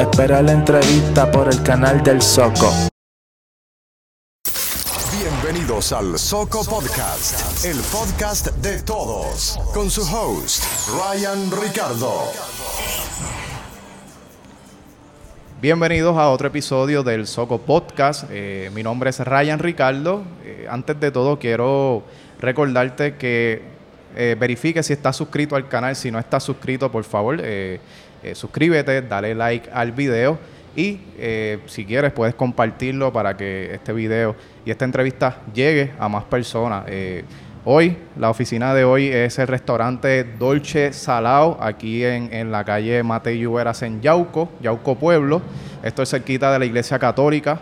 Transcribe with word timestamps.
Espera 0.00 0.40
la 0.40 0.52
entrevista 0.52 1.30
por 1.30 1.46
el 1.46 1.62
canal 1.62 2.02
del 2.02 2.22
Soco. 2.22 2.72
Bienvenidos 5.12 5.92
al 5.92 6.18
Soco 6.18 6.64
Podcast, 6.64 7.66
el 7.66 7.76
podcast 7.92 8.46
de 8.62 8.82
todos, 8.82 9.60
con 9.74 9.90
su 9.90 10.00
host, 10.00 10.64
Ryan 10.88 11.50
Ricardo. 11.50 12.14
Bienvenidos 15.60 16.16
a 16.16 16.30
otro 16.30 16.48
episodio 16.48 17.02
del 17.02 17.26
Soco 17.26 17.58
Podcast. 17.58 18.24
Eh, 18.30 18.70
mi 18.74 18.82
nombre 18.82 19.10
es 19.10 19.20
Ryan 19.20 19.58
Ricardo. 19.58 20.24
Eh, 20.42 20.66
antes 20.70 20.98
de 20.98 21.10
todo 21.10 21.38
quiero 21.38 22.04
recordarte 22.40 23.16
que 23.16 23.60
eh, 24.16 24.34
verifique 24.40 24.82
si 24.82 24.94
estás 24.94 25.14
suscrito 25.14 25.56
al 25.56 25.68
canal. 25.68 25.94
Si 25.94 26.10
no 26.10 26.18
estás 26.18 26.42
suscrito, 26.42 26.90
por 26.90 27.04
favor, 27.04 27.38
eh, 28.22 28.30
eh, 28.30 28.34
suscríbete, 28.34 29.02
dale 29.02 29.34
like 29.34 29.70
al 29.72 29.92
video 29.92 30.38
y 30.76 31.00
si 31.66 31.84
quieres 31.84 32.12
puedes 32.12 32.34
compartirlo 32.34 33.12
para 33.12 33.36
que 33.36 33.74
este 33.74 33.92
video 33.92 34.36
y 34.64 34.70
esta 34.70 34.84
entrevista 34.84 35.38
llegue 35.52 35.90
a 35.98 36.08
más 36.08 36.24
personas. 36.24 36.84
hoy, 37.64 37.96
la 38.16 38.30
oficina 38.30 38.72
de 38.72 38.84
hoy 38.84 39.08
es 39.08 39.38
el 39.40 39.48
restaurante 39.48 40.22
Dolce 40.38 40.92
Salao, 40.92 41.58
aquí 41.60 42.04
en, 42.04 42.32
en 42.32 42.52
la 42.52 42.64
calle 42.64 43.02
Mate 43.02 43.36
Lluveras 43.36 43.82
en 43.82 44.00
Yauco, 44.00 44.48
Yauco 44.60 44.94
Pueblo. 44.94 45.42
Esto 45.82 46.02
es 46.02 46.10
cerquita 46.10 46.52
de 46.52 46.60
la 46.60 46.64
iglesia 46.64 46.98
católica. 47.00 47.60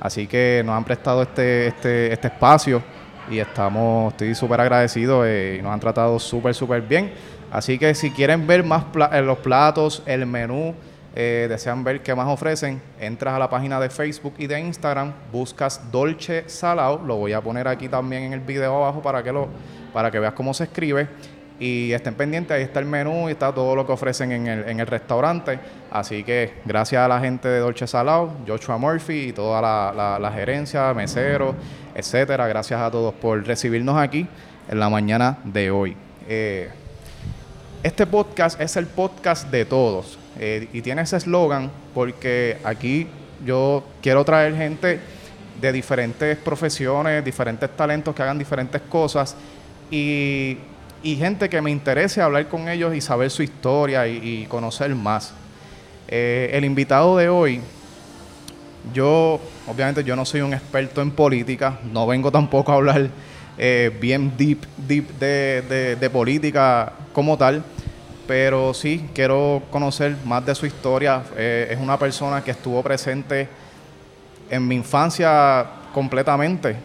así 0.00 0.26
que 0.26 0.62
nos 0.64 0.74
han 0.74 0.84
prestado 0.84 1.22
este, 1.22 1.66
este, 1.66 2.12
este 2.12 2.28
espacio 2.28 2.82
y 3.30 3.38
estamos, 3.38 4.12
estoy 4.12 4.34
súper 4.34 4.60
agradecido 4.60 5.24
eh, 5.24 5.56
y 5.58 5.62
nos 5.62 5.72
han 5.72 5.80
tratado 5.80 6.18
súper, 6.18 6.54
súper 6.54 6.82
bien. 6.82 7.12
Así 7.52 7.78
que 7.78 7.94
si 7.94 8.10
quieren 8.10 8.46
ver 8.46 8.64
más 8.64 8.84
eh, 9.12 9.20
los 9.20 9.38
platos, 9.38 10.02
el 10.06 10.24
menú, 10.24 10.74
eh, 11.14 11.46
desean 11.50 11.84
ver 11.84 12.02
qué 12.02 12.14
más 12.14 12.26
ofrecen, 12.26 12.80
entras 12.98 13.34
a 13.34 13.38
la 13.38 13.50
página 13.50 13.78
de 13.78 13.90
Facebook 13.90 14.32
y 14.38 14.46
de 14.46 14.58
Instagram, 14.58 15.12
buscas 15.30 15.92
Dolce 15.92 16.48
Salao, 16.48 17.02
lo 17.04 17.16
voy 17.16 17.34
a 17.34 17.42
poner 17.42 17.68
aquí 17.68 17.90
también 17.90 18.22
en 18.22 18.32
el 18.32 18.40
video 18.40 18.76
abajo 18.76 19.02
para 19.02 19.22
que, 19.22 19.30
lo, 19.30 19.48
para 19.92 20.10
que 20.10 20.18
veas 20.18 20.32
cómo 20.32 20.54
se 20.54 20.64
escribe. 20.64 21.08
Y 21.60 21.92
estén 21.92 22.14
pendientes, 22.14 22.56
ahí 22.56 22.62
está 22.62 22.80
el 22.80 22.86
menú 22.86 23.28
y 23.28 23.32
está 23.32 23.52
todo 23.52 23.76
lo 23.76 23.86
que 23.86 23.92
ofrecen 23.92 24.32
en 24.32 24.46
el, 24.46 24.68
en 24.68 24.80
el 24.80 24.86
restaurante. 24.86 25.60
Así 25.90 26.24
que 26.24 26.54
gracias 26.64 27.04
a 27.04 27.06
la 27.06 27.20
gente 27.20 27.46
de 27.48 27.60
Dolce 27.60 27.86
Salao, 27.86 28.32
Joshua 28.48 28.78
Murphy 28.78 29.28
y 29.28 29.32
toda 29.32 29.60
la, 29.60 30.18
la, 30.18 30.32
gerencia, 30.32 30.92
meseros, 30.94 31.54
etcétera. 31.94 32.48
Gracias 32.48 32.80
a 32.80 32.90
todos 32.90 33.12
por 33.14 33.46
recibirnos 33.46 33.96
aquí 33.96 34.26
en 34.68 34.80
la 34.80 34.88
mañana 34.88 35.38
de 35.44 35.70
hoy. 35.70 35.96
Eh, 36.26 36.70
este 37.82 38.06
podcast 38.06 38.60
es 38.60 38.76
el 38.76 38.86
podcast 38.86 39.50
de 39.50 39.64
todos 39.64 40.16
eh, 40.38 40.68
y 40.72 40.82
tiene 40.82 41.02
ese 41.02 41.16
eslogan 41.16 41.70
porque 41.92 42.58
aquí 42.62 43.08
yo 43.44 43.84
quiero 44.00 44.24
traer 44.24 44.56
gente 44.56 45.00
de 45.60 45.72
diferentes 45.72 46.36
profesiones, 46.38 47.24
diferentes 47.24 47.68
talentos 47.76 48.14
que 48.14 48.22
hagan 48.22 48.38
diferentes 48.38 48.80
cosas 48.82 49.36
y 49.90 50.56
gente 51.02 51.48
que 51.48 51.60
me 51.60 51.70
interese 51.70 52.22
hablar 52.22 52.48
con 52.48 52.68
ellos 52.68 52.94
y 52.94 53.00
saber 53.00 53.30
su 53.30 53.42
historia 53.42 54.06
y, 54.06 54.46
conocer 54.46 54.94
más. 54.94 55.34
Eh, 56.08 56.50
el 56.52 56.64
invitado 56.64 57.16
de 57.16 57.28
hoy, 57.28 57.60
yo, 58.94 59.40
obviamente 59.66 60.04
yo 60.04 60.16
no 60.16 60.24
soy 60.24 60.40
un 60.40 60.54
experto 60.54 61.02
en 61.02 61.10
política, 61.10 61.78
no 61.92 62.06
vengo 62.06 62.30
tampoco 62.30 62.72
a 62.72 62.76
hablar 62.76 63.10
eh, 63.64 63.96
bien 64.00 64.32
deep, 64.36 64.66
deep 64.76 65.08
de, 65.20 66.10
política 66.12 66.92
como 67.12 67.38
tal, 67.38 67.62
pero 68.26 68.74
sí 68.74 69.08
quiero 69.14 69.62
conocer 69.70 70.16
más 70.24 70.44
de 70.44 70.54
su 70.56 70.66
historia. 70.66 71.22
Eh, 71.36 71.68
es 71.70 71.78
una 71.78 71.96
persona 71.96 72.42
que 72.42 72.50
estuvo 72.50 72.82
presente 72.82 73.48
en 74.50 74.66
mi 74.66 74.74
infancia 74.74 75.64
completamente, 75.94 76.76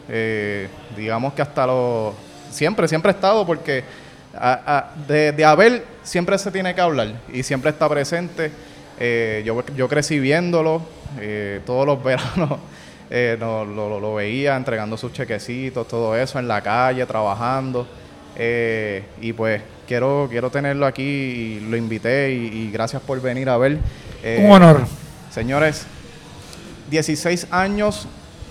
digamos 0.95 1.33
que 1.33 1.41
hasta 1.41 1.65
los... 1.65 2.13
Siempre, 2.51 2.87
siempre 2.87 3.11
he 3.11 3.15
estado 3.15 3.43
porque 3.43 3.83
de, 5.07 5.31
de, 5.31 5.45
Abel 5.45 5.81
siempre 6.03 6.37
se 6.37 6.51
tiene 6.51 6.75
que 6.75 6.81
hablar 6.81 7.13
y 7.33 7.41
siempre 7.41 7.71
está 7.71 7.89
presente. 7.89 8.51
Eh, 8.99 9.43
yo, 9.45 9.63
yo 9.75 9.87
crecí 9.87 10.19
viéndolo 10.19 10.81
eh, 11.19 11.61
todos 11.65 11.85
los 11.85 12.03
veranos. 12.03 12.59
Eh, 13.09 13.37
lo, 13.39 14.15
veía 14.15 14.55
entregando 14.55 14.97
sus 14.97 15.13
chequecitos, 15.13 15.87
todo 15.87 16.15
eso 16.15 16.39
en 16.39 16.47
la 16.47 16.61
calle, 16.61 17.05
trabajando. 17.05 17.87
y 19.21 19.33
pues 19.33 19.61
quiero, 19.87 20.27
quiero 20.29 20.49
tenerlo 20.49 20.85
aquí 20.85 21.03
y 21.03 21.59
lo 21.61 21.77
invité 21.77 22.31
y, 22.31 22.69
gracias 22.71 23.01
por 23.01 23.21
venir 23.21 23.49
a 23.49 23.57
ver. 23.57 23.79
Un 24.39 24.51
honor. 24.51 24.85
Señores, 25.31 25.85
16 26.89 27.47
años 27.51 28.07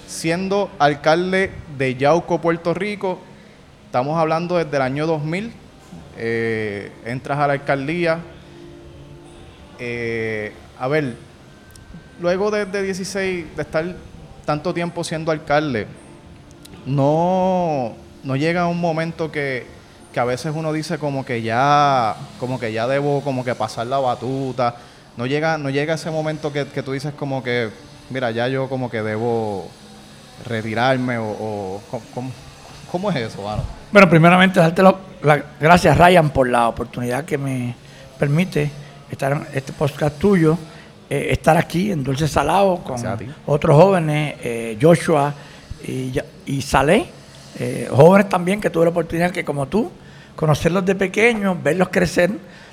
siendo 0.06 0.70
alcalde 0.78 1.50
de 1.76 1.94
Yauco, 1.96 2.40
Puerto 2.40 2.74
Rico. 2.74 3.18
Estamos 3.86 4.18
hablando 4.18 4.56
desde 4.56 4.76
el 4.76 4.82
año 4.82 5.06
2000 5.06 5.52
eh, 6.18 6.92
entras 7.04 7.38
a 7.38 7.46
la 7.46 7.52
alcaldía. 7.54 8.20
Eh, 9.78 10.52
a 10.78 10.88
ver, 10.88 11.14
luego 12.20 12.50
de, 12.50 12.64
16, 12.82 13.56
de 13.56 13.62
estar 13.62 13.84
tanto 14.46 14.72
tiempo 14.72 15.04
siendo 15.04 15.32
alcalde, 15.32 15.86
no, 16.86 17.94
no 18.22 18.36
llega 18.36 18.68
un 18.68 18.80
momento 18.80 19.30
que, 19.30 19.66
que, 20.14 20.20
a 20.20 20.24
veces 20.24 20.52
uno 20.54 20.72
dice 20.72 20.98
como 20.98 21.26
que 21.26 21.42
ya, 21.42 22.16
como 22.40 22.58
que 22.58 22.72
ya 22.72 22.86
debo 22.86 23.20
como 23.22 23.44
que 23.44 23.54
pasar 23.54 23.88
la 23.88 23.98
batuta. 23.98 24.76
No 25.16 25.26
llega, 25.26 25.58
no 25.58 25.68
llega 25.68 25.94
ese 25.94 26.10
momento 26.10 26.52
que, 26.52 26.64
tú 26.64 26.92
dices 26.92 27.12
como 27.14 27.42
que, 27.42 27.70
mira, 28.08 28.30
ya 28.30 28.48
yo 28.48 28.68
como 28.68 28.88
que 28.88 29.02
debo 29.02 29.68
retirarme 30.46 31.18
o, 31.18 31.80
¿cómo, 32.90 33.10
es 33.10 33.16
eso, 33.16 33.42
mano? 33.42 33.62
Bueno, 33.90 34.08
primeramente 34.08 34.60
darte 34.60 34.82
las 34.82 34.94
gracias 35.58 35.96
Ryan 35.98 36.30
por 36.30 36.48
la 36.48 36.68
oportunidad 36.68 37.24
que 37.24 37.36
me 37.36 37.74
permite 38.18 38.70
estar 39.10 39.32
en 39.32 39.46
este 39.54 39.72
podcast 39.72 40.18
tuyo, 40.18 40.58
eh, 41.08 41.28
estar 41.30 41.56
aquí 41.56 41.92
en 41.92 42.02
Dulce 42.02 42.26
Salado 42.26 42.78
con 42.78 42.96
otros 43.46 43.76
jóvenes, 43.76 44.34
eh, 44.42 44.76
Joshua 44.80 45.32
y, 45.86 46.12
y 46.46 46.60
Saleh, 46.60 47.06
eh, 47.60 47.88
jóvenes 47.90 48.28
también 48.28 48.60
que 48.60 48.70
tuve 48.70 48.86
la 48.86 48.90
oportunidad 48.90 49.30
que 49.30 49.44
como 49.44 49.66
tú, 49.66 49.88
conocerlos 50.34 50.84
de 50.84 50.96
pequeños, 50.96 51.62
verlos 51.62 51.90
crecer, 51.90 52.30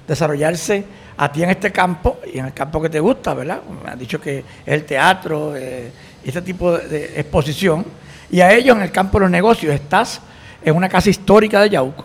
desarrollarse 0.07 0.83
a 1.15 1.31
ti 1.31 1.43
en 1.43 1.51
este 1.51 1.71
campo 1.71 2.19
y 2.33 2.39
en 2.39 2.45
el 2.47 2.53
campo 2.53 2.81
que 2.81 2.89
te 2.89 2.99
gusta, 2.99 3.35
¿verdad? 3.35 3.61
Me 3.83 3.91
han 3.91 3.99
dicho 3.99 4.19
que 4.19 4.39
es 4.39 4.45
el 4.65 4.83
teatro, 4.83 5.55
este 5.55 6.41
tipo 6.41 6.75
de 6.75 7.19
exposición, 7.19 7.85
y 8.31 8.41
a 8.41 8.51
ellos 8.51 8.75
en 8.75 8.81
el 8.81 8.91
campo 8.91 9.19
de 9.19 9.25
los 9.25 9.31
negocios 9.31 9.75
estás 9.75 10.21
en 10.63 10.75
una 10.75 10.89
casa 10.89 11.09
histórica 11.09 11.61
de 11.61 11.69
Yauco, 11.69 12.03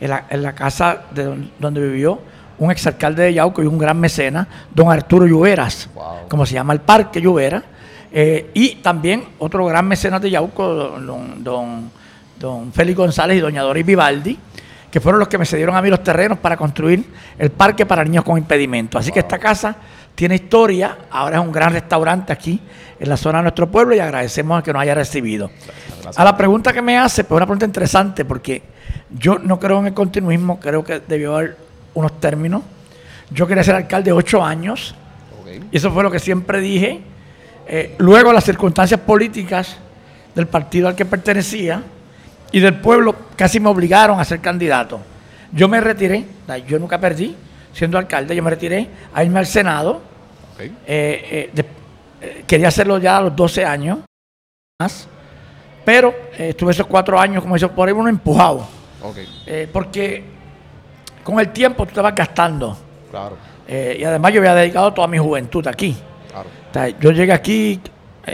en 0.00 0.42
la, 0.42 0.52
casa 0.52 1.04
de 1.12 1.48
donde 1.60 1.80
vivió 1.80 2.20
un 2.60 2.70
exalcalde 2.70 3.24
de 3.24 3.34
Yauco 3.34 3.62
y 3.62 3.66
un 3.66 3.78
gran 3.78 3.98
mecena, 3.98 4.46
don 4.72 4.92
Arturo 4.92 5.26
Lluveras, 5.26 5.88
como 6.28 6.46
se 6.46 6.54
llama 6.54 6.74
el 6.74 6.80
Parque 6.80 7.20
Lluvera, 7.20 7.62
eh, 8.12 8.50
y 8.54 8.76
también 8.76 9.24
otro 9.38 9.64
gran 9.64 9.88
mecenas 9.88 10.20
de 10.20 10.30
Yauco, 10.30 10.66
don, 10.66 11.42
don, 11.42 11.90
don 12.38 12.72
Félix 12.72 12.98
González 12.98 13.38
y 13.38 13.40
doña 13.40 13.62
Doris 13.62 13.84
Vivaldi, 13.84 14.38
que 14.90 15.00
fueron 15.00 15.20
los 15.20 15.28
que 15.28 15.38
me 15.38 15.46
cedieron 15.46 15.74
a 15.74 15.80
mí 15.80 15.88
los 15.88 16.02
terrenos 16.02 16.38
para 16.38 16.56
construir 16.56 17.02
el 17.38 17.50
parque 17.50 17.86
para 17.86 18.04
niños 18.04 18.24
con 18.24 18.36
impedimento. 18.36 18.98
Así 18.98 19.10
que 19.10 19.20
esta 19.20 19.38
casa 19.38 19.76
tiene 20.14 20.34
historia, 20.34 20.98
ahora 21.10 21.38
es 21.38 21.42
un 21.42 21.52
gran 21.52 21.72
restaurante 21.72 22.30
aquí 22.30 22.60
en 22.98 23.08
la 23.08 23.16
zona 23.16 23.38
de 23.38 23.44
nuestro 23.44 23.70
pueblo 23.70 23.94
y 23.94 24.00
agradecemos 24.00 24.58
a 24.58 24.62
que 24.62 24.70
nos 24.70 24.82
haya 24.82 24.94
recibido. 24.94 25.50
A 26.14 26.24
la 26.24 26.36
pregunta 26.36 26.74
que 26.74 26.82
me 26.82 26.98
hace, 26.98 27.24
pues 27.24 27.36
una 27.36 27.46
pregunta 27.46 27.64
interesante 27.64 28.26
porque 28.26 28.62
yo 29.18 29.38
no 29.38 29.58
creo 29.58 29.78
en 29.78 29.86
el 29.86 29.94
continuismo, 29.94 30.60
creo 30.60 30.84
que 30.84 31.00
debió 31.00 31.36
haber 31.36 31.69
unos 31.94 32.20
términos. 32.20 32.62
Yo 33.30 33.46
quería 33.46 33.62
ser 33.62 33.74
alcalde 33.74 34.12
ocho 34.12 34.44
años 34.44 34.94
y 35.70 35.76
eso 35.76 35.90
fue 35.90 36.02
lo 36.02 36.10
que 36.10 36.18
siempre 36.18 36.60
dije. 36.60 37.00
Eh, 37.66 37.94
luego 37.98 38.32
las 38.32 38.44
circunstancias 38.44 39.00
políticas 39.00 39.76
del 40.34 40.46
partido 40.46 40.88
al 40.88 40.94
que 40.94 41.04
pertenecía 41.04 41.82
y 42.52 42.60
del 42.60 42.74
pueblo 42.80 43.14
casi 43.36 43.60
me 43.60 43.68
obligaron 43.68 44.18
a 44.18 44.24
ser 44.24 44.40
candidato. 44.40 45.00
Yo 45.52 45.68
me 45.68 45.80
retiré, 45.80 46.24
yo 46.66 46.78
nunca 46.78 46.98
perdí 46.98 47.36
siendo 47.72 47.98
alcalde, 47.98 48.34
yo 48.34 48.42
me 48.42 48.50
retiré 48.50 48.88
a 49.14 49.24
irme 49.24 49.38
al 49.38 49.46
Senado. 49.46 50.02
Eh, 50.86 51.50
eh, 51.54 52.44
quería 52.46 52.68
hacerlo 52.68 52.98
ya 52.98 53.16
a 53.16 53.22
los 53.22 53.36
12 53.36 53.64
años 53.64 53.98
más 54.78 55.08
pero 55.84 56.14
estuve 56.36 56.72
esos 56.72 56.86
cuatro 56.86 57.18
años, 57.18 57.42
como 57.42 57.54
dice, 57.54 57.66
por 57.68 57.88
ahí 57.88 57.94
uno 57.94 58.08
empujado. 58.08 58.68
Porque 59.72 60.22
con 61.22 61.40
el 61.40 61.50
tiempo 61.50 61.86
tú 61.86 61.94
te 61.94 62.00
vas 62.00 62.14
gastando. 62.14 62.76
Claro. 63.10 63.36
Eh, 63.66 63.98
y 64.00 64.04
además 64.04 64.32
yo 64.32 64.40
había 64.40 64.54
dedicado 64.54 64.92
toda 64.92 65.06
mi 65.06 65.18
juventud 65.18 65.66
aquí. 65.66 65.96
Claro. 66.30 66.96
yo 67.00 67.10
llegué 67.10 67.32
aquí, 67.32 67.80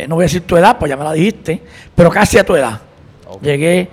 no 0.09 0.17
voy 0.17 0.25
a 0.25 0.27
decir 0.27 0.47
tu 0.47 0.57
edad, 0.57 0.77
pues 0.79 0.91
ya 0.91 0.97
me 0.97 1.05
la 1.05 1.13
dijiste, 1.13 1.63
pero 1.95 2.11
casi 2.11 2.39
a 2.39 2.45
tu 2.45 2.55
edad. 2.55 2.81
Llegué 3.41 3.89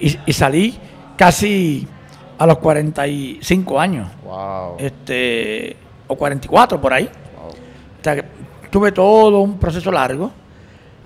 y, 0.00 0.32
salí 0.32 0.76
casi 1.16 1.86
a 2.38 2.46
los 2.46 2.58
45 2.58 3.80
años. 3.80 4.08
Wow. 4.24 4.76
Este, 4.78 5.76
o 6.08 6.16
44 6.16 6.80
por 6.80 6.92
ahí. 6.92 7.08
O 7.98 8.02
sea, 8.02 8.16
que 8.16 8.24
tuve 8.70 8.92
todo 8.92 9.40
un 9.40 9.58
proceso 9.58 9.90
largo 9.90 10.30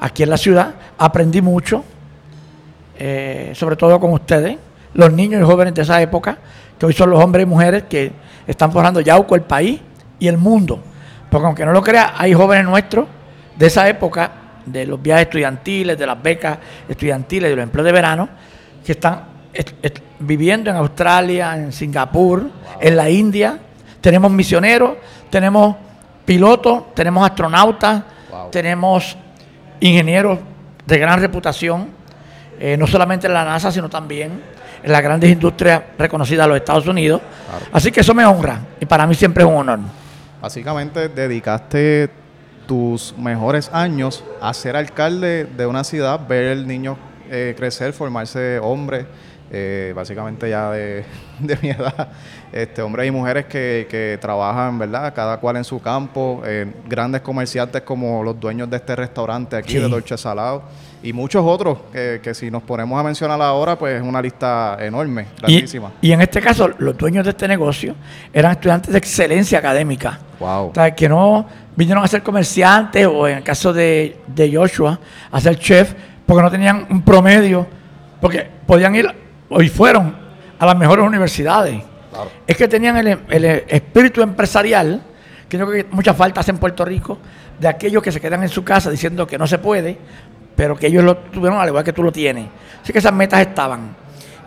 aquí 0.01 0.23
en 0.23 0.31
la 0.31 0.37
ciudad, 0.37 0.75
aprendí 0.99 1.43
mucho, 1.43 1.85
eh, 2.99 3.53
sobre 3.55 3.77
todo 3.77 4.01
con 4.01 4.13
ustedes, 4.13 4.57
los 4.95 5.13
niños 5.13 5.43
y 5.43 5.45
jóvenes 5.45 5.75
de 5.75 5.83
esa 5.83 6.01
época, 6.01 6.39
que 6.81 6.87
hoy 6.87 6.95
son 6.95 7.11
los 7.11 7.23
hombres 7.23 7.43
y 7.43 7.47
mujeres 7.47 7.83
que 7.83 8.11
están 8.47 8.73
forjando 8.73 9.03
Yauco, 9.03 9.35
el 9.35 9.43
país 9.43 9.79
y 10.19 10.27
el 10.27 10.39
mundo. 10.39 10.83
Porque 11.29 11.47
aunque 11.47 11.67
no 11.67 11.73
lo 11.73 11.83
crea, 11.83 12.15
hay 12.17 12.33
jóvenes 12.33 12.65
nuestros 12.65 13.07
de 13.55 13.67
esa 13.67 13.87
época, 13.87 14.31
de 14.65 14.87
los 14.87 15.01
viajes 15.01 15.25
estudiantiles, 15.25 15.99
de 15.99 16.07
las 16.07 16.23
becas 16.23 16.57
estudiantiles, 16.89 17.51
de 17.51 17.57
los 17.57 17.63
empleos 17.65 17.85
de 17.85 17.93
verano, 17.93 18.29
que 18.83 18.93
están 18.93 19.25
viviendo 20.21 20.71
en 20.71 20.77
Australia, 20.77 21.55
en 21.55 21.71
Singapur, 21.71 22.51
en 22.81 22.97
la 22.97 23.11
India. 23.11 23.59
Tenemos 24.01 24.31
misioneros, 24.31 24.93
tenemos 25.29 25.77
pilotos, 26.25 26.95
tenemos 26.95 27.29
astronautas, 27.29 28.05
tenemos 28.51 29.19
ingenieros 29.81 30.39
de 30.87 30.99
gran 30.99 31.21
reputación, 31.21 31.89
eh, 32.59 32.79
no 32.79 32.87
solamente 32.87 33.27
en 33.27 33.35
la 33.35 33.45
NASA, 33.45 33.71
sino 33.71 33.91
también 33.91 34.41
en 34.83 34.93
las 34.93 35.03
grandes 35.03 35.31
industrias 35.31 35.83
reconocidas 35.99 36.45
de 36.45 36.49
los 36.49 36.57
Estados 36.57 36.87
Unidos. 36.87 37.21
Así 37.73 37.91
que 37.91 38.01
eso 38.01 38.15
me 38.15 38.25
honra 38.25 38.61
y 38.81 38.87
para 38.87 39.07
mí 39.07 39.15
siempre 39.15 39.45
es 39.45 39.49
un 39.49 39.57
honor. 39.57 39.81
Básicamente 40.41 41.09
dedicaste 41.09 42.11
tus 42.67 43.15
mejores 43.19 43.69
años 43.73 44.25
a 44.41 44.55
ser 44.55 44.77
alcalde 44.77 45.45
de 45.45 45.67
una 45.67 45.85
ciudad, 45.85 46.21
ver 46.29 46.45
el 46.45 46.67
niño 46.67 46.97
eh, 47.29 47.55
crecer, 47.57 47.93
formarse 47.93 48.59
hombre, 48.61 49.07
eh, 49.53 49.93
básicamente 49.95 50.49
ya 50.49 50.71
de, 50.71 51.05
mi 51.63 51.71
edad, 51.71 52.09
este, 52.53 52.83
hombres 52.83 53.09
y 53.09 53.11
mujeres 53.11 53.47
que, 53.47 53.87
que, 53.89 54.19
trabajan, 54.21 54.79
¿verdad? 54.79 55.13
Cada 55.15 55.39
cual 55.39 55.57
en 55.57 55.65
su 55.65 55.81
campo, 55.81 56.43
grandes 56.89 57.21
comerciantes 57.21 57.83
como 57.83 58.23
los 58.23 58.39
dueños 58.39 58.69
de 58.69 58.77
este 58.77 58.97
restaurante 58.97 59.57
aquí, 59.57 59.75
de 59.75 59.89
Dolce 59.89 60.17
Salado, 60.19 60.63
y 61.03 61.13
muchos 61.13 61.43
otros 61.47 61.79
que, 61.93 62.21
que, 62.23 62.35
si 62.35 62.51
nos 62.51 62.63
ponemos 62.63 62.99
a 62.99 63.03
mencionar 63.03 63.41
ahora, 63.41 63.79
pues 63.79 63.97
es 63.97 64.03
una 64.03 64.21
lista 64.21 64.77
enorme, 64.81 65.29
grandísima. 65.39 65.93
Y, 66.03 66.13
en 66.13 66.21
este 66.21 66.41
caso, 66.41 66.71
los 66.79 66.97
dueños 66.97 67.25
de 67.25 67.31
este 67.31 67.49
negocio 67.49 67.95
eran 68.33 68.53
estudiantes 68.53 68.93
de 68.93 68.99
excelencia 68.99 69.59
académica. 69.59 70.19
Wow. 70.39 70.73
O 70.77 70.95
que 70.95 71.09
no 71.09 71.47
vinieron 71.75 72.05
a 72.05 72.09
ser 72.09 72.23
comerciantes 72.23 73.07
o 73.07 73.27
en 73.27 73.39
el 73.39 73.43
caso 73.43 73.73
de, 73.73 74.19
de 74.27 74.55
Joshua, 74.55 74.99
a 75.31 75.41
ser 75.41 75.59
chef, 75.59 75.95
porque 76.27 76.43
no 76.43 76.51
tenían 76.51 76.87
un 76.91 77.03
promedio, 77.03 77.67
porque 78.21 78.47
podían 78.67 78.95
ir 78.95 79.09
hoy 79.49 79.69
fueron 79.69 80.15
a 80.59 80.67
las 80.67 80.77
mejores 80.77 81.05
universidades. 81.05 81.83
Es 82.47 82.57
que 82.57 82.69
tenían 82.69 82.97
el, 82.97 83.45
espíritu 83.69 84.23
empresarial, 84.23 85.03
que 85.49 85.57
creo 85.57 85.71
que 85.71 85.87
muchas 85.91 86.17
faltas 86.17 86.49
en 86.49 86.59
Puerto 86.59 86.85
Rico, 86.85 87.19
de 87.59 87.69
aquellos 87.69 88.03
que 88.03 88.13
se 88.13 88.21
quedan 88.21 88.43
en 88.43 88.49
su 88.49 88.65
casa 88.65 88.91
diciendo 88.91 89.27
que 89.27 89.39
no 89.39 89.47
se 89.47 89.59
puede, 89.59 89.99
pero 90.57 90.77
que 90.77 90.89
ellos 90.89 91.05
lo 91.05 91.17
tuvieron 91.17 91.61
al 91.61 91.69
igual 91.69 91.85
que 91.85 91.93
tú 91.93 92.03
lo 92.03 92.13
tienes. 92.13 92.47
Así 92.83 92.93
que 92.93 92.99
esas 92.99 93.13
metas 93.13 93.41
estaban. 93.41 93.97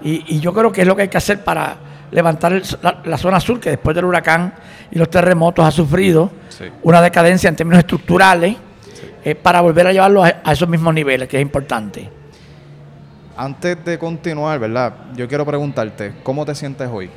Y, 0.02 0.40
yo 0.40 0.54
creo 0.54 0.72
que 0.72 0.82
es 0.82 0.88
lo 0.88 0.96
que 0.96 1.04
hay 1.04 1.08
que 1.08 1.18
hacer 1.18 1.44
para 1.44 1.78
levantar 2.12 2.62
la, 3.06 3.18
zona 3.18 3.40
sur, 3.40 3.60
que 3.60 3.72
después 3.72 3.96
del 3.96 4.06
huracán 4.06 4.54
y 4.92 5.00
los 5.00 5.10
terremotos 5.10 5.66
ha 5.66 5.72
sufrido 5.72 6.32
una 6.84 7.02
decadencia 7.02 7.48
en 7.48 7.56
términos 7.56 7.80
estructurales, 7.80 8.58
eh, 9.26 9.36
para 9.36 9.62
volver 9.62 9.88
a 9.88 9.94
llevarlo 9.94 10.22
a 10.22 10.52
esos 10.52 10.68
mismos 10.68 10.94
niveles, 10.94 11.30
que 11.30 11.38
es 11.38 11.42
importante. 11.42 12.10
Antes 13.38 13.84
de 13.84 13.98
continuar, 13.98 14.60
¿verdad? 14.60 14.94
Yo 15.16 15.28
quiero 15.28 15.46
preguntarte, 15.46 16.14
¿cómo 16.24 16.46
te 16.46 16.54
sientes 16.54 16.90
hoy? 16.92 17.10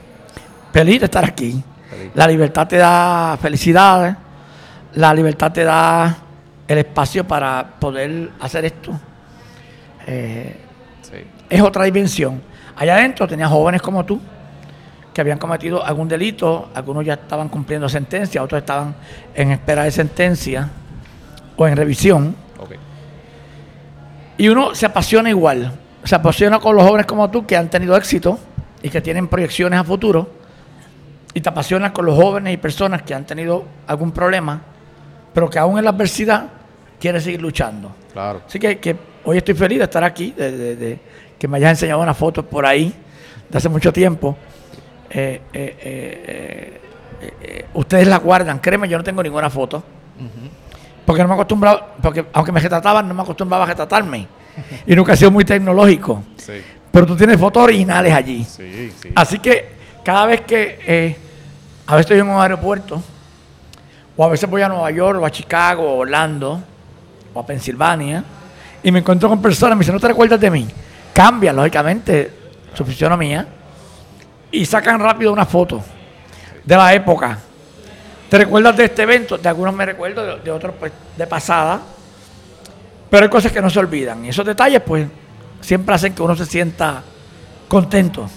Feliz 0.76 1.00
de 1.00 1.06
estar 1.06 1.25
aquí. 1.25 1.64
La 2.14 2.26
libertad 2.26 2.69
te 2.69 2.76
da 2.76 3.38
felicidad, 3.40 4.19
la 4.93 5.14
libertad 5.14 5.50
te 5.50 5.64
da 5.64 6.14
el 6.69 6.76
espacio 6.76 7.26
para 7.26 7.67
poder 7.81 8.32
hacer 8.40 8.67
esto. 8.67 8.93
Eh, 10.06 10.55
es 11.49 11.62
otra 11.62 11.84
dimensión. 11.84 12.43
Allá 12.76 12.96
adentro 12.96 13.26
tenía 13.26 13.49
jóvenes 13.49 13.81
como 13.81 14.05
tú 14.05 14.20
que 15.14 15.23
habían 15.23 15.38
cometido 15.38 15.82
algún 15.82 16.08
delito, 16.08 16.69
algunos 16.75 17.06
ya 17.06 17.14
estaban 17.14 17.49
cumpliendo 17.49 17.88
sentencia, 17.88 18.43
otros 18.43 18.58
estaban 18.58 18.94
en 19.34 19.52
espera 19.52 19.84
de 19.84 19.90
sentencia 19.90 20.69
o 21.56 21.67
en 21.67 21.75
revisión. 21.75 22.37
Y 24.37 24.49
uno 24.49 24.75
se 24.75 24.84
apasiona 24.84 25.31
igual 25.31 25.73
se 26.05 26.14
apasiona 26.14 26.58
con 26.58 26.76
los 26.76 26.84
jóvenes 26.84 27.06
como 27.06 27.31
tú 27.31 27.46
que 27.46 27.56
han 27.56 27.70
tenido 27.70 27.96
éxito 27.96 28.38
y 28.82 28.90
que 28.90 29.00
tienen 29.00 29.26
proyecciones 29.26 29.81
a 29.81 29.84
futuro, 29.84 30.36
y 31.37 31.41
te 31.43 31.50
apasionas 31.50 31.93
con 31.93 32.06
los 32.06 32.17
jóvenes 32.17 32.55
y 32.55 32.56
personas 32.56 33.03
que 33.03 33.12
han 33.12 33.27
tenido 33.27 33.62
algún 33.87 34.11
problema, 34.11 34.59
pero 35.35 35.50
que 35.50 35.59
aún 35.59 35.77
en 35.77 35.85
la 35.85 35.91
adversidad 35.91 36.47
quieren 36.99 37.21
seguir 37.21 37.43
luchando. 37.43 37.94
Claro. 38.11 38.41
Así 38.47 38.59
que, 38.59 38.97
hoy 39.23 39.37
estoy 39.37 39.53
feliz 39.53 39.77
de 39.77 39.85
estar 39.85 40.03
aquí, 40.03 40.31
de, 40.31 40.99
que 41.38 41.47
me 41.47 41.59
hayas 41.59 41.73
enseñado 41.73 42.00
unas 42.00 42.17
fotos 42.17 42.43
por 42.47 42.65
ahí 42.65 42.91
de 43.50 43.59
hace 43.59 43.69
mucho 43.69 43.93
tiempo. 43.93 44.35
Eh, 45.11 45.43
eh, 45.53 46.81
eh, 47.21 47.67
ustedes 47.75 48.06
las 48.06 48.23
guardan, 48.23 48.59
créeme, 48.59 48.88
yo 48.88 48.97
no 48.97 49.05
tengo 49.05 49.23
ninguna 49.23 49.50
foto. 49.50 49.85
Porque 51.05 51.21
no 51.21 51.29
me 51.29 51.35
acostumbraba, 51.35 51.97
porque 52.00 52.25
aunque 52.33 52.50
me 52.50 52.61
retrataban, 52.61 53.06
no 53.06 53.12
me 53.12 53.21
acostumbraba 53.21 53.65
a 53.65 53.67
retratarme 53.67 54.27
y 54.87 54.97
nunca 54.97 55.12
ha 55.12 55.17
sido 55.17 55.31
muy 55.31 55.44
tecnológico. 55.44 56.25
Pero 56.91 57.05
tú 57.05 57.15
tienes 57.15 57.38
fotos 57.38 57.65
originales 57.65 58.15
allí. 58.15 58.47
Así 59.15 59.38
que 59.38 59.77
cada 60.03 60.25
vez 60.25 60.41
que 60.41 61.25
a 61.87 61.97
veces 61.97 62.11
estoy 62.11 62.19
en 62.19 62.29
un 62.29 62.41
aeropuerto, 62.41 63.03
o 64.17 64.25
a 64.25 64.29
veces 64.29 64.49
voy 64.49 64.62
a 64.62 64.69
Nueva 64.69 64.91
York, 64.91 65.21
o 65.21 65.27
a 65.27 65.31
Chicago, 65.31 65.83
o 65.83 65.99
Orlando, 65.99 66.61
o 67.33 67.41
a 67.41 67.47
Pensilvania, 67.47 68.25
y 68.83 68.91
me 68.91 69.00
encuentro 69.00 69.29
con 69.29 69.41
personas, 69.41 69.77
me 69.77 69.81
dicen, 69.81 69.94
¿no 69.94 70.00
te 70.00 70.09
recuerdas 70.09 70.41
de 70.41 70.50
mí? 70.50 70.67
Cambia, 71.12 71.53
lógicamente, 71.53 72.33
su 72.75 72.85
fisionomía, 72.85 73.47
y 74.50 74.65
sacan 74.65 75.00
rápido 75.00 75.33
una 75.33 75.47
foto 75.47 75.83
de 76.65 76.77
la 76.77 76.94
época. 76.94 77.38
¿Te 78.29 78.38
recuerdas 78.38 78.77
de 78.77 78.85
este 78.85 79.03
evento? 79.03 79.38
De 79.38 79.49
algunos 79.49 79.75
me 79.75 79.87
recuerdo, 79.87 80.25
de, 80.25 80.41
de 80.41 80.50
otros 80.50 80.75
pues, 80.79 80.93
de 81.17 81.27
pasada 81.27 81.81
pero 83.11 83.25
hay 83.25 83.31
cosas 83.31 83.53
que 83.53 83.61
no 83.61 83.71
se 83.71 83.79
olvidan. 83.79 84.25
Y 84.25 84.29
esos 84.29 84.44
detalles, 84.44 84.83
pues, 84.83 85.06
siempre 85.61 85.94
hacen 85.94 86.15
que 86.15 86.23
uno 86.23 86.37
se 86.37 86.47
sienta 86.47 87.03
contento. 87.69 88.29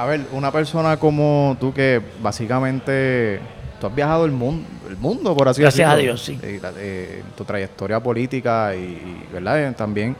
A 0.00 0.06
ver, 0.06 0.24
una 0.32 0.50
persona 0.50 0.96
como 0.96 1.58
tú 1.60 1.74
que 1.74 2.00
básicamente 2.22 3.38
tú 3.78 3.86
has 3.86 3.94
viajado 3.94 4.24
el 4.24 4.32
mundo, 4.32 4.66
el 4.88 4.96
mundo 4.96 5.36
por 5.36 5.46
así 5.46 5.60
decirlo. 5.60 5.88
Gracias 5.88 5.92
a 5.92 6.02
Dios, 6.02 6.22
sí. 6.24 6.40
Eh, 6.42 6.58
eh, 6.78 7.22
tu 7.36 7.44
trayectoria 7.44 8.00
política 8.02 8.74
y, 8.74 9.26
¿verdad? 9.30 9.62
Eh, 9.62 9.72
también 9.72 10.16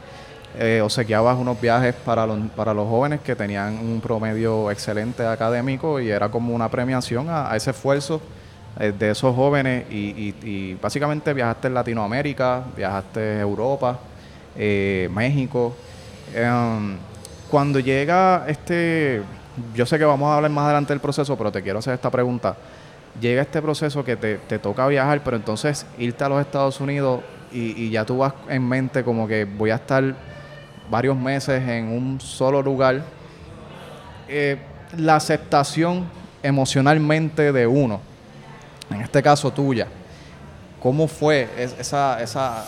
eh, 0.58 0.82
obsequiabas 0.84 1.38
unos 1.38 1.58
viajes 1.58 1.94
para 1.94 2.26
los, 2.26 2.38
para 2.50 2.74
los 2.74 2.86
jóvenes 2.90 3.20
que 3.20 3.34
tenían 3.34 3.78
un 3.78 4.02
promedio 4.02 4.70
excelente 4.70 5.24
académico 5.24 5.98
y 5.98 6.10
era 6.10 6.28
como 6.28 6.54
una 6.54 6.68
premiación 6.68 7.28
a 7.30 7.56
ese 7.56 7.70
esfuerzo 7.70 8.20
eh, 8.78 8.92
de 8.92 9.12
esos 9.12 9.34
jóvenes 9.34 9.86
y, 9.90 10.74
básicamente 10.74 11.32
viajaste 11.32 11.68
en 11.68 11.74
Latinoamérica, 11.74 12.64
viajaste 12.76 13.36
en 13.36 13.40
Europa, 13.40 13.98
México. 14.54 15.74
Em, 16.34 16.98
cuando 17.50 17.80
llega 17.80 18.44
este, 18.46 19.22
yo 19.74 19.86
sé 19.86 19.98
que 19.98 20.04
vamos 20.04 20.28
a 20.30 20.36
hablar 20.36 20.50
más 20.50 20.64
adelante 20.64 20.92
del 20.92 21.00
proceso, 21.00 21.36
pero 21.36 21.50
te 21.52 21.62
quiero 21.62 21.78
hacer 21.78 21.94
esta 21.94 22.10
pregunta. 22.10 22.56
Llega 23.20 23.42
este 23.42 23.60
proceso 23.60 24.04
que 24.04 24.16
te, 24.16 24.58
toca 24.58 24.86
viajar, 24.86 25.22
pero 25.24 25.36
entonces 25.36 25.86
irte 25.98 26.24
a 26.24 26.28
los 26.28 26.40
Estados 26.40 26.80
Unidos 26.80 27.20
y, 27.52 27.90
ya 27.90 28.04
tú 28.04 28.18
vas 28.18 28.32
en 28.48 28.66
mente 28.68 29.02
como 29.02 29.26
que 29.26 29.44
voy 29.44 29.70
a 29.70 29.76
estar 29.76 30.14
varios 30.88 31.16
meses 31.16 31.62
en 31.68 31.88
un 31.88 32.20
solo 32.20 32.62
lugar. 32.62 33.02
Eh, 34.28 34.58
la 34.96 35.16
aceptación 35.16 36.08
emocionalmente 36.42 37.52
de 37.52 37.66
uno 37.66 38.00
en 38.90 39.00
este 39.02 39.22
caso 39.22 39.52
tuya, 39.52 39.86
¿cómo 40.82 41.06
fue 41.06 41.48
esa, 41.78 42.20
esa... 42.20 42.66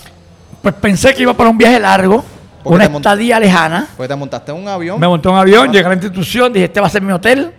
Pues 0.62 0.74
pensé 0.74 1.12
que 1.14 1.22
iba 1.22 1.34
para 1.34 1.50
un 1.50 1.58
viaje 1.58 1.80
largo, 1.80 2.24
una 2.64 2.84
estadía 2.84 3.38
lejana. 3.40 3.88
Pues 3.96 4.08
te 4.08 4.16
montaste 4.16 4.52
en 4.52 4.58
un 4.58 4.68
avión. 4.68 5.00
Me 5.00 5.08
monté 5.08 5.28
en 5.28 5.34
un 5.34 5.40
avión, 5.40 5.72
llegué 5.72 5.84
a 5.84 5.88
la 5.88 5.94
institución, 5.94 6.52
dije, 6.52 6.66
este 6.66 6.80
va 6.80 6.86
a 6.86 6.90
ser 6.90 7.02
mi 7.02 7.12
hotel 7.12 7.52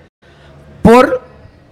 por 0.81 1.21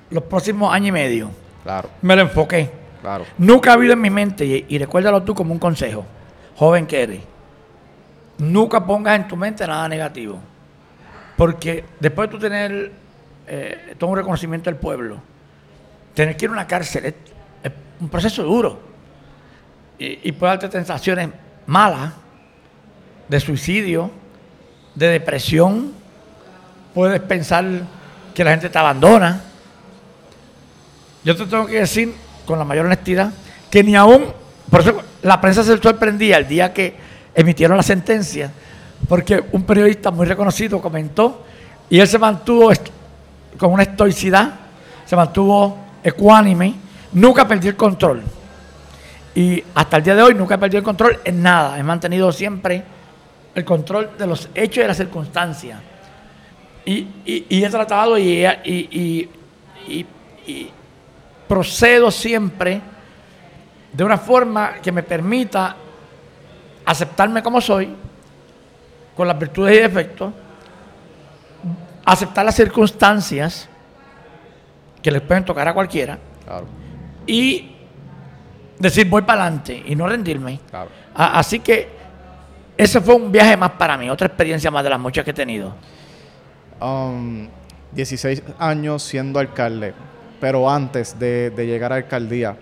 los 0.09 0.23
próximos 0.23 0.73
años 0.73 0.89
y 0.89 0.91
medio. 0.91 1.31
Claro. 1.63 1.89
Me 2.01 2.15
lo 2.15 2.23
enfoqué. 2.23 2.69
Claro. 3.01 3.25
Nunca 3.37 3.71
ha 3.71 3.73
habido 3.73 3.93
en 3.93 4.01
mi 4.01 4.09
mente, 4.09 4.45
y, 4.45 4.77
recuérdalo 4.77 5.23
tú 5.23 5.33
como 5.33 5.53
un 5.53 5.59
consejo, 5.59 6.05
joven 6.55 6.85
que 6.85 7.01
eres, 7.01 7.21
nunca 8.37 8.85
pongas 8.85 9.15
en 9.15 9.27
tu 9.27 9.35
mente 9.35 9.65
nada 9.65 9.87
negativo. 9.87 10.39
Porque 11.35 11.83
después 11.99 12.29
de 12.29 12.31
tú 12.31 12.39
tener 12.39 12.91
eh, 13.47 13.95
todo 13.97 14.11
un 14.11 14.17
reconocimiento 14.17 14.69
del 14.69 14.77
pueblo, 14.77 15.17
Tener 16.13 16.35
que 16.35 16.45
ir 16.45 16.49
a 16.49 16.53
una 16.53 16.67
cárcel 16.67 17.05
es, 17.05 17.13
un 17.99 18.09
proceso 18.09 18.43
duro. 18.43 18.79
Y, 19.97 20.31
puede 20.31 20.57
darte 20.57 20.71
sensaciones 20.71 21.29
malas, 21.67 22.11
de 23.31 23.39
suicidio, 23.39 24.11
de 24.93 25.07
depresión. 25.07 25.93
Puedes 26.93 27.21
pensar 27.21 27.65
que 28.35 28.43
la 28.43 28.51
gente 28.51 28.69
te 28.69 28.77
abandona. 28.77 29.41
Yo 31.23 31.37
te 31.37 31.45
tengo 31.45 31.65
que 31.65 31.79
decir 31.79 32.13
con 32.45 32.59
la 32.59 32.65
mayor 32.65 32.87
honestidad, 32.87 33.31
que 33.69 33.85
ni 33.85 33.95
aún, 33.95 34.25
por 34.69 34.81
eso 34.81 35.01
la 35.21 35.39
prensa 35.39 35.63
se 35.63 35.77
sorprendía 35.77 36.39
el 36.39 36.47
día 36.49 36.73
que 36.73 36.93
emitieron 37.33 37.77
la 37.77 37.83
sentencia, 37.83 38.51
porque 39.07 39.41
un 39.53 39.63
periodista 39.63 40.11
muy 40.11 40.25
reconocido 40.25 40.81
comentó 40.81 41.45
y 41.89 42.01
él 42.01 42.09
se 42.09 42.19
mantuvo 42.19 42.69
con 43.57 43.71
una 43.71 43.83
estoicidad, 43.83 44.55
se 45.05 45.15
mantuvo 45.15 45.77
ecuánime, 46.03 46.75
nunca 47.13 47.47
perdió 47.47 47.69
el 47.69 47.77
control. 47.77 48.23
Y 49.33 49.63
hasta 49.73 49.95
el 49.95 50.03
día 50.03 50.15
de 50.15 50.21
hoy 50.21 50.33
nunca 50.33 50.55
he 50.55 50.57
perdido 50.57 50.79
el 50.79 50.83
control 50.83 51.17
en 51.23 51.41
nada. 51.41 51.79
He 51.79 51.83
mantenido 51.83 52.29
siempre 52.33 52.83
el 53.53 53.65
control 53.65 54.11
de 54.17 54.27
los 54.27 54.49
hechos 54.53 54.77
y 54.77 54.81
de 54.81 54.87
las 54.87 54.97
circunstancias. 54.97 55.79
Y, 56.85 57.07
he 57.25 57.69
tratado 57.69 58.17
y, 58.17 58.45
y, 58.63 59.29
procedo 61.47 62.09
siempre 62.09 62.81
de 63.91 64.03
una 64.03 64.17
forma 64.17 64.75
que 64.81 64.91
me 64.91 65.03
permita 65.03 65.75
aceptarme 66.85 67.43
como 67.43 67.59
soy, 67.61 67.93
con 69.15 69.27
las 69.27 69.37
virtudes 69.37 69.75
y 69.75 69.79
defectos, 69.81 70.33
aceptar 72.05 72.45
las 72.45 72.55
circunstancias 72.55 73.67
que 75.01 75.11
les 75.11 75.21
pueden 75.21 75.43
tocar 75.43 75.67
a 75.67 75.73
cualquiera 75.73 76.17
y 77.27 77.71
decir 78.79 79.07
voy 79.07 79.21
para 79.21 79.43
adelante 79.43 79.83
y 79.85 79.95
no 79.95 80.07
rendirme. 80.07 80.59
así 81.13 81.59
que 81.59 82.00
ese 82.81 82.99
fue 82.99 83.13
un 83.13 83.31
viaje 83.31 83.55
más 83.55 83.71
para 83.71 83.95
mí, 83.95 84.09
otra 84.09 84.25
experiencia 84.25 84.71
más 84.71 84.83
de 84.83 84.89
las 84.89 84.99
muchas 84.99 85.23
que 85.23 85.29
he 85.29 85.33
tenido. 85.35 85.75
16 87.91 88.43
um, 88.47 88.53
años 88.57 89.03
siendo 89.03 89.39
alcalde, 89.39 89.93
pero 90.39 90.67
antes 90.67 91.19
de, 91.19 91.53
llegar 91.55 91.93
a 91.93 91.97
alcaldía, 91.97 92.55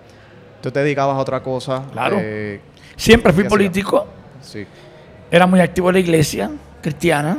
¿tú 0.62 0.72
te 0.72 0.82
dedicabas 0.82 1.16
a 1.16 1.20
otra 1.20 1.42
cosa? 1.42 1.86
Claro. 1.94 2.18
Eh, 2.20 2.60
Siempre 2.98 3.32
fui 3.32 3.46
político. 3.46 4.08
Sí. 4.42 4.68
Era 5.32 5.48
muy 5.48 5.62
activo 5.62 5.88
en 5.90 5.94
la 5.94 6.00
iglesia 6.02 6.52
cristiana. 6.82 7.38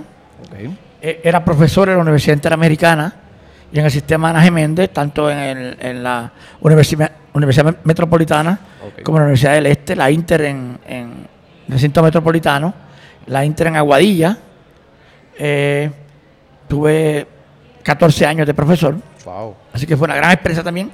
Eh, 1.02 1.20
era 1.22 1.44
profesor 1.44 1.90
en 1.90 1.96
la 1.96 2.00
Universidad 2.00 2.34
Interamericana 2.34 3.14
y 3.70 3.78
en 3.78 3.84
el 3.84 3.90
sistema 3.90 4.30
Ana 4.30 4.40
Geméndez, 4.40 4.88
tanto 4.88 5.30
en, 5.30 6.02
la 6.02 6.32
Universidad, 6.62 7.12
Universidad 7.34 7.76
Metropolitana 7.84 8.58
como 9.04 9.18
en 9.18 9.20
la 9.20 9.26
Universidad 9.26 9.52
del 9.52 9.66
Este, 9.66 9.94
la 9.94 10.10
Inter 10.10 10.40
en, 10.40 10.78
en 10.86 11.29
recinto 11.70 12.02
metropolitano, 12.02 12.72
la 13.26 13.44
Inter 13.44 13.68
en 13.68 13.76
Aguadilla. 13.76 14.36
Eh, 15.38 15.90
tuve 16.68 17.26
14 17.82 18.26
años 18.26 18.46
de 18.46 18.54
profesor. 18.54 18.96
Así 19.72 19.86
que 19.86 19.96
fue 19.96 20.06
una 20.06 20.16
gran 20.16 20.32
experiencia 20.32 20.64
también. 20.64 20.90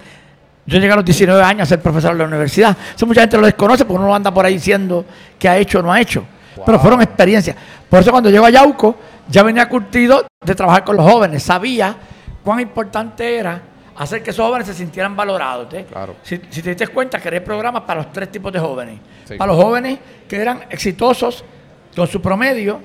Yo 0.66 0.78
llegué 0.78 0.92
a 0.92 0.96
los 0.96 1.04
19 1.04 1.42
años 1.42 1.62
a 1.62 1.66
ser 1.66 1.80
profesor 1.80 2.12
en 2.12 2.18
la 2.18 2.24
universidad. 2.24 2.76
Eso 2.94 3.06
mucha 3.06 3.20
gente 3.20 3.36
lo 3.38 3.46
desconoce 3.46 3.84
porque 3.84 3.98
uno 3.98 4.08
no 4.08 4.14
anda 4.14 4.32
por 4.32 4.44
ahí 4.44 4.54
diciendo 4.54 5.04
que 5.38 5.48
ha 5.48 5.56
hecho 5.56 5.78
o 5.78 5.82
no 5.82 5.92
ha 5.92 6.00
hecho. 6.00 6.24
Pero 6.64 6.78
fueron 6.80 7.02
experiencias. 7.02 7.56
Por 7.88 8.00
eso 8.00 8.10
cuando 8.10 8.30
llego 8.30 8.46
a 8.46 8.50
Yauco, 8.50 8.96
ya 9.28 9.42
venía 9.42 9.68
curtido 9.68 10.26
de 10.44 10.54
trabajar 10.54 10.84
con 10.84 10.96
los 10.96 11.10
jóvenes. 11.10 11.42
Sabía 11.42 11.94
cuán 12.42 12.60
importante 12.60 13.38
era 13.38 13.60
hacer 13.96 14.22
que 14.22 14.30
esos 14.30 14.46
jóvenes 14.46 14.66
se 14.66 14.74
sintieran 14.74 15.16
valorados. 15.16 15.72
¿eh? 15.74 15.86
Si, 16.22 16.38
te 16.38 16.70
diste 16.70 16.88
cuenta, 16.88 17.20
creé 17.20 17.40
programas 17.40 17.82
para 17.82 18.02
los 18.02 18.12
tres 18.12 18.30
tipos 18.30 18.52
de 18.52 18.58
jóvenes. 18.58 18.98
Para 19.36 19.52
los 19.52 19.62
jóvenes 19.62 19.98
que 20.28 20.36
eran 20.36 20.64
exitosos 20.70 21.44
con 21.94 22.06
su 22.06 22.20
promedio, 22.20 22.80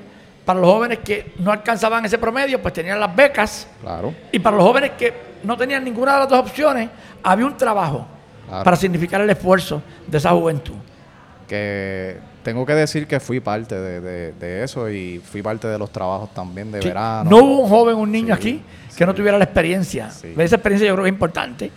para 0.45 0.59
los 0.59 0.69
jóvenes 0.69 0.99
que 0.99 1.33
no 1.39 1.51
alcanzaban 1.51 2.05
ese 2.05 2.17
promedio, 2.17 2.61
pues 2.61 2.73
tenían 2.73 2.99
las 2.99 3.15
becas. 3.15 3.67
Claro. 3.81 4.13
Y 4.31 4.39
para 4.39 4.57
los 4.57 4.65
jóvenes 4.65 4.91
que 4.97 5.13
no 5.43 5.57
tenían 5.57 5.83
ninguna 5.83 6.13
de 6.13 6.19
las 6.19 6.29
dos 6.29 6.39
opciones, 6.39 6.89
había 7.23 7.45
un 7.45 7.57
trabajo 7.57 8.07
para 8.63 8.75
significar 8.75 9.21
el 9.21 9.29
esfuerzo 9.29 9.81
de 10.07 10.17
esa 10.17 10.31
juventud. 10.31 10.75
Que 11.47 12.17
tengo 12.43 12.65
que 12.65 12.73
decir 12.73 13.07
que 13.07 13.19
fui 13.19 13.39
parte 13.39 13.75
de, 13.75 14.63
eso 14.63 14.89
y 14.89 15.19
fui 15.19 15.41
parte 15.41 15.67
de 15.67 15.77
los 15.77 15.91
trabajos 15.91 16.33
también 16.33 16.71
de 16.71 16.79
verano. 16.79 17.29
No 17.29 17.37
hubo 17.37 17.59
un 17.59 17.69
joven, 17.69 17.95
un 17.97 18.11
niño 18.11 18.33
aquí 18.33 18.61
que 18.95 19.05
no 19.05 19.13
tuviera 19.13 19.37
la 19.37 19.45
experiencia. 19.45 20.07
Esa 20.07 20.55
experiencia 20.55 20.87
yo 20.87 20.93
creo 20.93 21.03
que 21.03 21.09
es 21.09 21.13
importante. 21.13 21.71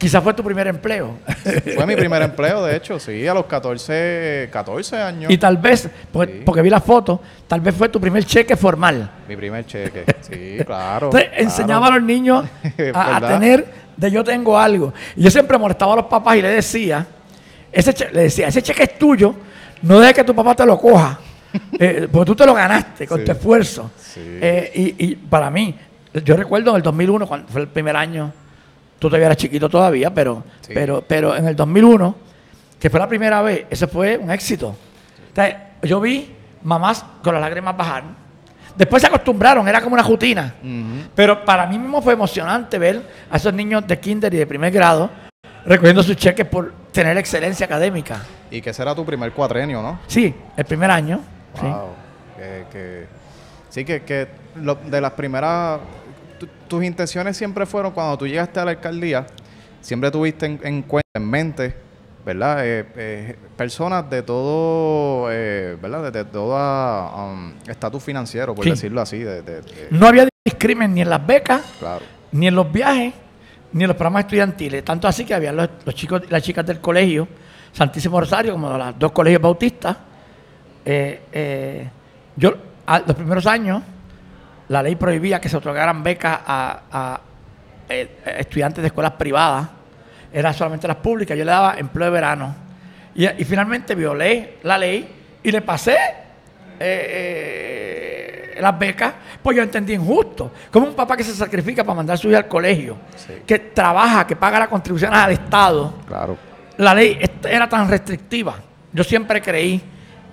Quizás 0.00 0.24
fue 0.24 0.32
tu 0.32 0.42
primer 0.42 0.66
empleo. 0.66 1.18
Fue 1.74 1.84
mi 1.84 1.94
primer 1.94 2.22
empleo, 2.22 2.64
de 2.64 2.74
hecho, 2.74 2.98
sí, 2.98 3.28
a 3.28 3.34
los 3.34 3.44
14, 3.44 4.48
14 4.50 4.96
años. 4.96 5.30
Y 5.30 5.36
tal 5.36 5.58
vez, 5.58 5.90
porque, 6.10 6.62
vi 6.62 6.70
la 6.70 6.80
foto, 6.80 7.20
tal 7.46 7.60
vez 7.60 7.74
fue 7.74 7.90
tu 7.90 8.00
primer 8.00 8.24
cheque 8.24 8.56
formal. 8.56 9.10
Mi 9.28 9.36
primer 9.36 9.66
cheque, 9.66 10.06
sí, 10.22 10.64
claro. 10.64 11.08
Entonces, 11.08 11.30
enseñaba 11.36 11.88
a 11.88 11.90
los 11.90 12.02
niños 12.02 12.46
a, 12.94 13.20
tener 13.20 13.66
de 13.94 14.10
yo 14.10 14.24
tengo 14.24 14.58
algo. 14.58 14.94
Y 15.16 15.22
yo 15.24 15.30
siempre 15.30 15.58
molestaba 15.58 15.92
a 15.92 15.96
los 15.96 16.06
papás 16.06 16.36
y 16.36 16.42
le 16.42 16.48
decía, 16.48 17.06
ese 17.70 17.94
le 18.10 18.22
decía, 18.22 18.48
ese 18.48 18.62
cheque 18.62 18.84
es 18.84 18.98
tuyo, 18.98 19.34
no 19.82 20.00
dejes 20.00 20.14
que 20.14 20.24
tu 20.24 20.34
papá 20.34 20.54
te 20.54 20.66
lo 20.66 20.78
coja, 20.78 21.18
eh, 21.78 22.08
porque 22.10 22.26
tú 22.26 22.36
te 22.36 22.46
lo 22.46 22.54
ganaste 22.54 23.06
con 23.06 23.24
tu 23.24 23.32
esfuerzo. 23.32 23.90
Eh, 24.16 24.94
y, 24.98 25.16
para 25.16 25.50
mí, 25.50 25.74
yo 26.24 26.36
recuerdo 26.36 26.70
en 26.70 26.76
el 26.76 26.82
2001, 26.82 27.26
cuando 27.26 27.48
fue 27.48 27.62
el 27.62 27.68
primer 27.68 27.96
año, 27.96 28.32
tú 28.98 29.08
todavía 29.08 29.26
eras 29.26 29.38
chiquito 29.38 29.68
todavía, 29.68 30.12
pero, 30.12 30.44
pero, 30.68 31.04
pero 31.06 31.36
en 31.36 31.46
el 31.46 31.56
2001, 31.56 32.14
que 32.78 32.90
fue 32.90 33.00
la 33.00 33.08
primera 33.08 33.42
vez, 33.42 33.66
ese 33.70 33.86
fue 33.86 34.16
un 34.16 34.30
éxito. 34.30 34.76
yo 35.82 36.00
vi 36.00 36.30
mamás 36.62 37.04
con 37.22 37.34
las 37.34 37.42
lágrimas 37.42 37.76
bajar. 37.76 38.04
Después 38.76 39.02
se 39.02 39.08
acostumbraron, 39.08 39.66
era 39.68 39.80
como 39.80 39.94
una 39.94 40.02
rutina. 40.02 40.54
Pero 41.14 41.44
para 41.44 41.66
mí 41.66 41.78
mismo 41.78 42.00
fue 42.00 42.14
emocionante 42.14 42.78
ver 42.78 43.02
a 43.30 43.36
esos 43.36 43.52
niños 43.52 43.86
de 43.86 43.98
kinder 43.98 44.32
y 44.32 44.38
de 44.38 44.46
primer 44.46 44.72
grado 44.72 45.10
recogiendo 45.64 46.02
sus 46.02 46.16
cheques 46.16 46.46
por 46.46 46.72
tener 46.92 47.16
excelencia 47.18 47.66
académica. 47.66 48.22
Y 48.50 48.60
que 48.60 48.72
será 48.72 48.94
tu 48.94 49.04
primer 49.04 49.32
cuatrenio, 49.32 49.82
¿no? 49.82 50.00
Sí, 50.06 50.34
el 50.56 50.64
primer 50.64 50.90
año. 50.90 51.20
Wow. 51.60 51.90
Que, 52.70 53.06
sí, 53.68 53.84
que, 53.84 54.02
que 54.02 54.28
de 54.86 55.00
las 55.00 55.12
primeras. 55.12 55.80
tus 56.68 56.82
intenciones 56.82 57.36
siempre 57.36 57.66
fueron 57.66 57.92
cuando 57.92 58.16
tú 58.18 58.26
llegaste 58.26 58.60
a 58.60 58.64
la 58.64 58.70
alcaldía, 58.72 59.26
siempre 59.80 60.10
tuviste 60.10 60.46
en, 60.46 60.82
cuenta, 60.82 61.08
en 61.14 61.28
mente, 61.28 61.76
¿verdad? 62.24 62.66
Eh, 62.66 62.86
eh, 62.96 63.36
personas 63.56 64.08
de 64.08 64.22
todo, 64.22 65.28
eh, 65.30 65.76
¿verdad? 65.80 66.12
De, 66.12 66.24
todo 66.24 66.56
um, 67.14 67.52
estatus 67.68 68.02
financiero, 68.02 68.54
por 68.54 68.64
decirlo 68.64 69.00
así. 69.00 69.24
no 69.90 70.06
había 70.06 70.28
discrimen 70.44 70.94
ni 70.94 71.02
en 71.02 71.10
las 71.10 71.24
becas, 71.26 71.62
ni 72.32 72.46
en 72.46 72.54
los 72.54 72.70
viajes 72.72 73.12
ni 73.72 73.86
los 73.86 73.96
programas 73.96 74.24
estudiantiles. 74.24 74.84
Tanto 74.84 75.08
así 75.08 75.24
que 75.24 75.34
había 75.34 75.52
los, 75.52 75.68
chicos 75.94 76.22
y 76.26 76.30
las 76.30 76.42
chicas 76.42 76.66
del 76.66 76.80
colegio 76.80 77.28
Santísimo 77.72 78.20
Rosario, 78.20 78.52
como 78.52 78.76
los 78.76 78.98
dos 78.98 79.12
colegios 79.12 79.40
bautistas. 79.40 79.96
Eh, 80.84 81.22
eh, 81.32 81.88
yo, 82.36 82.54
los 83.06 83.16
primeros 83.16 83.46
años, 83.46 83.82
la 84.68 84.82
ley 84.82 84.96
prohibía 84.96 85.40
que 85.40 85.48
se 85.48 85.56
otorgaran 85.56 86.02
becas 86.02 86.40
a, 86.46 87.20
eh, 87.88 88.18
estudiantes 88.38 88.82
de 88.82 88.88
escuelas 88.88 89.12
privadas. 89.12 89.68
Era 90.32 90.52
solamente 90.52 90.86
las 90.86 90.96
públicas. 90.96 91.36
Yo 91.36 91.44
le 91.44 91.50
daba 91.50 91.74
empleo 91.78 92.06
de 92.06 92.10
verano. 92.12 92.54
Y, 93.14 93.26
y 93.26 93.44
finalmente 93.44 93.94
violé 93.94 94.58
la 94.62 94.78
ley 94.78 95.38
y 95.42 95.50
le 95.50 95.62
pasé 95.62 95.96
las 98.60 98.78
becas, 98.78 99.12
pues 99.42 99.56
yo 99.56 99.62
entendí 99.62 99.94
injusto. 99.94 100.50
Como 100.70 100.86
un 100.86 100.94
papá 100.94 101.16
que 101.16 101.24
se 101.24 101.34
sacrifica 101.34 101.82
para 101.84 101.96
mandar 101.96 102.14
a 102.14 102.16
su 102.16 102.28
hija 102.28 102.38
al 102.38 102.48
colegio, 102.48 102.96
que 103.46 103.58
trabaja, 103.58 104.26
que 104.26 104.36
paga 104.36 104.60
las 104.60 104.68
contribuciones 104.68 105.18
al 105.18 105.32
Estado. 105.32 105.94
Claro. 106.06 106.49
La 106.80 106.94
ley 106.94 107.18
era 107.44 107.68
tan 107.68 107.88
restrictiva. 107.90 108.56
Yo 108.90 109.04
siempre 109.04 109.42
creí 109.42 109.82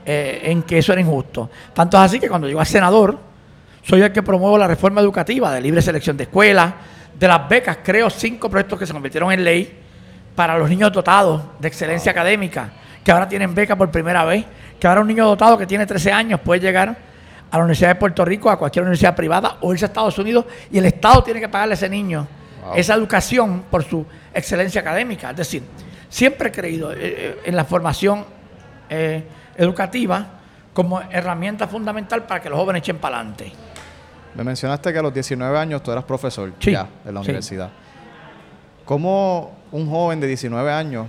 eh, 0.05 0.41
en 0.45 0.63
que 0.63 0.77
eso 0.77 0.93
era 0.93 1.01
injusto. 1.01 1.49
Tanto 1.73 1.97
es 1.97 2.03
así 2.03 2.21
que 2.21 2.29
cuando 2.29 2.47
llego 2.47 2.61
a 2.61 2.65
senador, 2.65 3.19
soy 3.83 4.01
el 4.01 4.13
que 4.13 4.23
promuevo 4.23 4.57
la 4.57 4.65
reforma 4.65 5.01
educativa 5.01 5.51
de 5.51 5.59
libre 5.59 5.81
selección 5.81 6.15
de 6.15 6.23
escuelas, 6.23 6.73
de 7.19 7.27
las 7.27 7.49
becas, 7.49 7.79
creo 7.83 8.09
cinco 8.09 8.49
proyectos 8.49 8.79
que 8.79 8.85
se 8.85 8.93
convirtieron 8.93 9.29
en 9.33 9.43
ley 9.43 9.77
para 10.35 10.57
los 10.57 10.69
niños 10.69 10.89
dotados 10.93 11.41
de 11.59 11.67
excelencia 11.67 12.13
académica, 12.13 12.69
que 13.03 13.11
ahora 13.11 13.27
tienen 13.27 13.53
beca 13.53 13.75
por 13.75 13.91
primera 13.91 14.23
vez, 14.23 14.45
que 14.79 14.87
ahora 14.87 15.01
un 15.01 15.07
niño 15.07 15.25
dotado 15.25 15.57
que 15.57 15.65
tiene 15.65 15.85
13 15.85 16.13
años 16.13 16.39
puede 16.39 16.61
llegar 16.61 16.95
a 17.51 17.57
la 17.57 17.63
Universidad 17.63 17.89
de 17.89 17.95
Puerto 17.95 18.23
Rico, 18.23 18.49
a 18.49 18.57
cualquier 18.57 18.83
universidad 18.83 19.17
privada 19.17 19.57
o 19.59 19.73
irse 19.73 19.83
a 19.83 19.87
Estados 19.87 20.17
Unidos 20.17 20.45
y 20.71 20.77
el 20.77 20.85
Estado 20.85 21.23
tiene 21.23 21.41
que 21.41 21.49
pagarle 21.49 21.73
a 21.73 21.75
ese 21.75 21.89
niño 21.89 22.25
esa 22.73 22.93
educación 22.93 23.63
por 23.69 23.83
su 23.83 24.05
excelencia 24.33 24.79
académica. 24.81 25.31
Es 25.31 25.37
decir, 25.37 25.63
siempre 26.09 26.49
he 26.49 26.51
creído 26.51 26.91
eh, 26.91 26.97
eh, 26.99 27.39
en 27.45 27.55
la 27.55 27.65
formación 27.65 28.25
eh, 28.89 29.23
educativa 29.55 30.27
como 30.73 31.01
herramienta 31.01 31.67
fundamental 31.67 32.25
para 32.25 32.41
que 32.41 32.49
los 32.49 32.59
jóvenes 32.59 32.81
echen 32.81 32.97
para 32.97 33.17
adelante. 33.17 33.51
Me 34.35 34.43
mencionaste 34.43 34.93
que 34.93 34.99
a 34.99 35.01
los 35.01 35.13
19 35.13 35.57
años 35.57 35.81
tú 35.81 35.91
eras 35.91 36.03
profesor 36.03 36.53
ya 36.59 36.87
en 37.05 37.13
la 37.13 37.21
universidad. 37.21 37.69
¿Cómo 38.85 39.57
un 39.71 39.89
joven 39.89 40.19
de 40.19 40.27
19 40.27 40.71
años 40.71 41.07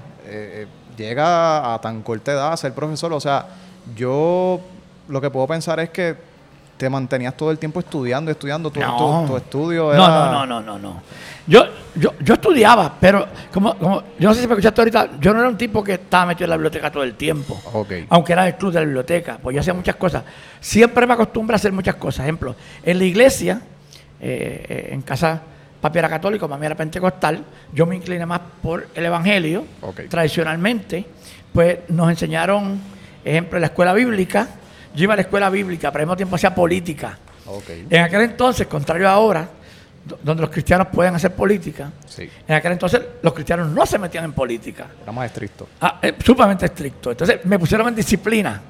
llega 0.97 1.75
a 1.75 1.81
tan 1.81 2.03
corta 2.03 2.33
edad 2.33 2.53
a 2.55 2.57
ser 2.57 2.73
profesor? 2.73 3.13
O 3.13 3.21
sea, 3.21 3.47
yo 3.95 4.61
lo 5.09 5.21
que 5.21 5.31
puedo 5.31 5.47
pensar 5.47 5.79
es 5.81 5.91
que 5.91 6.17
te 6.79 6.89
mantenías 6.89 7.37
todo 7.37 7.51
el 7.51 7.59
tiempo 7.59 7.81
estudiando, 7.81 8.31
estudiando, 8.31 8.71
tu, 8.71 8.81
No. 8.81 9.25
tu, 9.27 9.33
tu 9.33 9.37
estudio 9.37 9.93
era... 9.93 10.07
no, 10.07 10.33
no, 10.33 10.47
no, 10.47 10.61
no, 10.63 10.79
no. 10.79 11.03
Yo, 11.47 11.65
yo, 11.95 12.13
yo 12.21 12.35
estudiaba, 12.35 12.95
pero 13.01 13.27
como, 13.53 13.75
como, 13.77 14.03
yo 14.19 14.29
no 14.29 14.35
sé 14.35 14.43
si 14.43 14.47
me 14.47 14.53
escuchaste 14.53 14.81
ahorita, 14.81 15.11
yo 15.19 15.33
no 15.33 15.41
era 15.41 15.49
un 15.49 15.57
tipo 15.57 15.83
que 15.83 15.95
estaba 15.95 16.27
metido 16.27 16.45
en 16.45 16.51
la 16.51 16.57
biblioteca 16.57 16.91
todo 16.91 17.03
el 17.03 17.15
tiempo. 17.15 17.61
Ok. 17.73 17.93
Aunque 18.11 18.33
era 18.35 18.45
del 18.45 18.55
club 18.57 18.73
de 18.73 18.81
la 18.81 18.85
biblioteca, 18.85 19.39
pues 19.43 19.55
yo 19.55 19.61
hacía 19.61 19.75
muchas 19.75 19.97
cosas. 19.97 20.23
Siempre 20.61 21.07
me 21.07 21.15
acostumbro 21.15 21.55
a 21.55 21.57
hacer 21.57 21.73
muchas 21.73 21.97
cosas. 21.97 22.25
Ejemplo, 22.27 22.55
en 22.83 22.99
la 22.99 23.05
iglesia, 23.05 23.61
eh, 24.21 24.67
eh, 24.69 24.89
en 24.93 25.01
casa, 25.03 25.41
papi 25.81 25.99
era 25.99 26.09
católico, 26.09 26.47
mami 26.49 26.67
era 26.67 26.75
pentecostal, 26.75 27.43
yo 27.73 27.87
me 27.87 27.97
incliné 27.97 28.27
más 28.27 28.41
por 28.63 28.87
el 28.95 29.07
evangelio. 29.07 29.65
Ok. 29.81 30.03
Tradicionalmente, 30.11 31.07
pues 31.53 31.79
nos 31.89 32.11
enseñaron, 32.11 32.79
ejemplo, 33.25 33.57
en 33.57 33.63
la 33.63 33.67
escuela 33.69 33.95
bíblica. 33.95 34.49
Yo 34.99 35.05
iba 35.05 35.13
a 35.13 35.17
la 35.17 35.23
escuela 35.23 35.49
bíblica, 35.49 35.93
pero 35.93 36.03
al 36.03 36.07
mismo 36.07 36.17
tiempo 36.17 36.35
hacía 36.35 36.53
política. 36.55 37.17
En 37.89 38.03
aquel 38.03 38.23
entonces, 38.23 38.67
contrario 38.67 39.09
a 39.09 39.13
ahora, 39.13 39.49
do- 40.05 40.19
donde 40.23 40.41
los 40.43 40.51
cristianos 40.51 40.89
pueden 40.89 41.15
hacer 41.15 41.33
política, 41.35 41.91
Sí. 42.05 42.29
en 42.49 42.55
aquel 42.57 42.73
entonces 42.73 43.01
los 43.23 43.33
cristianos 43.33 43.69
no 43.69 43.87
se 43.87 43.97
metían 43.99 44.25
en 44.25 44.33
política. 44.33 44.87
Era 45.03 45.13
más 45.13 45.27
estricto. 45.27 45.69
Ah, 45.81 46.01
eh, 46.03 46.15
sumamente 46.25 46.67
estricto. 46.67 47.13
Entonces 47.13 47.45
me 47.45 47.59
pusieron 47.59 47.87
en 47.89 47.95
disciplina. 47.95 48.61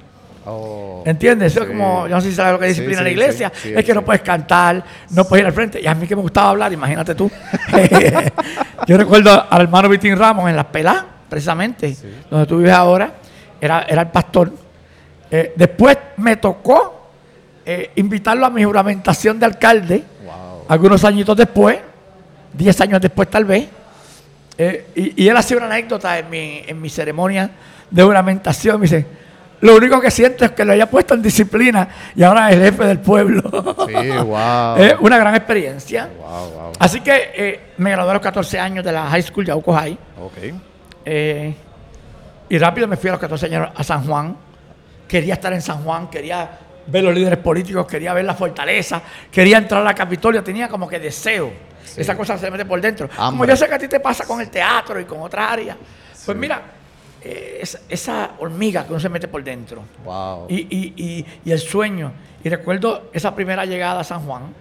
Oh. 0.45 1.03
¿Entiendes? 1.07 1.53
Eso 1.53 1.61
Sí. 1.65 1.71
es 1.71 1.77
como, 1.77 2.07
yo 2.09 2.15
no 2.15 2.21
sé 2.21 2.29
si 2.31 2.35
sabes 2.37 2.53
lo 2.53 2.59
que 2.59 2.67
es 2.67 2.73
Sí, 2.77 2.81
disciplina 2.83 3.01
en 3.01 3.05
la 3.05 3.11
iglesia. 3.11 3.53
es 3.65 3.85
que 3.85 3.95
no 3.95 4.05
puedes 4.05 4.21
cantar, 4.23 4.85
no 5.11 5.25
puedes 5.25 5.43
ir 5.43 5.47
al 5.47 5.53
frente. 5.55 5.81
Y 5.81 5.87
a 5.87 5.95
mí 5.95 6.07
que 6.07 6.15
me 6.15 6.23
gustaba 6.23 6.51
hablar, 6.51 6.71
imagínate 6.73 7.15
tú. 7.15 7.31
yo 8.87 8.97
recuerdo 8.97 9.47
al 9.51 9.63
hermano 9.63 9.89
Vitín 9.89 10.17
Ramos 10.17 10.49
en 10.49 10.57
Las 10.57 10.67
Pelás, 10.67 11.05
precisamente, 11.29 11.97
donde 12.31 12.47
tú 12.47 12.59
vives 12.59 12.73
ahora, 12.73 13.13
era, 13.61 13.83
era 13.89 14.03
el 14.03 14.09
pastor. 14.09 14.53
Eh, 15.31 15.53
después 15.57 15.97
me 16.17 16.37
tocó 16.37 17.11
eh, 17.67 17.91
invitarlo 17.97 18.47
a 18.47 18.51
mi 18.51 18.65
juramentación 18.65 19.39
de 19.39 19.47
alcalde, 19.47 20.05
Wow. 20.25 20.65
algunos 20.69 21.05
añitos 21.05 21.37
después, 21.37 21.79
10 22.55 22.81
años 22.81 23.01
después 23.01 23.29
tal 23.29 23.45
vez. 23.45 23.69
Eh, 24.57 24.87
y, 24.95 25.25
y 25.25 25.29
él 25.29 25.37
hacía 25.37 25.57
una 25.59 25.67
anécdota 25.67 26.19
en 26.19 26.31
mi, 26.31 26.63
en 26.67 26.81
mi 26.81 26.89
ceremonia 26.89 27.51
de 27.91 28.03
juramentación. 28.03 28.81
Me 28.81 28.85
dice, 28.87 29.07
lo 29.61 29.77
único 29.77 30.01
que 30.01 30.11
siento 30.11 30.45
es 30.45 30.53
que 30.53 30.65
lo 30.65 30.73
haya 30.73 30.89
puesto 30.91 31.15
en 31.15 31.23
disciplina 31.23 31.89
y 32.17 32.23
ahora 32.23 32.51
es 32.51 32.57
el 32.57 32.63
jefe 32.65 32.85
del 32.87 32.99
pueblo. 33.01 33.43
Sí, 33.87 33.95
wow. 34.25 34.77
Es 34.79 34.95
una 35.01 35.19
gran 35.19 35.35
experiencia. 35.35 36.09
Wow, 36.19 36.51
wow. 36.51 36.73
Así 36.79 37.01
que 37.01 37.31
eh, 37.37 37.61
me 37.77 37.91
gradué 37.91 38.11
a 38.11 38.15
los 38.15 38.23
14 38.23 38.59
años 38.59 38.85
de 38.85 38.93
la 38.93 39.07
high 39.11 39.23
school, 39.23 39.45
Yauco 39.45 39.73
High. 39.75 39.99
Ok. 40.23 40.55
Eh, 41.05 41.55
y 42.49 42.59
rápido 42.59 42.89
me 42.89 42.97
fui 42.97 43.09
a 43.09 43.13
los 43.13 43.21
14 43.21 43.47
años 43.47 43.69
a 43.75 43.85
San 43.85 44.05
Juan. 44.05 44.37
Quería 45.09 45.35
estar 45.35 45.53
en 45.53 45.63
San 45.63 45.83
Juan, 45.83 46.09
quería 46.09 46.49
ver 46.87 47.03
los 47.03 47.15
líderes 47.15 47.39
políticos, 47.39 47.87
quería 47.87 48.13
ver 48.15 48.25
la 48.25 48.35
fortaleza, 48.35 49.03
quería 49.33 49.59
entrar 49.59 49.81
a 49.81 49.85
la 49.85 49.95
Capitolio, 49.95 50.43
tenía 50.45 50.69
como 50.69 50.87
que 50.89 50.99
deseo. 51.01 51.51
Esa 51.97 52.15
cosa 52.17 52.37
se 52.39 52.51
mete 52.51 52.65
por 52.67 52.81
dentro. 52.81 53.09
Como 53.17 53.45
yo 53.47 53.57
sé 53.57 53.67
que 53.67 53.75
a 53.75 53.79
ti 53.79 53.89
te 53.89 53.99
pasa 54.01 54.25
con 54.27 54.41
el 54.41 54.51
teatro 54.51 55.01
y 55.01 55.05
con 55.05 55.21
otras 55.23 55.51
áreas. 55.53 55.77
Pues 56.25 56.37
mira, 56.37 56.61
eh, 57.23 57.59
esa, 57.63 57.81
esa 57.89 58.31
hormiga 58.39 58.85
que 58.85 58.91
uno 58.93 59.01
se 59.01 59.09
mete 59.09 59.27
por 59.27 59.43
dentro. 59.43 59.83
Wow. 60.05 60.47
Y, 60.49 60.57
y- 60.77 60.93
y- 60.97 61.27
y 61.47 61.51
el 61.51 61.59
sueño. 61.59 62.13
Y 62.45 62.49
recuerdo 62.51 63.11
esa 63.13 63.35
primera 63.35 63.65
llegada 63.65 64.01
a 64.01 64.05
San 64.05 64.21
Juan. 64.21 64.55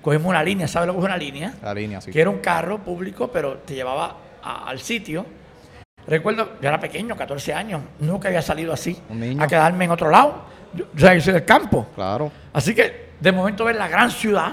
Cogimos 0.00 0.28
una 0.28 0.42
línea, 0.42 0.68
¿sabes 0.68 0.86
lo 0.86 0.92
que 0.94 1.00
es 1.00 1.04
una 1.04 1.16
línea? 1.16 1.54
La 1.62 1.74
línea, 1.74 2.00
sí. 2.00 2.12
que 2.12 2.20
era 2.20 2.30
un 2.30 2.38
carro 2.38 2.78
público, 2.78 3.28
pero 3.28 3.58
te 3.58 3.74
llevaba 3.74 4.16
a- 4.42 4.68
al 4.68 4.78
sitio. 4.78 5.26
Recuerdo, 6.08 6.52
yo 6.60 6.68
era 6.68 6.80
pequeño, 6.80 7.14
14 7.14 7.52
años, 7.52 7.82
nunca 8.00 8.28
había 8.28 8.40
salido 8.40 8.72
así, 8.72 8.98
a 9.38 9.46
quedarme 9.46 9.84
en 9.84 9.90
otro 9.90 10.10
lado. 10.10 10.42
Yo, 10.72 10.86
yo 10.94 11.20
soy 11.20 11.32
del 11.34 11.44
campo. 11.44 11.86
Claro. 11.94 12.32
Así 12.52 12.74
que, 12.74 13.10
de 13.20 13.32
momento, 13.32 13.64
ver 13.64 13.76
la 13.76 13.88
gran 13.88 14.10
ciudad, 14.10 14.52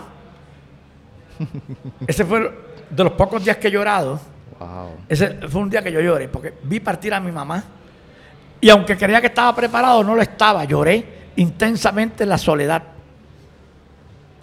ese 2.08 2.26
fue 2.26 2.52
de 2.90 3.04
los 3.04 3.14
pocos 3.14 3.44
días 3.44 3.58
que 3.58 3.70
he 3.70 3.72
llorado. 3.72 4.20
Wow. 4.60 4.98
Ese 5.08 5.34
fue 5.48 5.62
un 5.62 5.70
día 5.70 5.82
que 5.82 5.92
yo 5.92 6.02
lloré, 6.02 6.28
porque 6.28 6.54
vi 6.64 6.80
partir 6.80 7.14
a 7.14 7.20
mi 7.20 7.32
mamá. 7.32 7.64
Y 8.60 8.70
aunque 8.70 8.98
creía 8.98 9.22
que 9.22 9.28
estaba 9.28 9.56
preparado, 9.56 10.04
no 10.04 10.16
lo 10.16 10.22
estaba. 10.22 10.64
Lloré 10.66 11.32
intensamente 11.36 12.24
en 12.24 12.30
la 12.30 12.38
soledad. 12.38 12.82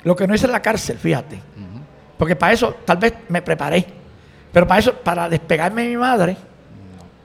Lo 0.04 0.16
que 0.16 0.26
no 0.26 0.34
hice 0.34 0.46
en 0.46 0.52
la 0.52 0.62
cárcel, 0.62 0.98
fíjate. 0.98 1.40
Porque 2.18 2.36
para 2.36 2.52
eso 2.52 2.76
tal 2.84 2.98
vez 2.98 3.14
me 3.28 3.42
preparé. 3.42 3.84
Pero 4.52 4.66
para 4.66 4.80
eso, 4.80 4.94
para 4.94 5.28
despegarme 5.28 5.82
de 5.82 5.88
mi 5.88 5.96
madre, 5.96 6.36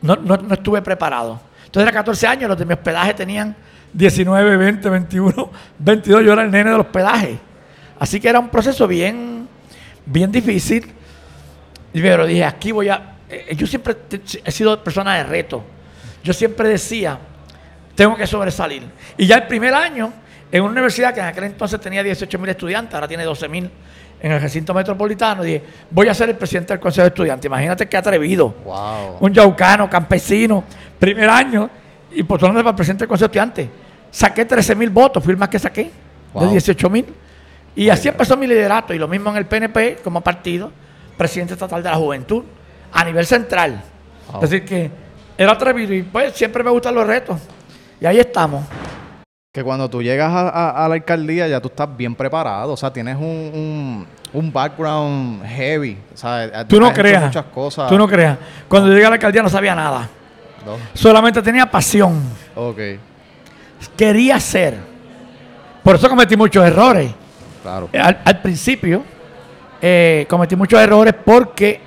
no, 0.01 0.15
no- 0.15 0.37
no 0.37 0.53
estuve 0.53 0.81
preparado. 0.81 1.39
Entonces 1.65 1.83
era 1.89 1.91
14 1.91 2.27
años, 2.27 2.49
los 2.49 2.57
de 2.57 2.65
mi 2.65 2.73
hospedaje 2.73 3.13
tenían 3.13 3.55
19, 3.93 4.57
20, 4.57 4.89
21, 4.89 5.51
22. 5.79 6.23
Yo 6.25 6.33
era 6.33 6.43
el 6.43 6.51
nene 6.51 6.71
del 6.71 6.79
hospedaje. 6.79 7.39
Así 7.99 8.19
que 8.19 8.29
era 8.29 8.39
un 8.39 8.49
proceso 8.49 8.87
bien, 8.87 9.47
bien 10.05 10.31
difícil. 10.31 10.93
Pero 11.93 12.25
dije, 12.25 12.43
aquí 12.45 12.71
voy 12.71 12.89
a... 12.89 13.15
eh, 13.29 13.55
Yo 13.55 13.65
siempre 13.65 13.95
he 14.43 14.51
sido 14.51 14.83
persona 14.83 15.15
de 15.15 15.23
reto. 15.23 15.63
Yo 16.23 16.33
siempre 16.33 16.69
decía, 16.69 17.17
tengo 17.95 18.15
que 18.15 18.27
sobresalir. 18.27 18.83
Y 19.17 19.25
ya 19.25 19.37
el 19.37 19.47
primer 19.47 19.73
año, 19.73 20.13
en 20.51 20.61
una 20.61 20.71
universidad 20.73 21.13
que 21.13 21.19
en 21.21 21.25
aquel 21.27 21.45
entonces 21.45 21.79
tenía 21.81 22.03
18 22.03 22.37
mil 22.39 22.49
estudiantes, 22.49 22.93
ahora 22.93 23.07
tiene 23.07 23.23
12 23.23 23.47
mil 23.49 23.69
en 24.19 24.31
el 24.31 24.41
recinto 24.41 24.73
metropolitano, 24.73 25.43
dije, 25.43 25.63
voy 25.91 26.07
a 26.07 26.13
ser 26.13 26.29
el 26.29 26.35
presidente 26.35 26.73
del 26.73 26.79
Consejo 26.79 27.03
de 27.03 27.09
Estudiantes. 27.09 27.45
Imagínate 27.45 27.87
qué 27.87 27.97
atrevido. 27.97 28.49
Wow. 28.65 29.17
Un 29.19 29.33
yaucano, 29.33 29.89
campesino, 29.89 30.63
primer 30.99 31.29
año, 31.29 31.69
y 32.11 32.23
postulándome 32.23 32.63
para 32.63 32.71
el 32.71 32.75
presidente 32.75 33.03
del 33.03 33.09
Consejo 33.09 33.31
de 33.31 33.39
Estudiantes. 33.39 33.69
Saqué 34.11 34.45
13 34.45 34.75
mil 34.75 34.89
votos, 34.89 35.23
fui 35.23 35.31
el 35.31 35.37
más 35.37 35.49
que 35.49 35.59
saqué, 35.59 35.83
de 35.83 35.91
Wow. 36.33 36.49
18 36.51 36.89
mil. 36.89 37.05
Y 37.75 37.89
así 37.89 38.07
empezó 38.07 38.35
mi 38.35 38.47
liderato, 38.47 38.93
y 38.93 38.97
lo 38.97 39.07
mismo 39.07 39.29
en 39.29 39.37
el 39.37 39.45
PNP 39.45 39.97
como 40.03 40.21
partido, 40.21 40.71
presidente 41.15 41.53
estatal 41.53 41.83
de 41.83 41.89
la 41.89 41.95
juventud, 41.95 42.43
a 42.91 43.03
nivel 43.03 43.25
central. 43.25 43.83
Wow. 44.31 44.43
Es 44.43 44.49
decir, 44.49 44.65
que 44.65 44.91
era 45.37 45.51
atrevido 45.51 45.93
y 45.93 46.01
pues 46.01 46.33
siempre 46.33 46.63
me 46.63 46.71
gustan 46.71 46.95
los 46.95 47.05
retos. 47.05 47.39
Y 48.01 48.05
ahí 48.05 48.19
estamos. 48.19 48.63
Que 49.57 49.63
cuando 49.63 49.89
tú 49.89 50.03
llegas 50.03 50.31
a, 50.31 50.49
a- 50.49 50.85
a 50.85 50.87
la 50.87 50.93
alcaldía 50.93 51.47
ya 51.47 51.59
tú 51.59 51.69
estás 51.69 51.89
bien 51.97 52.13
preparado. 52.13 52.73
O 52.73 52.77
sea, 52.77 52.93
tienes 52.93 53.15
un, 53.15 53.23
un, 53.23 54.07
un 54.31 54.53
background 54.53 55.43
heavy. 55.47 55.97
O 56.13 56.15
sea, 56.15 56.63
Tú 56.67 56.79
no 56.79 56.85
has 56.85 56.91
hecho 56.91 57.01
creas. 57.01 57.23
muchas 57.23 57.45
cosas. 57.45 57.89
Tú 57.89 57.97
no 57.97 58.07
creas. 58.07 58.37
Cuando 58.67 58.89
llegué 58.89 59.03
a 59.07 59.09
la 59.09 59.15
alcaldía 59.15 59.41
no 59.41 59.49
sabía 59.49 59.73
nada. 59.73 60.07
No. 60.63 60.73
Solamente 60.93 61.41
tenía 61.41 61.65
pasión. 61.71 62.21
Ok. 62.53 62.77
Quería 63.97 64.39
ser. 64.39 64.77
Por 65.81 65.95
eso 65.95 66.07
cometí 66.07 66.37
muchos 66.37 66.63
errores. 66.63 67.11
Claro. 67.63 67.89
Eh, 67.91 67.97
Al, 67.99 68.21
al 68.25 68.39
principio 68.43 69.03
eh, 69.81 70.27
cometí 70.29 70.55
muchos 70.55 70.79
errores 70.79 71.15
porque 71.25 71.81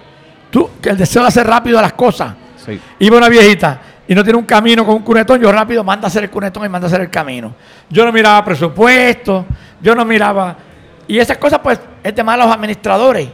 tú, 0.51 0.71
que 0.83 0.89
el 0.91 0.97
deseo 0.97 1.23
de 1.23 1.29
hacer 1.29 1.47
rápido 1.47 1.81
las 1.81 1.93
cosas. 1.93 2.35
Sí. 2.67 2.81
Iba 2.99 3.19
una 3.19 3.29
viejita 3.29 3.81
y 4.11 4.15
no 4.17 4.25
tiene 4.25 4.41
un 4.41 4.45
camino 4.45 4.85
con 4.85 4.97
un 4.97 5.03
cunetón, 5.03 5.41
yo 5.41 5.53
rápido 5.53 5.85
manda 5.85 6.07
a 6.07 6.09
hacer 6.09 6.25
el 6.25 6.31
cunetón 6.31 6.67
y 6.67 6.69
manda 6.69 6.87
a 6.87 6.89
hacer 6.89 7.01
el 7.01 7.11
camino. 7.11 7.55
Yo 7.89 8.05
no 8.05 8.11
miraba 8.11 8.45
presupuesto, 8.45 9.47
yo 9.81 9.95
no 9.95 10.05
miraba. 10.05 10.57
Y 11.07 11.17
esas 11.21 11.39
cosas, 11.39 11.61
pues, 11.61 11.79
es 12.03 12.13
de 12.13 12.25
malos 12.25 12.53
administradores. 12.53 13.29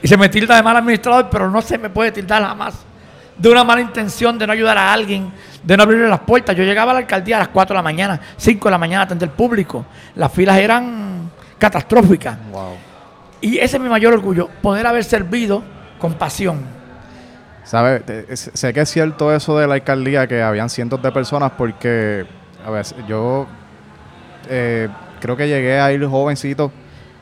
Y 0.00 0.06
se 0.06 0.16
me 0.16 0.28
tilda 0.28 0.54
de 0.54 0.62
mal 0.62 0.76
administrador, 0.76 1.28
pero 1.28 1.50
no 1.50 1.60
se 1.60 1.78
me 1.78 1.90
puede 1.90 2.12
tildar 2.12 2.44
jamás 2.44 2.76
de 3.36 3.48
una 3.48 3.64
mala 3.64 3.80
intención 3.80 4.38
de 4.38 4.46
no 4.46 4.52
ayudar 4.52 4.78
a 4.78 4.92
alguien, 4.92 5.32
de 5.64 5.76
no 5.76 5.82
abrirle 5.82 6.06
las 6.06 6.20
puertas. 6.20 6.54
Yo 6.54 6.62
llegaba 6.62 6.92
a 6.92 6.94
la 6.94 7.00
alcaldía 7.00 7.34
a 7.34 7.40
las 7.40 7.48
4 7.48 7.74
de 7.74 7.78
la 7.78 7.82
mañana, 7.82 8.20
5 8.36 8.68
de 8.68 8.70
la 8.70 8.78
mañana 8.78 9.00
a 9.00 9.04
atender 9.06 9.30
público. 9.30 9.84
Las 10.14 10.30
filas 10.30 10.58
eran 10.58 11.28
catastróficas. 11.58 12.38
Wow. 12.52 12.76
Y 13.40 13.58
ese 13.58 13.78
es 13.78 13.82
mi 13.82 13.88
mayor 13.88 14.12
orgullo, 14.12 14.48
poder 14.62 14.86
haber 14.86 15.02
servido 15.02 15.64
con 15.98 16.14
pasión. 16.14 16.79
¿Sabes? 17.70 18.02
Sé 18.34 18.72
que 18.72 18.80
es 18.80 18.88
cierto 18.90 19.32
eso 19.32 19.56
de 19.56 19.68
la 19.68 19.74
alcaldía, 19.74 20.26
que 20.26 20.42
habían 20.42 20.68
cientos 20.68 21.00
de 21.00 21.12
personas, 21.12 21.52
porque, 21.56 22.26
a 22.66 22.70
ver, 22.70 22.84
yo 23.06 23.46
eh, 24.48 24.88
creo 25.20 25.36
que 25.36 25.46
llegué 25.46 25.78
a 25.78 25.92
ir 25.92 26.04
jovencito 26.04 26.72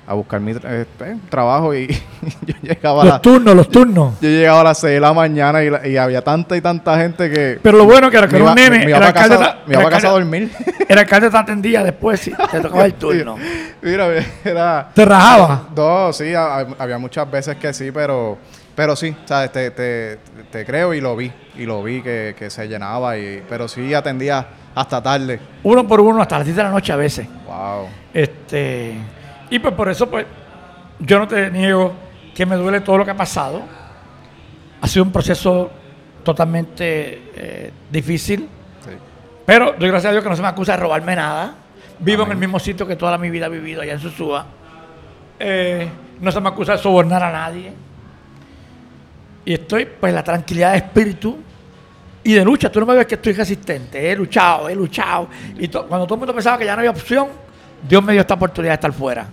a 0.06 0.14
buscar 0.14 0.40
mi 0.40 0.54
tra- 0.54 0.62
eh, 0.70 0.86
eh, 1.00 1.16
trabajo 1.28 1.74
y 1.74 1.86
yo 2.46 2.54
llegaba 2.62 3.02
a 3.02 3.04
la- 3.04 3.10
Los 3.12 3.20
turnos, 3.22 3.54
los 3.54 3.68
turnos. 3.68 4.14
yo 4.22 4.28
llegaba 4.30 4.62
a 4.62 4.64
las 4.64 4.78
6 4.78 4.94
de 4.94 5.00
la 5.00 5.12
mañana 5.12 5.62
y, 5.62 5.68
la- 5.68 5.86
y 5.86 5.98
había 5.98 6.22
tanta 6.24 6.56
y 6.56 6.62
tanta 6.62 6.96
gente 6.98 7.28
que 7.28 7.58
Pero 7.62 7.76
lo 7.76 7.84
bueno 7.84 8.10
que 8.10 8.16
era 8.16 8.26
que 8.26 8.36
era 8.36 8.46
un 8.46 8.54
nene, 8.54 8.78
me 8.86 8.88
iba 8.90 9.00
para 9.00 9.12
casa, 9.12 9.38
ta- 9.38 9.58
me 9.66 9.74
iba 9.74 9.82
el 9.82 9.84
para 9.84 9.96
casa 9.96 10.08
a 10.08 10.12
dormir. 10.12 10.50
el 10.88 10.98
alcalde 10.98 11.28
te 11.28 11.36
atendía 11.36 11.84
después, 11.84 12.20
si 12.20 12.30
te 12.32 12.58
tocaba 12.60 12.86
el 12.86 12.94
turno. 12.94 13.36
Mira, 13.82 14.08
era... 14.42 14.88
Te 14.94 15.04
rajaba. 15.04 15.68
No, 15.76 16.10
sí, 16.14 16.32
ha- 16.34 16.66
había 16.78 16.96
muchas 16.96 17.30
veces 17.30 17.56
que 17.58 17.74
sí, 17.74 17.90
pero, 17.92 18.38
pero 18.78 18.94
sí, 18.94 19.12
¿sabes? 19.24 19.50
Te, 19.50 19.72
te, 19.72 20.20
te 20.52 20.64
creo 20.64 20.94
y 20.94 21.00
lo 21.00 21.16
vi, 21.16 21.32
y 21.56 21.66
lo 21.66 21.82
vi 21.82 22.00
que, 22.00 22.36
que 22.38 22.48
se 22.48 22.68
llenaba, 22.68 23.18
y, 23.18 23.42
pero 23.48 23.66
sí 23.66 23.92
atendía 23.92 24.46
hasta 24.72 25.02
tarde. 25.02 25.40
Uno 25.64 25.84
por 25.84 26.00
uno 26.00 26.22
hasta 26.22 26.38
las 26.38 26.44
10 26.44 26.56
de 26.58 26.62
la 26.62 26.70
noche 26.70 26.92
a 26.92 26.96
veces. 26.96 27.26
Wow. 27.44 27.88
Este, 28.14 28.94
y 29.50 29.58
pues 29.58 29.74
por 29.74 29.88
eso, 29.88 30.08
pues, 30.08 30.26
yo 31.00 31.18
no 31.18 31.26
te 31.26 31.50
niego 31.50 31.92
que 32.32 32.46
me 32.46 32.54
duele 32.54 32.80
todo 32.80 32.98
lo 32.98 33.04
que 33.04 33.10
ha 33.10 33.16
pasado. 33.16 33.62
Ha 34.80 34.86
sido 34.86 35.06
un 35.06 35.10
proceso 35.10 35.72
totalmente 36.22 37.32
eh, 37.34 37.72
difícil. 37.90 38.48
Sí. 38.84 38.90
Pero 39.44 39.74
doy 39.76 39.88
gracias 39.88 40.10
a 40.10 40.12
Dios 40.12 40.22
que 40.22 40.30
no 40.30 40.36
se 40.36 40.42
me 40.42 40.46
acusa 40.46 40.74
de 40.74 40.78
robarme 40.78 41.16
nada. 41.16 41.52
Vivo 41.98 42.22
en 42.22 42.30
el 42.30 42.38
mismo 42.38 42.60
sitio 42.60 42.86
que 42.86 42.94
toda 42.94 43.18
mi 43.18 43.28
vida 43.28 43.46
he 43.46 43.50
vivido 43.50 43.82
allá 43.82 43.94
en 43.94 43.98
Susúa. 43.98 44.46
Eh, 45.40 45.88
no 46.20 46.30
se 46.30 46.40
me 46.40 46.48
acusa 46.50 46.74
de 46.74 46.78
sobornar 46.78 47.24
a 47.24 47.32
nadie. 47.32 47.87
Y 49.48 49.54
estoy 49.54 49.86
pues 49.86 50.12
la 50.12 50.22
tranquilidad 50.22 50.72
de 50.72 50.76
espíritu 50.76 51.38
y 52.22 52.34
de 52.34 52.44
lucha. 52.44 52.70
Tú 52.70 52.80
no 52.80 52.84
me 52.84 52.94
ves 52.94 53.06
que 53.06 53.14
estoy 53.14 53.32
resistente. 53.32 54.12
He 54.12 54.14
luchado, 54.14 54.68
he 54.68 54.74
luchado. 54.74 55.26
Y 55.58 55.68
cuando 55.68 56.04
todo 56.04 56.16
el 56.16 56.18
mundo 56.18 56.34
pensaba 56.34 56.58
que 56.58 56.66
ya 56.66 56.74
no 56.74 56.80
había 56.80 56.90
opción, 56.90 57.28
Dios 57.88 58.04
me 58.04 58.12
dio 58.12 58.20
esta 58.20 58.34
oportunidad 58.34 58.72
de 58.72 58.74
estar 58.74 58.92
fuera. 58.92 59.26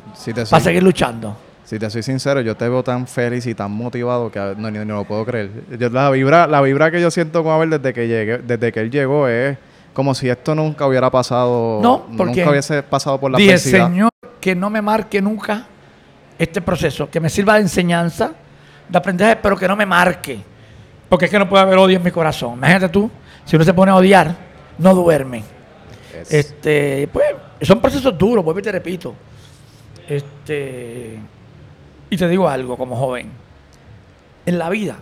para 0.49 0.63
seguir 0.63 0.82
luchando. 0.82 1.36
Si 1.65 1.78
te 1.78 1.89
soy 1.89 2.01
sincero, 2.01 2.39
yo 2.39 2.56
te 2.56 2.69
veo 2.69 2.82
tan 2.82 3.06
feliz 3.08 3.45
y 3.45 3.56
tan 3.56 3.71
motivado 3.71 4.32
que 4.32 4.39
no, 4.58 4.71
ni, 4.71 4.86
lo 4.86 5.04
puedo 5.04 5.25
creer. 5.25 5.51
la, 5.91 6.10
vibra, 6.12 6.47
la 6.47 6.62
vibra 6.62 6.89
que 6.91 7.01
yo 7.01 7.12
siento 7.12 7.43
con 7.43 7.51
Abel 7.51 7.71
desde 7.71 7.93
que, 7.93 8.08
llegué, 8.08 8.38
desde 8.38 8.71
que 8.71 8.80
él 8.80 8.89
llegó 8.89 9.28
es 9.28 9.58
como 9.91 10.15
si 10.15 10.30
esto 10.30 10.56
nunca 10.56 10.88
hubiera 10.88 11.12
pasado. 11.12 11.82
No, 11.84 12.06
porque 12.15 12.38
nunca 12.38 12.51
hubiese 12.51 12.84
pasado 12.84 13.19
por 13.19 13.32
la 13.32 13.38
dije, 13.38 13.58
Señor, 13.58 14.12
que 14.39 14.56
no 14.56 14.69
me 14.69 14.82
marque 14.82 15.21
nunca 15.21 15.65
este 16.39 16.62
proceso, 16.62 17.10
que 17.10 17.19
me 17.19 17.30
sirva 17.30 17.56
de 17.56 17.62
enseñanza, 17.63 18.32
de 18.89 18.98
aprendizaje, 18.98 19.38
pero 19.38 19.58
que 19.58 19.67
no 19.67 19.76
me 19.76 19.86
marque. 19.86 20.39
Porque 21.10 21.26
es 21.26 21.32
que 21.32 21.39
no 21.39 21.48
puede 21.48 21.63
haber 21.63 21.78
odio 21.78 21.98
en 21.98 22.04
mi 22.04 22.12
corazón. 22.12 22.54
Imagínate 22.56 22.89
tú, 22.89 23.10
si 23.45 23.56
uno 23.56 23.65
se 23.65 23.74
pone 23.74 23.91
a 23.91 23.95
odiar, 23.95 24.36
no 24.78 24.93
duerme. 24.93 25.43
Este, 26.30 27.08
pues, 27.12 27.26
son 27.62 27.80
procesos 27.80 28.17
duros, 28.17 28.43
vuelvo 28.43 28.60
y 28.60 28.63
te 28.63 28.71
repito. 28.71 29.15
Este, 30.08 31.19
y 32.10 32.17
te 32.17 32.28
digo 32.28 32.48
algo 32.48 32.78
como 32.78 32.95
joven. 32.95 33.32
En 34.45 34.60
la 34.60 34.69
vida, 34.69 34.98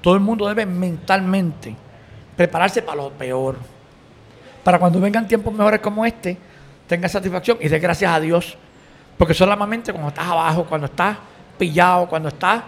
todo 0.00 0.14
el 0.14 0.20
mundo 0.20 0.46
debe 0.46 0.66
mentalmente 0.66 1.74
prepararse 2.36 2.82
para 2.82 3.02
lo 3.02 3.10
peor. 3.10 3.56
Para 4.62 4.78
cuando 4.78 5.00
vengan 5.00 5.26
tiempos 5.26 5.52
mejores 5.52 5.80
como 5.80 6.04
este, 6.04 6.36
tenga 6.86 7.08
satisfacción 7.08 7.58
y 7.60 7.68
dé 7.68 7.78
gracias 7.78 8.12
a 8.12 8.20
Dios. 8.20 8.56
Porque 9.16 9.34
solamente 9.34 9.92
cuando 9.92 10.10
estás 10.10 10.26
abajo, 10.26 10.64
cuando 10.64 10.86
estás 10.86 11.16
pillado, 11.58 12.06
cuando 12.08 12.28
estás, 12.28 12.62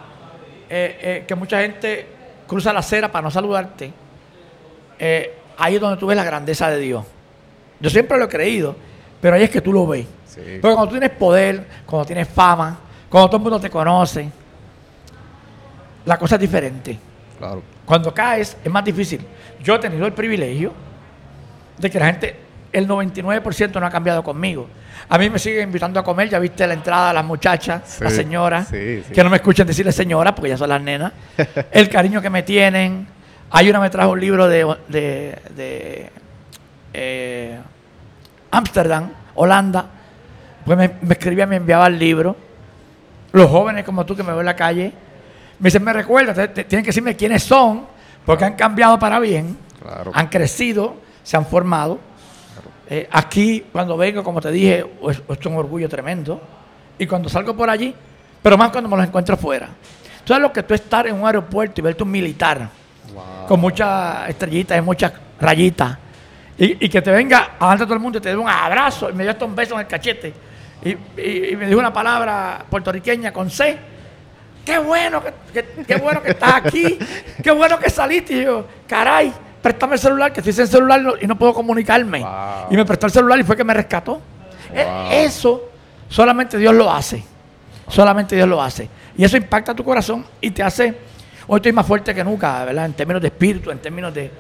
eh, 0.73 0.99
eh, 1.03 1.25
que 1.27 1.35
mucha 1.35 1.61
gente 1.61 2.07
cruza 2.47 2.73
la 2.73 2.79
acera 2.79 3.11
para 3.11 3.23
no 3.23 3.31
saludarte, 3.31 3.93
eh, 5.01 5.35
ahí 5.59 5.75
es 5.75 5.81
donde 5.81 5.97
tú 5.97 6.07
ves 6.07 6.17
la 6.17 6.23
grandeza 6.23 6.71
de 6.71 6.79
Dios. 6.79 7.05
Yo 7.81 7.91
siempre 7.91 8.17
lo 8.17 8.27
he 8.27 8.29
creído, 8.29 8.77
pero 9.21 9.35
ahí 9.35 9.43
es 9.43 9.51
que 9.51 9.61
tú 9.61 9.73
lo 9.73 9.85
ves. 9.85 10.07
Porque 10.33 10.61
cuando 10.61 10.87
tú 10.87 10.91
tienes 10.93 11.11
poder, 11.11 11.67
cuando 11.85 12.07
tienes 12.07 12.29
fama, 12.29 12.79
cuando 13.09 13.29
todo 13.29 13.39
el 13.39 13.43
mundo 13.43 13.61
te 13.61 13.69
conoce, 13.69 14.31
la 16.05 16.17
cosa 16.17 16.37
es 16.37 16.41
diferente. 16.41 16.97
Claro. 17.37 17.63
Cuando 17.85 18.15
caes 18.15 18.57
es 18.63 18.71
más 18.71 18.85
difícil. 18.85 19.21
Yo 19.61 19.75
he 19.75 19.79
tenido 19.81 20.07
el 20.07 20.13
privilegio 20.13 20.73
de 21.77 21.91
que 21.91 21.99
la 21.99 22.07
gente, 22.07 22.37
el 22.73 22.89
99% 22.89 23.81
no 23.81 23.87
ha 23.87 23.91
cambiado 23.91 24.23
conmigo. 24.23 24.69
A 25.09 25.19
mí 25.19 25.29
me 25.29 25.39
siguen 25.39 25.65
invitando 25.65 25.99
a 25.99 26.05
comer, 26.05 26.29
ya 26.29 26.39
viste 26.39 26.67
la 26.67 26.75
entrada 26.75 27.09
de 27.09 27.15
las 27.15 27.25
muchachas, 27.25 28.01
las 28.01 28.13
señoras, 28.13 28.69
que 28.69 29.25
no 29.25 29.31
me 29.31 29.37
escuchen 29.37 29.67
decirle 29.67 29.93
señora 29.93 30.35
porque 30.35 30.51
ya 30.51 30.57
son 30.57 30.69
las 30.69 30.81
nenas. 30.81 31.13
el 31.73 31.89
cariño 31.89 32.23
que 32.23 32.31
me 32.31 32.43
tienen. 32.43 33.09
Hay 33.51 33.69
una 33.69 33.81
me 33.81 33.91
trajo 33.91 34.13
un 34.13 34.21
libro 34.21 34.47
de, 34.47 34.65
de, 34.87 36.11
eh, 36.93 37.59
Ámsterdam, 38.53 39.11
Holanda. 39.35 39.87
Pues 40.65 40.79
me, 40.79 40.93
escribía, 41.11 41.47
me 41.47 41.57
enviaba 41.57 41.89
el 41.89 41.99
libro. 41.99 42.37
Los 43.33 43.51
jóvenes 43.51 43.85
como 43.85 44.07
tú 44.07 44.15
que 44.15 44.23
me 44.23 44.31
ven 44.31 44.41
en 44.41 44.47
la 44.47 44.57
calle, 44.57 44.93
me 45.59 45.67
dicen, 45.67 45.83
me 45.83 45.93
recuerda, 45.93 46.53
tienen 46.53 46.85
que 46.85 46.91
decirme 46.91 47.17
quiénes 47.17 47.43
son, 47.43 47.87
porque 48.25 48.45
han 48.45 48.55
cambiado 48.55 48.99
para 48.99 49.19
bien, 49.19 49.57
han 50.13 50.29
crecido, 50.29 50.95
se 51.25 51.37
han 51.37 51.47
formado. 51.47 52.10
Eh, 52.91 53.09
aquí, 53.11 53.65
cuando 53.73 53.97
vengo, 53.97 54.25
como 54.25 54.41
te 54.41 54.51
dije, 54.51 54.85
es, 55.09 55.23
es, 55.29 55.47
un 55.47 55.55
orgullo 55.55 55.89
tremendo. 55.89 56.41
Y 56.99 57.07
cuando 57.07 57.29
salgo 57.29 57.57
por 57.57 57.71
allí, 57.71 57.95
pero 58.43 58.59
más 58.59 58.71
cuando 58.71 58.91
me 58.91 58.97
los 58.97 59.07
encuentro 59.07 59.37
fuera. 59.37 59.69
Sabes 60.25 60.43
lo 60.43 60.53
que 60.53 60.63
tú 60.63 60.75
estar 60.75 61.07
en 61.07 61.15
un 61.15 61.27
aeropuerto 61.27 61.81
y 61.81 61.85
verte 61.85 62.03
un 62.03 62.11
militar 62.11 62.69
con 63.49 63.59
muchas 63.59 64.29
estrellitas 64.29 64.79
y 64.79 64.81
muchas 64.81 65.13
rayitas 65.41 65.99
y, 66.57 66.89
que 66.89 67.01
te 67.01 67.11
venga 67.11 67.53
adelante 67.59 67.85
todo 67.85 67.95
el 67.95 68.01
mundo 68.01 68.19
y 68.19 68.21
te 68.21 68.29
dé 68.29 68.37
un 68.37 68.49
abrazo 68.49 69.09
y 69.09 69.15
me 69.15 69.23
dio 69.23 69.33
hasta 69.33 69.47
un 69.47 69.57
beso 69.57 69.75
en 69.75 69.81
el 69.81 69.87
cachete 69.87 70.35
y, 70.85 70.95
me 71.57 71.67
dijo 71.67 71.79
una 71.79 71.93
palabra 71.93 72.65
puertorriqueña 72.69 73.33
con 73.33 73.51
C. 73.51 73.79
Qué 74.65 74.79
bueno 74.79 75.23
que, 75.23 75.65
qué 75.87 75.97
bueno 75.97 76.23
que 76.23 76.31
estás 76.31 76.55
aquí, 76.55 76.99
qué 77.43 77.51
bueno 77.51 77.79
que 77.79 77.91
saliste. 77.91 78.35
Y 78.35 78.45
yo, 78.45 78.67
caray, 78.87 79.33
préstame 79.63 79.95
el 79.95 79.99
celular, 79.99 80.33
que 80.33 80.41
estoy 80.41 80.53
sin 80.53 80.67
celular 80.67 81.01
y 81.21 81.27
no 81.27 81.37
puedo 81.37 81.55
comunicarme. 81.55 82.25
Y 82.71 82.77
me 82.77 82.85
prestó 82.85 83.07
el 83.07 83.13
celular 83.13 83.39
y 83.39 83.45
fue 83.45 83.57
que 83.57 83.65
me 83.65 83.75
rescató. 83.75 84.21
E, 84.73 85.25
eso 85.25 85.71
solamente 86.09 86.59
Dios 86.59 86.75
lo 86.75 86.91
hace. 86.91 87.25
Solamente 87.89 88.37
Dios 88.37 88.49
lo 88.49 88.63
hace. 88.63 88.89
Y 89.17 89.25
eso 89.25 89.37
impacta 89.37 89.75
tu 89.75 89.85
corazón 89.85 90.25
y 90.41 90.51
te 90.51 90.63
hace, 90.63 90.97
hoy 91.47 91.57
estoy 91.57 91.73
más 91.73 91.87
fuerte 91.87 92.15
que 92.15 92.23
nunca, 92.23 92.65
¿verdad? 92.65 92.87
En 92.87 92.93
términos 92.95 93.21
de 93.21 93.29
espíritu, 93.29 93.71
en 93.71 93.79
términos 93.79 94.15
de 94.15 94.31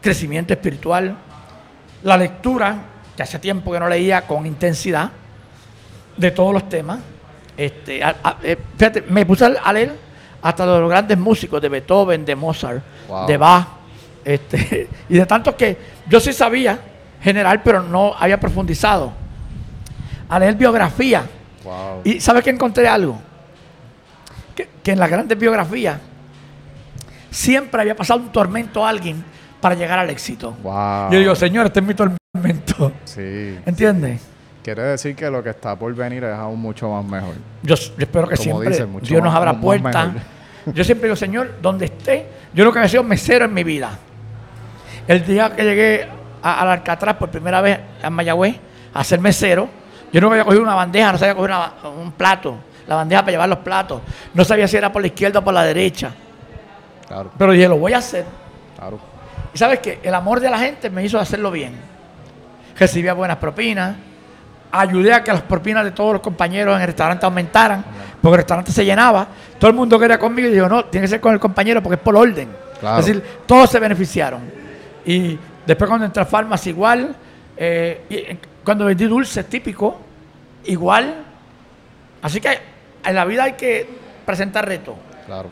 crecimiento 0.00 0.52
espiritual. 0.52 1.16
La 2.04 2.16
lectura, 2.16 2.76
que 3.16 3.22
hace 3.22 3.38
tiempo 3.38 3.72
que 3.72 3.80
no 3.80 3.88
leía 3.88 4.26
con 4.26 4.46
intensidad, 4.46 5.10
de 6.16 6.30
todos 6.30 6.52
los 6.52 6.68
temas. 6.68 7.00
Este, 7.56 8.00
eh, 8.42 8.58
fíjate, 8.76 9.02
me 9.02 9.26
puse 9.26 9.44
a 9.44 9.72
leer 9.72 9.96
hasta 10.42 10.66
los 10.66 10.88
grandes 10.88 11.18
músicos 11.18 11.60
de 11.62 11.68
Beethoven, 11.68 12.24
de 12.24 12.36
Mozart, 12.36 12.82
de 13.26 13.36
Bach, 13.36 13.66
este, 14.24 14.88
y 15.08 15.18
de 15.18 15.26
tantos 15.26 15.54
que 15.54 15.76
yo 16.08 16.20
sí 16.20 16.32
sabía 16.32 16.78
general, 17.22 17.62
pero 17.62 17.82
no 17.82 18.14
había 18.18 18.38
profundizado. 18.38 19.12
A 20.28 20.38
leer 20.38 20.54
biografía. 20.54 21.24
Y 22.04 22.20
¿sabes 22.20 22.44
que 22.44 22.50
encontré 22.50 22.86
algo? 22.86 23.18
Que, 24.54 24.92
en 24.92 24.98
las 24.98 25.10
grandes 25.10 25.38
biografías 25.38 25.98
siempre 27.30 27.80
había 27.80 27.96
pasado 27.96 28.20
un 28.20 28.30
tormento 28.30 28.84
a 28.84 28.90
alguien 28.90 29.24
para 29.60 29.74
llegar 29.74 29.98
al 29.98 30.10
éxito. 30.10 30.56
Yo 31.10 31.18
digo, 31.18 31.34
Señor, 31.34 31.66
este 31.66 31.80
es 31.80 31.86
mi 31.86 31.94
tormento. 31.94 32.92
Sí. 33.04 33.58
¿Entiendes? 33.64 34.20
Quiere 34.62 34.82
decir 34.82 35.14
que 35.16 35.30
lo 35.30 35.42
que 35.42 35.50
está 35.50 35.76
por 35.78 35.94
venir 35.94 36.24
es 36.24 36.34
aún 36.34 36.60
mucho 36.60 36.90
más 36.90 37.04
mejor. 37.04 37.34
Yo, 37.62 37.74
espero 37.74 38.28
que 38.28 38.36
siempre 38.36 38.86
Dios 39.02 39.22
nos 39.22 39.34
abra 39.34 39.58
puertas. 39.58 40.12
Yo 40.72 40.84
siempre 40.84 41.08
digo, 41.08 41.16
Señor, 41.16 41.56
donde 41.60 41.86
esté, 41.86 42.26
yo 42.54 42.64
lo 42.64 42.72
que 42.72 42.78
había 42.78 42.88
sido 42.88 43.02
mesero 43.02 43.44
en 43.44 43.52
mi 43.52 43.64
vida. 43.64 43.98
El 45.06 45.26
día 45.26 45.54
que 45.54 45.62
llegué 45.62 46.08
al 46.42 46.68
Alcatraz 46.68 47.16
por 47.16 47.30
primera 47.30 47.60
vez 47.60 47.78
a 48.02 48.10
Mayagüez 48.10 48.56
a 48.92 49.04
ser 49.04 49.20
mesero, 49.20 49.68
yo 50.12 50.20
no 50.20 50.30
había 50.30 50.44
cogido 50.44 50.62
una 50.62 50.74
bandeja, 50.74 51.12
no 51.12 51.18
sabía 51.18 51.34
coger 51.34 51.54
un 51.98 52.12
plato, 52.12 52.56
la 52.86 52.96
bandeja 52.96 53.22
para 53.22 53.32
llevar 53.32 53.48
los 53.48 53.58
platos. 53.58 54.00
No 54.32 54.44
sabía 54.44 54.68
si 54.68 54.76
era 54.76 54.92
por 54.92 55.02
la 55.02 55.08
izquierda 55.08 55.40
o 55.40 55.44
por 55.44 55.52
la 55.52 55.64
derecha. 55.64 56.12
Claro. 57.06 57.30
Pero 57.36 57.52
dije, 57.52 57.68
lo 57.68 57.78
voy 57.78 57.92
a 57.92 57.98
hacer. 57.98 58.24
Claro. 58.78 58.98
Y 59.52 59.58
sabes 59.58 59.80
que 59.80 60.00
el 60.02 60.14
amor 60.14 60.40
de 60.40 60.50
la 60.50 60.58
gente 60.58 60.88
me 60.88 61.04
hizo 61.04 61.18
hacerlo 61.18 61.50
bien. 61.50 61.74
Recibía 62.78 63.12
buenas 63.12 63.36
propinas, 63.36 63.96
ayudé 64.70 65.12
a 65.12 65.22
que 65.22 65.32
las 65.32 65.42
propinas 65.42 65.84
de 65.84 65.90
todos 65.90 66.14
los 66.14 66.22
compañeros 66.22 66.74
en 66.76 66.80
el 66.80 66.86
restaurante 66.86 67.24
aumentaran, 67.26 67.84
porque 68.20 68.34
el 68.34 68.38
restaurante 68.38 68.72
se 68.72 68.84
llenaba. 68.84 69.26
Todo 69.58 69.70
el 69.70 69.76
mundo 69.76 69.98
quería 69.98 70.18
conmigo 70.18 70.48
y 70.48 70.52
dijo, 70.52 70.68
no, 70.68 70.86
tiene 70.86 71.04
que 71.04 71.08
ser 71.08 71.20
con 71.20 71.34
el 71.34 71.40
compañero 71.40 71.82
porque 71.82 71.96
es 71.96 72.00
por 72.00 72.16
orden. 72.16 72.48
Es 72.82 73.06
decir, 73.06 73.22
todos 73.46 73.70
se 73.70 73.78
beneficiaron. 73.78 74.63
Y 75.04 75.38
después 75.66 75.88
cuando 75.88 76.06
entré 76.06 76.22
a 76.22 76.26
Farmas 76.26 76.66
igual, 76.66 77.14
eh, 77.56 78.04
y 78.08 78.64
cuando 78.64 78.84
vendí 78.86 79.04
dulces 79.04 79.48
típico, 79.48 80.00
igual. 80.64 81.24
Así 82.22 82.40
que 82.40 82.58
en 83.04 83.14
la 83.14 83.24
vida 83.24 83.44
hay 83.44 83.52
que 83.52 83.86
presentar 84.24 84.66
retos. 84.66 84.94
Claro. 85.26 85.50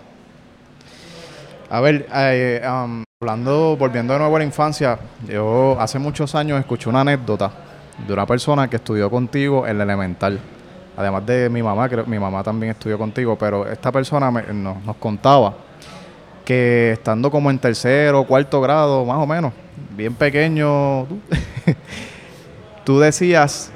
A 1.71 1.81
ver, 1.81 2.07
eh, 2.13 2.63
um, 2.67 3.05
Hablando, 3.23 3.77
volviendo 3.77 4.15
de 4.15 4.19
nuevo 4.19 4.35
a 4.35 4.39
la 4.41 4.45
infancia, 4.45 4.99
yo 5.29 5.77
hace 5.79 5.97
muchos 6.01 6.35
años 6.35 6.59
escuché 6.59 6.89
una 6.89 7.03
anécdota 7.03 7.53
de 8.05 8.13
una 8.13 8.27
persona 8.27 8.69
que 8.69 8.75
estudió 8.75 9.09
contigo 9.09 9.65
en 9.65 9.79
la 9.79 9.85
elemental. 9.85 10.41
Además 10.97 11.25
de 11.25 11.49
mi 11.49 11.63
mamá, 11.63 11.89
que 11.89 12.03
mi 12.03 12.19
mamá 12.19 12.43
también 12.43 12.73
estudió 12.73 12.99
contigo, 12.99 13.39
pero 13.39 13.65
esta 13.65 13.93
persona 13.93 14.29
nos, 14.29 14.97
contaba 14.97 15.55
que 16.45 16.93
estando 16.93 17.31
como 17.31 17.51
en 17.51 17.59
tercero 17.59 18.21
o 18.21 18.27
cuarto 18.27 18.61
grado, 18.61 19.05
más 19.05 19.19
o 19.19 19.27
menos, 19.27 19.53
bien 19.97 20.15
pequeño, 20.15 21.07
tú 22.85 22.99
decías 22.99 23.73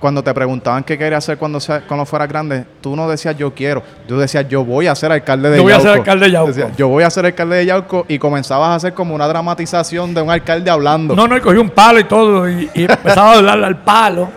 cuando 0.00 0.24
te 0.24 0.32
preguntaban 0.32 0.82
qué 0.82 0.96
querías 0.96 1.22
hacer 1.22 1.36
cuando, 1.36 1.60
sea, 1.60 1.82
cuando 1.82 2.06
fueras 2.06 2.28
grande, 2.28 2.64
tú 2.80 2.96
no 2.96 3.08
decías 3.08 3.36
yo 3.36 3.54
quiero, 3.54 3.82
tú 4.08 4.18
decías 4.18 4.48
yo 4.48 4.64
voy 4.64 4.86
a 4.86 4.94
ser 4.94 5.12
alcalde 5.12 5.50
de 5.50 5.58
Yauco. 5.58 5.68
Yo 5.68 5.68
voy 5.68 5.72
a 5.72 5.80
ser 5.80 5.92
alcalde 5.98 6.26
de 6.26 6.32
Yauco. 6.32 6.76
yo 6.76 6.88
voy 6.88 7.04
a 7.04 7.10
ser 7.10 7.26
alcalde 7.26 7.56
de 7.56 7.66
Yauco 7.66 8.06
y 8.08 8.18
comenzabas 8.18 8.70
a 8.70 8.74
hacer 8.76 8.94
como 8.94 9.14
una 9.14 9.28
dramatización 9.28 10.14
de 10.14 10.22
un 10.22 10.30
alcalde 10.30 10.70
hablando. 10.70 11.14
No, 11.14 11.28
no, 11.28 11.36
y 11.36 11.40
cogí 11.40 11.58
un 11.58 11.70
palo 11.70 12.00
y 12.00 12.04
todo 12.04 12.48
y, 12.48 12.70
empezaba 12.74 13.34
a 13.34 13.36
hablarle 13.36 13.66
al 13.66 13.76
palo. 13.82 14.28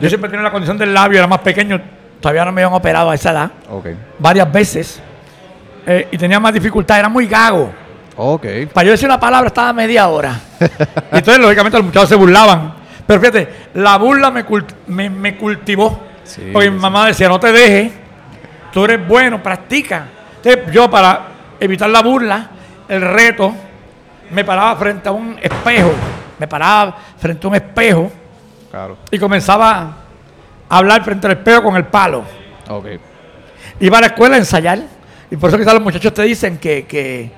Yo 0.00 0.08
siempre 0.08 0.28
tenía 0.28 0.42
la 0.42 0.50
condición 0.50 0.76
del 0.76 0.92
labio, 0.92 1.18
era 1.18 1.28
más 1.28 1.38
pequeño, 1.38 1.80
todavía 2.20 2.44
no 2.44 2.50
me 2.50 2.62
habían 2.62 2.76
operado 2.76 3.10
a 3.10 3.14
esa 3.14 3.30
edad. 3.30 3.50
Okay. 3.70 3.96
Varias 4.18 4.52
veces. 4.52 5.00
Eh, 5.86 6.08
y 6.12 6.18
tenía 6.18 6.38
más 6.40 6.52
dificultad, 6.54 6.98
era 6.98 7.08
muy 7.08 7.26
gago. 7.26 7.72
Okay. 8.16 8.66
Para 8.66 8.84
yo 8.86 8.90
decir 8.92 9.06
una 9.08 9.18
palabra 9.18 9.48
estaba 9.48 9.72
media 9.72 10.08
hora. 10.08 10.38
y 10.60 10.64
entonces, 11.16 11.38
lógicamente, 11.38 11.78
los 11.78 11.86
muchachos 11.86 12.08
se 12.10 12.14
burlaban. 12.14 12.74
Pero 13.06 13.20
fíjate, 13.20 13.48
la 13.74 13.96
burla 13.98 14.30
me, 14.30 14.46
cult- 14.46 14.74
me, 14.86 15.10
me 15.10 15.36
cultivó. 15.36 15.98
Sí, 16.24 16.50
porque 16.52 16.70
mi 16.70 16.78
mamá 16.78 17.06
decía, 17.06 17.28
no 17.28 17.40
te 17.40 17.50
dejes, 17.52 17.92
tú 18.72 18.84
eres 18.84 19.06
bueno, 19.08 19.42
practica. 19.42 20.06
Entonces, 20.36 20.72
yo 20.72 20.88
para 20.90 21.22
evitar 21.58 21.90
la 21.90 22.00
burla, 22.02 22.48
el 22.88 23.00
reto, 23.00 23.52
me 24.30 24.44
paraba 24.44 24.76
frente 24.76 25.08
a 25.08 25.12
un 25.12 25.36
espejo, 25.42 25.92
me 26.38 26.46
paraba 26.46 26.96
frente 27.18 27.46
a 27.46 27.50
un 27.50 27.54
espejo 27.56 28.12
Claro. 28.70 28.96
y 29.10 29.18
comenzaba 29.18 29.80
a 30.68 30.78
hablar 30.78 31.02
frente 31.04 31.26
al 31.26 31.32
espejo 31.34 31.62
con 31.64 31.76
el 31.76 31.84
palo. 31.84 32.22
Ok. 32.68 32.86
Iba 33.80 33.98
a 33.98 34.00
la 34.02 34.06
escuela 34.08 34.36
a 34.36 34.38
ensayar. 34.38 34.78
Y 35.32 35.36
por 35.36 35.48
eso 35.50 35.58
quizás 35.58 35.72
los 35.74 35.82
muchachos 35.82 36.12
te 36.14 36.22
dicen 36.22 36.58
que, 36.58 36.84
que, 36.86 37.30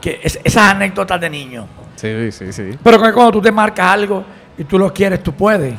que 0.00 0.18
es- 0.22 0.40
esas 0.42 0.72
anécdotas 0.72 1.20
de 1.20 1.28
niño. 1.30 1.66
Sí, 1.94 2.32
sí, 2.32 2.52
sí. 2.52 2.70
Pero 2.82 3.00
que 3.00 3.12
cuando 3.12 3.32
tú 3.32 3.40
te 3.42 3.52
marcas 3.52 3.86
algo 3.92 4.24
y 4.58 4.64
tú 4.64 4.78
lo 4.78 4.92
quieres, 4.92 5.22
tú 5.22 5.32
puedes. 5.32 5.74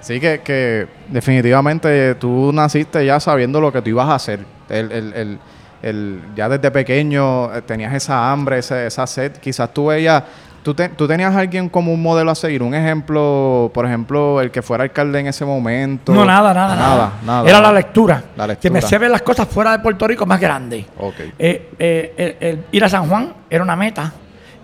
Sí, 0.00 0.20
que, 0.20 0.40
que 0.42 0.86
definitivamente 1.08 2.14
tú 2.16 2.52
naciste 2.52 3.06
ya 3.06 3.18
sabiendo 3.20 3.60
lo 3.60 3.72
que 3.72 3.80
tú 3.80 3.90
ibas 3.90 4.08
a 4.08 4.16
hacer. 4.16 4.40
El, 4.68 4.92
el, 4.92 5.12
el, 5.14 5.38
el- 5.82 6.20
ya 6.36 6.48
desde 6.48 6.70
pequeño 6.70 7.54
eh, 7.54 7.62
tenías 7.62 7.94
esa 7.94 8.30
hambre, 8.30 8.58
esa, 8.58 8.84
esa 8.86 9.06
sed. 9.06 9.32
Quizás 9.38 9.72
tú 9.72 9.86
veías, 9.86 10.22
tú, 10.64 10.74
te- 10.74 10.88
tú 10.88 11.06
tenías 11.06 11.32
a 11.34 11.38
alguien 11.38 11.68
como 11.68 11.92
un 11.92 12.02
modelo 12.02 12.32
a 12.32 12.34
seguir, 12.34 12.62
un 12.64 12.74
ejemplo, 12.74 13.70
por 13.72 13.86
ejemplo, 13.86 14.40
el 14.40 14.50
que 14.50 14.62
fuera 14.62 14.82
alcalde 14.82 15.20
en 15.20 15.28
ese 15.28 15.44
momento. 15.44 16.12
No, 16.12 16.24
nada, 16.24 16.52
nada, 16.52 16.74
nada. 16.74 16.96
Nada, 16.96 17.12
nada. 17.24 17.48
Era 17.48 17.60
la 17.60 17.72
lectura. 17.72 18.24
La 18.36 18.44
Que 18.56 18.68
me 18.70 18.74
lectura. 18.74 18.78
hacía 18.78 18.98
ver 18.98 19.10
las 19.10 19.22
cosas 19.22 19.46
fuera 19.46 19.70
de 19.72 19.78
Puerto 19.78 20.08
Rico 20.08 20.26
más 20.26 20.40
grandes. 20.40 20.86
Ok. 20.98 21.14
Eh, 21.38 21.70
eh, 21.78 22.14
el- 22.40 22.48
el 22.48 22.64
ir 22.72 22.84
a 22.84 22.88
San 22.88 23.08
Juan 23.08 23.32
era 23.48 23.62
una 23.62 23.76
meta. 23.76 24.12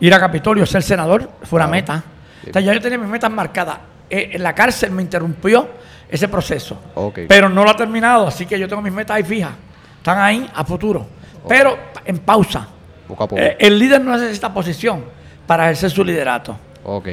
Ir 0.01 0.13
a 0.15 0.19
Capitolio, 0.19 0.67
ser 0.67 0.83
senador, 0.83 1.31
fue 1.45 1.59
una 1.59 1.67
Claro. 1.67 1.71
meta. 1.71 2.03
O 2.49 2.53
sea, 2.53 2.63
ya 2.63 2.73
yo 2.73 2.81
tenía 2.81 2.99
mis 2.99 3.09
metas 3.09 3.31
marcadas. 3.31 3.79
Eh, 4.09 4.31
en 4.33 4.43
la 4.43 4.55
cárcel 4.55 4.91
me 4.91 5.03
interrumpió 5.03 5.69
ese 6.09 6.27
proceso. 6.27 6.81
Ok. 6.95 7.21
Pero 7.29 7.49
no 7.49 7.63
lo 7.63 7.71
ha 7.71 7.77
terminado, 7.77 8.27
así 8.27 8.47
que 8.47 8.59
yo 8.59 8.67
tengo 8.67 8.83
mis 8.83 8.93
metas 8.93 9.17
ahí 9.19 9.23
fijas. 9.23 9.53
Están 9.99 10.19
ahí 10.19 10.51
a 10.55 10.65
futuro. 10.65 11.07
Pero 11.47 11.77
en 12.05 12.19
pausa. 12.19 12.67
Poco 13.07 13.25
a 13.25 13.29
poco. 13.29 13.41
El 13.59 13.79
líder 13.79 14.01
no 14.01 14.17
necesita 14.17 14.53
posición 14.53 15.05
para 15.51 15.65
ejercer 15.65 15.91
su 15.91 16.05
liderato. 16.05 16.57
Ok. 16.85 17.09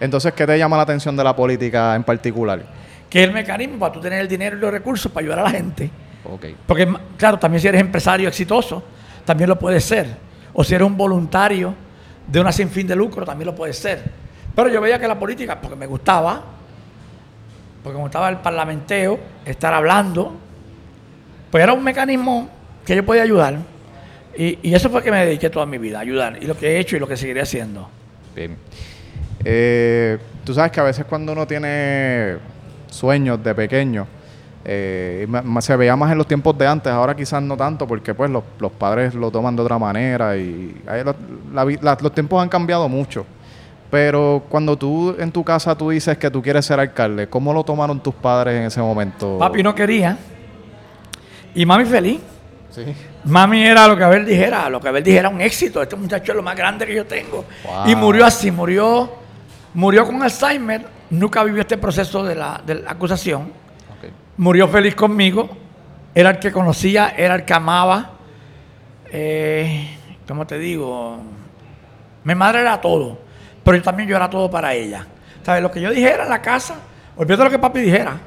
Entonces, 0.00 0.32
¿qué 0.32 0.44
te 0.44 0.58
llama 0.58 0.76
la 0.78 0.82
atención 0.82 1.16
de 1.16 1.22
la 1.22 1.36
política 1.36 1.94
en 1.94 2.02
particular? 2.02 2.60
Que 3.08 3.22
es 3.22 3.28
el 3.28 3.32
mecanismo 3.32 3.78
para 3.78 3.92
tú 3.92 4.00
tener 4.00 4.20
el 4.20 4.26
dinero 4.26 4.56
y 4.56 4.58
los 4.58 4.72
recursos 4.72 5.12
para 5.12 5.22
ayudar 5.22 5.38
a 5.38 5.42
la 5.44 5.50
gente. 5.50 5.88
Ok. 6.24 6.44
Porque, 6.66 6.92
claro, 7.16 7.38
también 7.38 7.60
si 7.60 7.68
eres 7.68 7.80
empresario 7.80 8.26
exitoso, 8.26 8.82
también 9.24 9.48
lo 9.48 9.56
puedes 9.56 9.84
ser. 9.84 10.08
O 10.54 10.64
si 10.64 10.74
eres 10.74 10.88
un 10.88 10.96
voluntario 10.96 11.72
de 12.26 12.40
una 12.40 12.50
sin 12.50 12.68
fin 12.68 12.84
de 12.84 12.96
lucro, 12.96 13.24
también 13.24 13.46
lo 13.46 13.54
puedes 13.54 13.78
ser. 13.78 14.02
Pero 14.52 14.68
yo 14.68 14.80
veía 14.80 14.98
que 14.98 15.06
la 15.06 15.16
política, 15.16 15.60
porque 15.60 15.76
me 15.76 15.86
gustaba, 15.86 16.42
porque 17.80 17.96
me 17.96 18.02
gustaba 18.02 18.28
el 18.28 18.38
parlamenteo, 18.38 19.20
estar 19.44 19.72
hablando, 19.72 20.34
pues 21.52 21.62
era 21.62 21.72
un 21.72 21.84
mecanismo 21.84 22.48
que 22.84 22.96
yo 22.96 23.06
podía 23.06 23.22
ayudar. 23.22 23.56
Y, 24.38 24.58
y 24.62 24.74
eso 24.74 24.90
fue 24.90 25.02
que 25.02 25.10
me 25.10 25.24
dediqué 25.24 25.50
toda 25.50 25.66
mi 25.66 25.78
vida, 25.78 25.98
a 25.98 26.02
ayudar. 26.02 26.38
Y 26.42 26.46
lo 26.46 26.56
que 26.56 26.68
he 26.76 26.78
hecho 26.78 26.96
y 26.96 26.98
lo 27.00 27.06
que 27.08 27.16
seguiré 27.16 27.40
haciendo. 27.40 27.88
Bien. 28.34 28.56
Eh, 29.44 30.18
tú 30.44 30.52
sabes 30.54 30.72
que 30.72 30.80
a 30.80 30.84
veces 30.84 31.04
cuando 31.04 31.32
uno 31.32 31.46
tiene 31.46 32.36
sueños 32.90 33.42
de 33.42 33.54
pequeño, 33.54 34.06
eh, 34.64 35.26
se 35.60 35.76
veía 35.76 35.94
más 35.94 36.10
en 36.10 36.18
los 36.18 36.26
tiempos 36.26 36.56
de 36.58 36.66
antes, 36.66 36.92
ahora 36.92 37.14
quizás 37.14 37.40
no 37.42 37.56
tanto, 37.56 37.86
porque 37.86 38.12
pues 38.14 38.28
los, 38.30 38.42
los 38.58 38.72
padres 38.72 39.14
lo 39.14 39.30
toman 39.30 39.54
de 39.54 39.62
otra 39.62 39.78
manera 39.78 40.36
y 40.36 40.74
la 40.84 41.14
la- 41.54 41.98
los 42.00 42.12
tiempos 42.12 42.42
han 42.42 42.48
cambiado 42.48 42.88
mucho. 42.88 43.24
Pero 43.88 44.42
cuando 44.48 44.76
tú 44.76 45.14
en 45.18 45.30
tu 45.30 45.44
casa 45.44 45.76
tú 45.76 45.90
dices 45.90 46.18
que 46.18 46.28
tú 46.28 46.42
quieres 46.42 46.66
ser 46.66 46.80
alcalde, 46.80 47.28
¿cómo 47.28 47.52
lo 47.54 47.62
tomaron 47.62 48.00
tus 48.00 48.14
padres 48.14 48.56
en 48.56 48.64
ese 48.64 48.80
momento? 48.80 49.38
Papi 49.38 49.62
no 49.62 49.72
quería. 49.74 50.18
Y 51.54 51.64
mami 51.64 51.84
feliz. 51.84 52.20
Sí. 52.70 52.84
Mami 53.24 53.64
era 53.64 53.88
lo 53.88 53.96
que 53.96 54.04
Abel 54.04 54.26
dijera, 54.26 54.68
lo 54.68 54.80
que 54.80 54.88
Abel 54.88 55.02
dijera 55.02 55.28
un 55.28 55.40
éxito. 55.40 55.82
Este 55.82 55.96
muchacho 55.96 56.32
es 56.32 56.36
lo 56.36 56.42
más 56.42 56.56
grande 56.56 56.86
que 56.86 56.94
yo 56.94 57.06
tengo. 57.06 57.44
Wow. 57.64 57.88
Y 57.90 57.96
murió 57.96 58.26
así, 58.26 58.50
murió, 58.50 59.10
murió 59.74 60.04
con 60.04 60.22
Alzheimer. 60.22 60.86
Nunca 61.10 61.42
vivió 61.44 61.60
este 61.60 61.78
proceso 61.78 62.24
de 62.24 62.34
la, 62.34 62.60
de 62.64 62.76
la 62.76 62.90
acusación. 62.90 63.52
Murió 64.36 64.68
feliz 64.68 64.94
conmigo. 64.94 65.48
Era 66.14 66.30
el 66.30 66.38
que 66.38 66.50
conocía, 66.50 67.14
era 67.16 67.34
el 67.36 67.44
que 67.44 67.54
amaba. 67.54 68.12
Eh, 69.12 69.96
¿Cómo 70.26 70.46
te 70.46 70.58
digo? 70.58 71.18
Mi 72.24 72.34
madre 72.34 72.62
era 72.62 72.80
todo, 72.80 73.18
pero 73.62 73.80
también 73.82 74.08
yo 74.08 74.16
era 74.16 74.28
todo 74.28 74.50
para 74.50 74.74
ella. 74.74 75.06
¿Sabes? 75.42 75.62
Lo 75.62 75.70
que 75.70 75.80
yo 75.80 75.90
dijera 75.90 76.24
en 76.24 76.30
la 76.30 76.42
casa, 76.42 76.74
olvídate 77.16 77.44
lo 77.44 77.50
que 77.50 77.58
papi 77.58 77.80
dijera. 77.80 78.18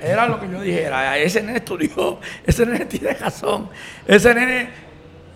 Era 0.00 0.26
lo 0.26 0.40
que 0.40 0.48
yo 0.50 0.60
dijera. 0.60 1.16
Ese 1.18 1.42
nene 1.42 1.58
estudió, 1.58 2.18
ese 2.46 2.66
nene 2.66 2.84
tiene 2.86 3.12
razón. 3.14 3.68
Ese 4.06 4.34
nene 4.34 4.68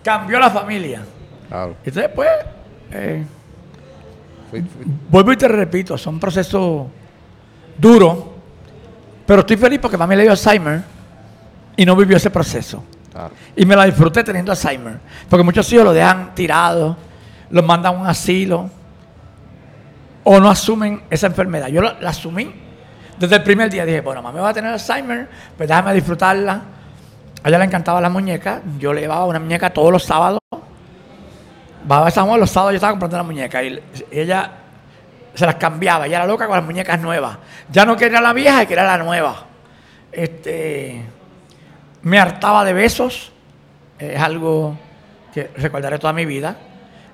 cambió 0.03 0.39
la 0.39 0.49
familia. 0.49 1.01
Claro. 1.47 1.75
Entonces, 1.83 2.11
pues, 2.13 2.29
eh, 2.91 3.23
Fui- 4.49 4.61
fui- 4.61 4.85
vuelvo 5.09 5.31
y 5.31 5.37
te 5.37 5.47
repito, 5.47 5.95
son 5.97 6.19
procesos 6.19 6.87
duros, 7.77 8.17
pero 9.25 9.41
estoy 9.41 9.57
feliz 9.57 9.79
porque 9.79 9.95
mami 9.97 10.15
le 10.15 10.23
dio 10.23 10.31
Alzheimer 10.31 10.81
y 11.77 11.85
no 11.85 11.95
vivió 11.95 12.17
ese 12.17 12.31
proceso. 12.31 12.83
claro. 13.11 13.31
Y 13.55 13.65
me 13.65 13.75
la 13.75 13.85
disfruté 13.85 14.23
teniendo 14.23 14.51
Alzheimer. 14.51 14.97
Porque 15.29 15.43
muchos 15.43 15.71
hijos 15.71 15.85
lo 15.85 15.93
dejan 15.93 16.33
tirado, 16.33 16.97
los 17.51 17.63
mandan 17.63 17.95
a 17.95 17.99
un 17.99 18.07
asilo 18.07 18.69
o 20.23 20.39
no 20.39 20.49
asumen 20.49 21.01
esa 21.09 21.27
enfermedad. 21.27 21.67
Yo 21.67 21.81
la, 21.81 21.97
la 22.01 22.09
asumí 22.09 22.51
desde 23.19 23.35
el 23.35 23.43
primer 23.43 23.69
día. 23.69 23.85
Dije, 23.85 24.01
bueno, 24.01 24.21
mami 24.21 24.39
va 24.39 24.49
a 24.49 24.53
tener 24.53 24.71
Alzheimer, 24.71 25.27
pues 25.57 25.67
déjame 25.67 25.93
disfrutarla. 25.93 26.61
A 27.43 27.47
ella 27.47 27.57
le 27.59 27.65
encantaba 27.65 28.01
la 28.01 28.09
muñeca. 28.09 28.61
Yo 28.77 28.93
le 28.93 29.01
llevaba 29.01 29.25
una 29.25 29.39
muñeca 29.39 29.69
todos 29.69 29.91
los 29.91 30.03
sábados. 30.03 30.39
Bajaba 31.85 32.07
a 32.07 32.11
Juan 32.11 32.39
los 32.39 32.49
sábados, 32.49 32.73
yo 32.73 32.75
estaba 32.77 32.93
comprando 32.93 33.17
la 33.17 33.23
muñeca. 33.23 33.63
Y 33.63 33.81
ella 34.11 34.51
se 35.33 35.45
las 35.45 35.55
cambiaba. 35.55 36.05
Ella 36.07 36.17
era 36.17 36.27
loca 36.27 36.47
con 36.47 36.55
las 36.55 36.65
muñecas 36.65 36.99
nuevas. 36.99 37.37
Ya 37.71 37.85
no 37.85 37.95
quería 37.95 38.21
la 38.21 38.33
vieja, 38.33 38.65
quería 38.65 38.83
la 38.83 38.97
nueva. 38.97 39.45
Este 40.11 41.05
me 42.01 42.19
hartaba 42.19 42.63
de 42.63 42.73
besos, 42.73 43.31
es 43.97 44.19
algo 44.19 44.77
que 45.33 45.51
recordaré 45.57 45.99
toda 45.99 46.13
mi 46.13 46.25
vida. 46.25 46.55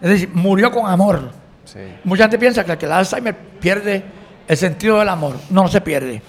Es 0.01 0.09
decir, 0.09 0.29
murió 0.33 0.71
con 0.71 0.89
amor. 0.89 1.31
Sí. 1.65 1.79
Mucha 2.03 2.23
gente 2.23 2.37
piensa 2.37 2.63
que 2.63 2.73
el 2.73 2.77
que 2.77 2.87
da 2.87 2.99
Alzheimer 2.99 3.35
pierde 3.35 4.03
el 4.47 4.57
sentido 4.57 4.99
del 4.99 5.09
amor. 5.09 5.35
No, 5.49 5.67
se 5.67 5.81
pierde. 5.81 6.21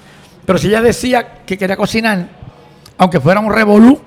Pero 0.45 0.59
si 0.59 0.69
ella 0.69 0.81
decía 0.83 1.39
que 1.45 1.59
quería 1.59 1.77
cocinar, 1.77 2.27
aunque 2.99 3.21
fuera 3.21 3.41
un 3.41 3.53
revolú, 3.53 4.01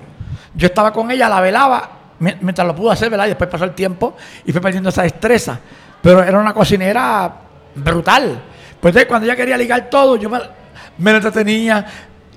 yo 0.54 0.66
estaba 0.66 0.92
con 0.92 1.10
ella, 1.10 1.28
la 1.28 1.40
velaba, 1.40 1.90
mi- 2.18 2.34
mientras 2.40 2.66
lo 2.66 2.74
pudo 2.74 2.90
hacer, 2.90 3.10
¿verdad? 3.10 3.26
Y 3.26 3.28
después 3.30 3.48
pasó 3.50 3.64
el 3.64 3.72
tiempo 3.74 4.16
y 4.44 4.52
fue 4.52 4.60
perdiendo 4.60 4.88
esa 4.88 5.02
destreza. 5.02 5.58
Pero 6.02 6.22
era 6.22 6.38
una 6.38 6.54
cocinera 6.54 7.30
brutal. 7.74 8.40
Pues 8.80 8.92
entonces, 8.92 9.06
cuando 9.06 9.26
ella 9.26 9.36
quería 9.36 9.56
ligar 9.56 9.88
todo, 9.90 10.16
yo 10.16 10.30
me, 10.30 10.38
me 10.98 11.10
la 11.12 11.18
entretenía, 11.18 11.86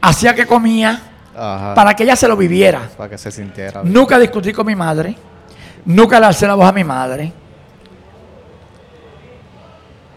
hacía 0.02 0.36
que 0.36 0.46
comía, 0.46 1.02
Ajá. 1.36 1.74
para 1.74 1.96
que 1.96 2.04
ella 2.04 2.16
se 2.18 2.28
lo 2.28 2.36
viviera. 2.36 2.82
Para 2.98 3.10
que 3.10 3.18
se 3.18 3.32
sintiera. 3.32 3.82
Nunca 3.84 4.20
discutí 4.20 4.52
con 4.52 4.66
mi 4.66 4.76
madre. 4.76 5.16
Nunca 5.86 6.20
le 6.20 6.26
alcé 6.28 6.46
la 6.46 6.56
voz 6.56 6.68
a 6.68 6.72
mi 6.74 6.84
madre. 6.84 7.32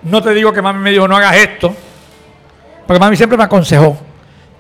No 0.06 0.22
te 0.22 0.32
digo 0.34 0.52
que 0.52 0.62
mami 0.62 0.80
me 0.80 0.90
dijo 0.90 1.06
no 1.06 1.16
hagas 1.16 1.36
esto. 1.36 1.74
Porque 2.86 3.00
mami 3.00 3.16
siempre 3.16 3.36
me 3.36 3.44
aconsejó. 3.44 3.96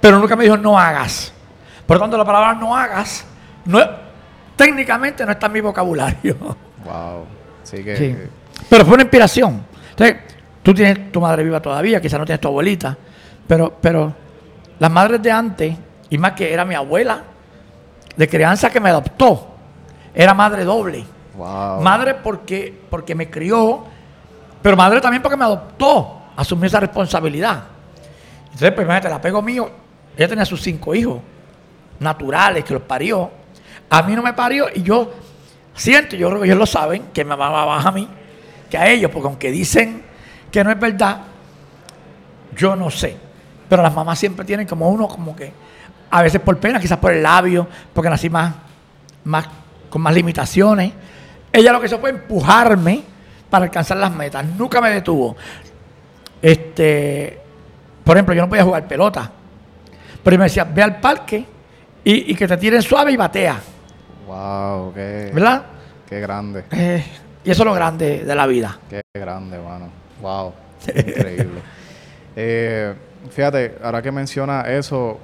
Pero 0.00 0.18
nunca 0.18 0.36
me 0.36 0.44
dijo 0.44 0.56
no 0.56 0.78
hagas. 0.78 1.32
Por 1.86 1.96
lo 1.96 2.00
tanto, 2.00 2.18
la 2.18 2.24
palabra 2.24 2.54
no 2.54 2.76
hagas 2.76 3.24
no, 3.66 3.80
técnicamente 4.54 5.26
no 5.26 5.32
está 5.32 5.46
en 5.46 5.52
mi 5.52 5.60
vocabulario. 5.60 6.36
Wow. 6.84 7.26
Sí 7.64 7.82
que. 7.82 7.96
Sí. 7.96 8.16
Pero 8.68 8.84
fue 8.84 8.94
una 8.94 9.02
inspiración. 9.02 9.64
Entonces, 9.90 10.18
tú 10.62 10.72
tienes 10.72 11.10
tu 11.10 11.20
madre 11.20 11.42
viva 11.42 11.60
todavía, 11.60 12.00
quizás 12.00 12.18
no 12.18 12.24
tienes 12.24 12.40
tu 12.40 12.48
abuelita, 12.48 12.96
pero, 13.46 13.76
pero 13.80 14.14
las 14.78 14.90
madres 14.90 15.20
de 15.22 15.32
antes, 15.32 15.76
y 16.10 16.18
más 16.18 16.32
que 16.32 16.52
era 16.52 16.64
mi 16.64 16.74
abuela, 16.74 17.22
de 18.16 18.28
crianza 18.28 18.70
que 18.70 18.80
me 18.80 18.90
adoptó, 18.90 19.54
era 20.14 20.32
madre 20.32 20.64
doble. 20.64 21.04
Wow. 21.36 21.82
Madre 21.82 22.14
porque, 22.14 22.72
porque 22.88 23.14
me 23.14 23.28
crió, 23.28 23.84
pero 24.66 24.76
madre 24.76 25.00
también 25.00 25.22
porque 25.22 25.36
me 25.36 25.44
adoptó, 25.44 26.22
asumió 26.34 26.66
esa 26.66 26.80
responsabilidad. 26.80 27.66
Entonces, 28.46 28.72
pues 28.72 28.84
imagínate, 28.84 29.06
el 29.06 29.14
apego 29.14 29.40
mío, 29.40 29.70
ella 30.16 30.26
tenía 30.26 30.44
sus 30.44 30.60
cinco 30.60 30.92
hijos 30.92 31.20
naturales 32.00 32.64
que 32.64 32.74
los 32.74 32.82
parió. 32.82 33.30
A 33.88 34.02
mí 34.02 34.16
no 34.16 34.24
me 34.24 34.32
parió 34.32 34.66
y 34.74 34.82
yo 34.82 35.12
siento, 35.72 36.16
yo 36.16 36.28
creo 36.30 36.40
que 36.40 36.46
ellos 36.46 36.58
lo 36.58 36.66
saben, 36.66 37.10
que 37.14 37.24
me 37.24 37.34
amaba 37.34 37.64
más 37.64 37.86
a 37.86 37.92
mí 37.92 38.08
que 38.68 38.76
a 38.76 38.88
ellos, 38.88 39.08
porque 39.12 39.28
aunque 39.28 39.52
dicen 39.52 40.02
que 40.50 40.64
no 40.64 40.72
es 40.72 40.80
verdad, 40.80 41.18
yo 42.56 42.74
no 42.74 42.90
sé. 42.90 43.16
Pero 43.68 43.84
las 43.84 43.94
mamás 43.94 44.18
siempre 44.18 44.44
tienen 44.44 44.66
como 44.66 44.88
uno, 44.88 45.06
como 45.06 45.36
que, 45.36 45.52
a 46.10 46.22
veces 46.22 46.40
por 46.40 46.58
pena, 46.58 46.80
quizás 46.80 46.98
por 46.98 47.12
el 47.12 47.22
labio, 47.22 47.68
porque 47.94 48.10
nací 48.10 48.28
más, 48.28 48.52
más 49.22 49.46
con 49.88 50.02
más 50.02 50.12
limitaciones. 50.12 50.92
Ella 51.52 51.70
lo 51.70 51.78
que 51.78 51.86
hizo 51.86 52.00
fue 52.00 52.10
empujarme 52.10 53.14
para 53.50 53.64
alcanzar 53.66 53.96
las 53.96 54.12
metas, 54.14 54.44
nunca 54.44 54.80
me 54.80 54.90
detuvo. 54.90 55.36
Este, 56.42 57.38
por 58.04 58.16
ejemplo, 58.16 58.34
yo 58.34 58.42
no 58.42 58.48
podía 58.48 58.64
jugar 58.64 58.86
pelota. 58.86 59.30
Pero 60.22 60.38
me 60.38 60.44
decía, 60.44 60.64
ve 60.64 60.82
al 60.82 61.00
parque 61.00 61.44
y, 62.04 62.32
y 62.32 62.34
que 62.34 62.46
te 62.48 62.56
tiren 62.56 62.82
suave 62.82 63.12
y 63.12 63.16
batea. 63.16 63.60
Wow, 64.26 64.92
qué, 64.92 65.30
¿Verdad? 65.32 65.62
qué 66.08 66.20
grande. 66.20 66.64
Eh, 66.72 67.04
y 67.44 67.50
eso 67.50 67.62
es 67.62 67.66
lo 67.66 67.74
grande 67.74 68.24
de 68.24 68.34
la 68.34 68.46
vida. 68.46 68.78
Qué 68.90 69.00
grande, 69.14 69.58
mano. 69.58 69.88
Wow. 70.20 70.52
Increíble. 70.88 71.60
Eh, 72.34 72.94
fíjate, 73.30 73.78
ahora 73.82 74.02
que 74.02 74.10
menciona 74.10 74.62
eso, 74.62 75.18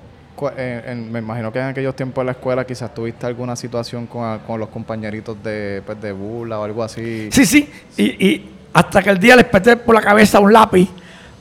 en- 0.57 0.83
en- 0.89 1.13
me 1.13 1.19
imagino 1.21 1.53
que 1.53 1.59
en 1.61 1.67
aquellos 1.67 1.95
tiempos 1.95 2.23
en 2.23 2.27
la 2.27 2.33
escuela 2.33 2.65
quizás 2.67 2.93
tuviste 2.95 3.27
alguna 3.27 3.55
situación 3.57 4.07
con, 4.07 4.39
con 4.41 4.59
los 4.61 4.69
compañeritos 4.69 5.43
de, 5.43 5.83
pues, 5.85 6.01
de 6.01 6.13
burla 6.13 6.59
o 6.59 6.65
algo 6.65 6.83
así. 6.83 7.29
Sí, 7.33 7.47
sí. 7.47 7.71
Y, 7.97 8.05
y 8.27 8.51
hasta 8.73 9.03
que 9.03 9.11
el 9.11 9.19
día 9.19 9.37
le 9.37 9.45
peté 9.45 9.77
por 9.77 9.95
la 9.95 10.01
cabeza 10.01 10.41
un 10.41 10.53
lápiz 10.53 10.89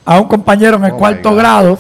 a 0.06 0.20
un 0.20 0.28
compañero 0.28 0.78
en 0.78 0.86
el 0.86 0.92
Oh, 0.92 0.98
cuarto 0.98 1.34
grado 1.36 1.78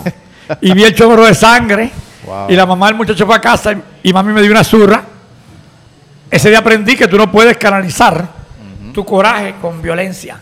y 0.61 0.73
vi 0.73 0.83
el 0.83 0.95
chorro 0.95 1.25
de 1.25 1.33
sangre. 1.35 1.91
Wow. 2.25 2.45
Y 2.49 2.55
la 2.55 2.65
mamá 2.65 2.87
del 2.87 2.95
muchacho 2.95 3.25
fue 3.25 3.35
a 3.35 3.41
casa 3.41 3.73
y, 3.73 3.81
y 4.03 4.13
mami 4.13 4.31
me 4.33 4.41
dio 4.41 4.51
una 4.51 4.63
zurra. 4.63 5.03
Ese 6.29 6.49
día 6.49 6.59
aprendí 6.59 6.95
que 6.95 7.07
tú 7.07 7.17
no 7.17 7.29
puedes 7.31 7.57
canalizar 7.57 8.25
tu 8.93 9.03
coraje 9.05 9.55
con 9.61 9.81
violencia. 9.81 10.39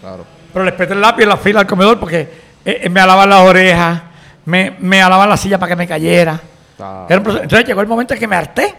Claro. 0.00 0.24
Pero 0.52 0.64
le 0.64 0.72
peté 0.72 0.92
el 0.92 1.00
lápiz 1.00 1.22
en 1.22 1.28
la 1.30 1.36
fila 1.36 1.60
al 1.60 1.66
comedor 1.66 1.98
porque 1.98 2.20
eh, 2.64 2.80
eh, 2.84 2.88
me 2.88 3.00
alaban 3.00 3.28
las 3.30 3.40
orejas, 3.40 4.02
me, 4.44 4.76
me 4.80 5.02
alaban 5.02 5.28
la 5.28 5.36
silla 5.36 5.58
para 5.58 5.70
que 5.70 5.76
me 5.76 5.86
cayera. 5.86 6.40
Ah. 6.78 7.06
Entonces 7.08 7.64
llegó 7.64 7.80
el 7.80 7.86
momento 7.86 8.14
en 8.14 8.20
que 8.20 8.26
me 8.26 8.36
harté 8.36 8.74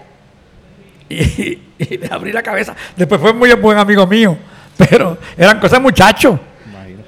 y, 1.10 1.22
y 1.78 1.98
le 1.98 2.08
abrí 2.12 2.32
la 2.32 2.44
cabeza. 2.44 2.76
Después 2.96 3.20
fue 3.20 3.34
muy 3.34 3.52
buen 3.54 3.78
amigo 3.78 4.06
mío, 4.08 4.38
pero 4.78 5.18
eran 5.38 5.60
cosas 5.60 5.80
de 5.80 5.84
muchachos. 5.84 6.40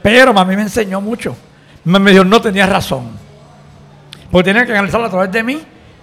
Pero 0.02 0.34
mami 0.34 0.56
me 0.56 0.62
enseñó 0.62 1.02
mucho. 1.02 1.36
Me, 1.84 2.12
dijo, 2.12 2.24
no 2.24 2.40
tenías 2.40 2.70
razón. 2.70 3.10
Porque 4.30 4.52
tenía 4.52 4.64
que 4.64 4.72
analizarlo 4.72 5.08
a 5.08 5.10
través 5.10 5.32
de 5.32 5.42
mí 5.42 5.60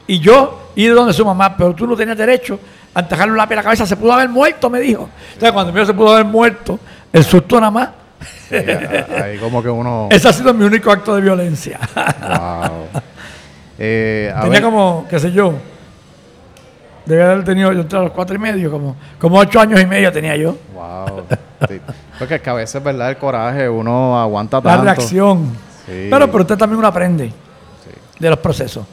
y 0.08 0.18
yo 0.18 0.72
ir 0.74 0.92
donde 0.92 1.12
su 1.12 1.24
mamá, 1.24 1.56
pero 1.56 1.72
tú 1.72 1.86
no 1.86 1.96
tenías 1.96 2.18
derecho 2.18 2.58
a 2.94 3.00
encajarle 3.00 3.30
un 3.30 3.38
lápiz 3.38 3.52
en 3.52 3.56
la 3.58 3.62
cabeza. 3.62 3.86
Se 3.86 3.96
pudo 3.96 4.12
haber 4.12 4.28
muerto, 4.28 4.68
me 4.68 4.80
dijo. 4.80 5.08
Entonces 5.34 5.52
cuando 5.52 5.72
me 5.72 5.78
dijo 5.78 5.92
se 5.92 5.96
pudo 5.96 6.14
haber 6.14 6.24
muerto, 6.24 6.80
el 7.12 7.24
susto 7.24 7.60
nada 7.60 7.70
más. 7.70 7.88
Ahí 9.22 9.38
como 9.38 9.62
que 9.62 9.68
uno. 9.68 10.08
Ese 10.10 10.28
ha 10.28 10.32
sido 10.32 10.52
mi 10.54 10.64
único 10.64 10.90
acto 10.90 11.14
de 11.14 11.20
violencia. 11.22 11.78
Wow. 12.20 13.02
Eh, 13.84 14.30
a 14.32 14.42
Tenía 14.42 14.60
ver, 14.60 14.62
como, 14.62 15.06
qué 15.10 15.18
sé 15.18 15.32
yo, 15.32 15.54
debe 17.04 17.24
haber 17.24 17.42
tenido, 17.42 17.72
yo 17.72 17.80
entré 17.80 17.98
a 17.98 18.02
los 18.02 18.12
cuatro 18.12 18.36
y 18.36 18.38
medio, 18.38 18.70
como, 18.70 18.94
como 19.18 19.38
ocho 19.38 19.58
años 19.58 19.80
y 19.80 19.86
medio 19.86 20.12
tenía 20.12 20.36
yo. 20.36 20.56
Wow. 20.72 21.24
Sí. 21.68 21.80
Porque 22.16 22.36
es 22.36 22.42
que 22.42 22.50
a 22.50 22.54
veces, 22.54 22.80
¿verdad? 22.84 23.10
El 23.10 23.16
coraje, 23.16 23.68
uno 23.68 24.20
aguanta 24.20 24.58
La 24.58 24.62
tanto. 24.62 24.84
reacción. 24.84 25.56
Sí. 25.86 26.06
Pero, 26.10 26.30
pero 26.30 26.42
usted 26.42 26.56
también 26.56 26.78
uno 26.78 26.86
aprende 26.86 27.32
de 28.20 28.30
los 28.30 28.38
procesos. 28.38 28.86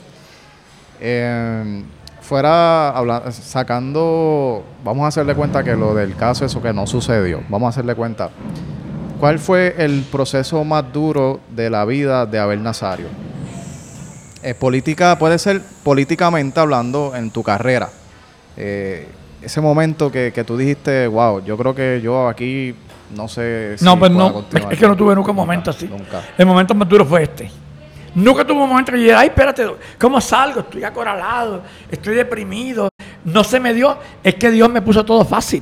Eh, 1.00 1.84
fuera 2.22 3.22
sacando, 3.32 4.64
vamos 4.84 5.04
a 5.06 5.08
hacerle 5.10 5.36
cuenta 5.36 5.64
que 5.64 5.76
lo 5.76 5.94
del 5.94 6.16
caso, 6.16 6.46
eso 6.46 6.62
que 6.62 6.74
no 6.74 6.88
sucedió, 6.88 7.42
vamos 7.48 7.68
a 7.68 7.70
hacerle 7.70 7.94
cuenta. 7.94 8.30
¿Cuál 9.20 9.38
fue 9.38 9.76
el 9.78 10.04
proceso 10.10 10.64
más 10.64 10.94
duro 10.94 11.42
de 11.50 11.70
la 11.70 11.84
vida 11.84 12.26
de 12.26 12.40
Abel 12.40 12.64
Nazario? 12.64 13.08
Eh, 14.42 14.54
política, 14.54 15.20
puede 15.20 15.38
ser 15.38 15.62
políticamente 15.84 16.58
hablando 16.58 17.14
en 17.14 17.30
tu 17.30 17.44
carrera. 17.44 17.90
Eh, 18.56 19.10
ese 19.42 19.60
momento 19.60 20.10
que, 20.10 20.32
que 20.32 20.46
tú 20.46 20.56
dijiste, 20.56 21.06
wow, 21.08 21.44
yo 21.44 21.58
creo 21.58 21.76
que 21.76 22.00
yo 22.02 22.30
aquí 22.30 22.74
no 23.14 23.28
sé 23.28 23.78
si 23.78 23.84
no, 23.84 24.00
pues 24.00 24.10
no, 24.10 24.32
continuar". 24.32 24.72
es 24.72 24.80
que 24.80 24.88
no 24.88 24.96
tuve 24.96 25.16
nunca 25.16 25.32
un 25.32 25.36
momento 25.36 25.72
así. 25.72 25.86
Nunca. 25.88 26.24
El 26.38 26.46
momento 26.46 26.74
más 26.74 26.88
duro 26.88 27.06
fue 27.06 27.24
este. 27.24 27.52
Nunca 28.16 28.46
tuve 28.46 28.62
un 28.62 28.70
momento 28.70 28.94
que 28.94 29.00
yo 29.00 29.04
dijera, 29.04 29.20
ay, 29.20 29.28
espérate, 29.28 29.68
¿cómo 30.00 30.22
salgo? 30.22 30.62
Estoy 30.62 30.86
acorralado, 30.86 31.62
estoy 31.92 32.16
deprimido. 32.16 32.88
No 33.26 33.44
se 33.44 33.60
me 33.60 33.74
dio, 33.74 33.98
es 34.24 34.36
que 34.36 34.50
Dios 34.50 34.70
me 34.70 34.82
puso 34.82 35.04
todo 35.04 35.26
fácil. 35.26 35.62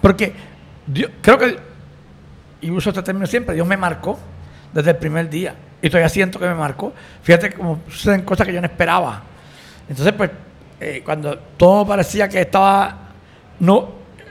Porque 0.00 0.32
Dios, 0.86 1.10
creo 1.20 1.38
que, 1.38 1.65
y 2.60 2.70
uso 2.70 2.90
este 2.90 3.02
término 3.02 3.26
siempre, 3.26 3.54
Dios 3.54 3.66
me 3.66 3.76
marcó 3.76 4.18
desde 4.72 4.90
el 4.90 4.96
primer 4.96 5.28
día. 5.28 5.54
Y 5.82 5.88
todavía 5.88 6.08
siento 6.08 6.38
que 6.38 6.46
me 6.46 6.54
marcó. 6.54 6.92
Fíjate 7.22 7.52
cómo 7.52 7.80
suceden 7.88 8.22
cosas 8.22 8.46
que 8.46 8.52
yo 8.52 8.60
no 8.60 8.66
esperaba. 8.66 9.22
Entonces, 9.88 10.12
pues, 10.14 10.30
eh, 10.80 11.02
cuando 11.04 11.38
todo 11.38 11.86
parecía 11.86 12.28
que 12.28 12.40
estaba 12.40 12.96
nu- 13.60 13.86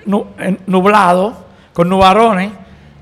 nu- 0.05 0.27
en- 0.37 0.59
nublado, 0.67 1.45
con 1.73 1.87
nubarones, 1.87 2.51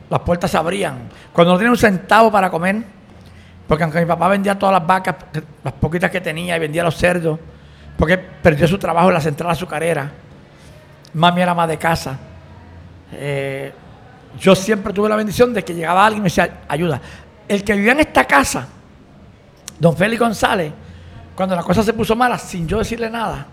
las 0.09 0.19
puertas 0.21 0.51
se 0.51 0.57
abrían. 0.57 1.09
Cuando 1.31 1.53
no 1.53 1.57
tenía 1.57 1.71
un 1.71 1.77
centavo 1.77 2.31
para 2.31 2.49
comer, 2.51 2.83
porque 3.67 3.83
aunque 3.83 3.99
mi 3.99 4.05
papá 4.05 4.27
vendía 4.27 4.57
todas 4.59 4.73
las 4.73 4.85
vacas, 4.85 5.15
las 5.63 5.73
poquitas 5.73 6.11
que 6.11 6.21
tenía, 6.21 6.55
y 6.57 6.59
vendía 6.59 6.83
los 6.83 6.95
cerdos, 6.95 7.39
porque 7.97 8.17
perdió 8.17 8.67
su 8.67 8.77
trabajo 8.77 9.07
en 9.07 9.13
la 9.15 9.21
central 9.21 9.51
azucarera, 9.51 10.11
mami 11.13 11.41
era 11.41 11.53
más 11.53 11.67
de 11.67 11.77
casa. 11.77 12.17
Eh, 13.13 13.71
yo 14.39 14.55
siempre 14.55 14.93
tuve 14.93 15.09
la 15.09 15.15
bendición 15.15 15.53
de 15.53 15.63
que 15.63 15.73
llegaba 15.73 16.05
alguien 16.05 16.21
y 16.21 16.23
me 16.23 16.29
decía, 16.29 16.61
ayuda. 16.67 17.01
El 17.47 17.63
que 17.63 17.73
vivía 17.73 17.91
en 17.91 17.99
esta 17.99 18.25
casa, 18.25 18.67
don 19.79 19.95
Félix 19.95 20.19
González, 20.19 20.71
cuando 21.35 21.55
la 21.55 21.63
cosa 21.63 21.83
se 21.83 21.93
puso 21.93 22.15
mala, 22.15 22.37
sin 22.37 22.67
yo 22.67 22.79
decirle 22.79 23.09
nada, 23.09 23.45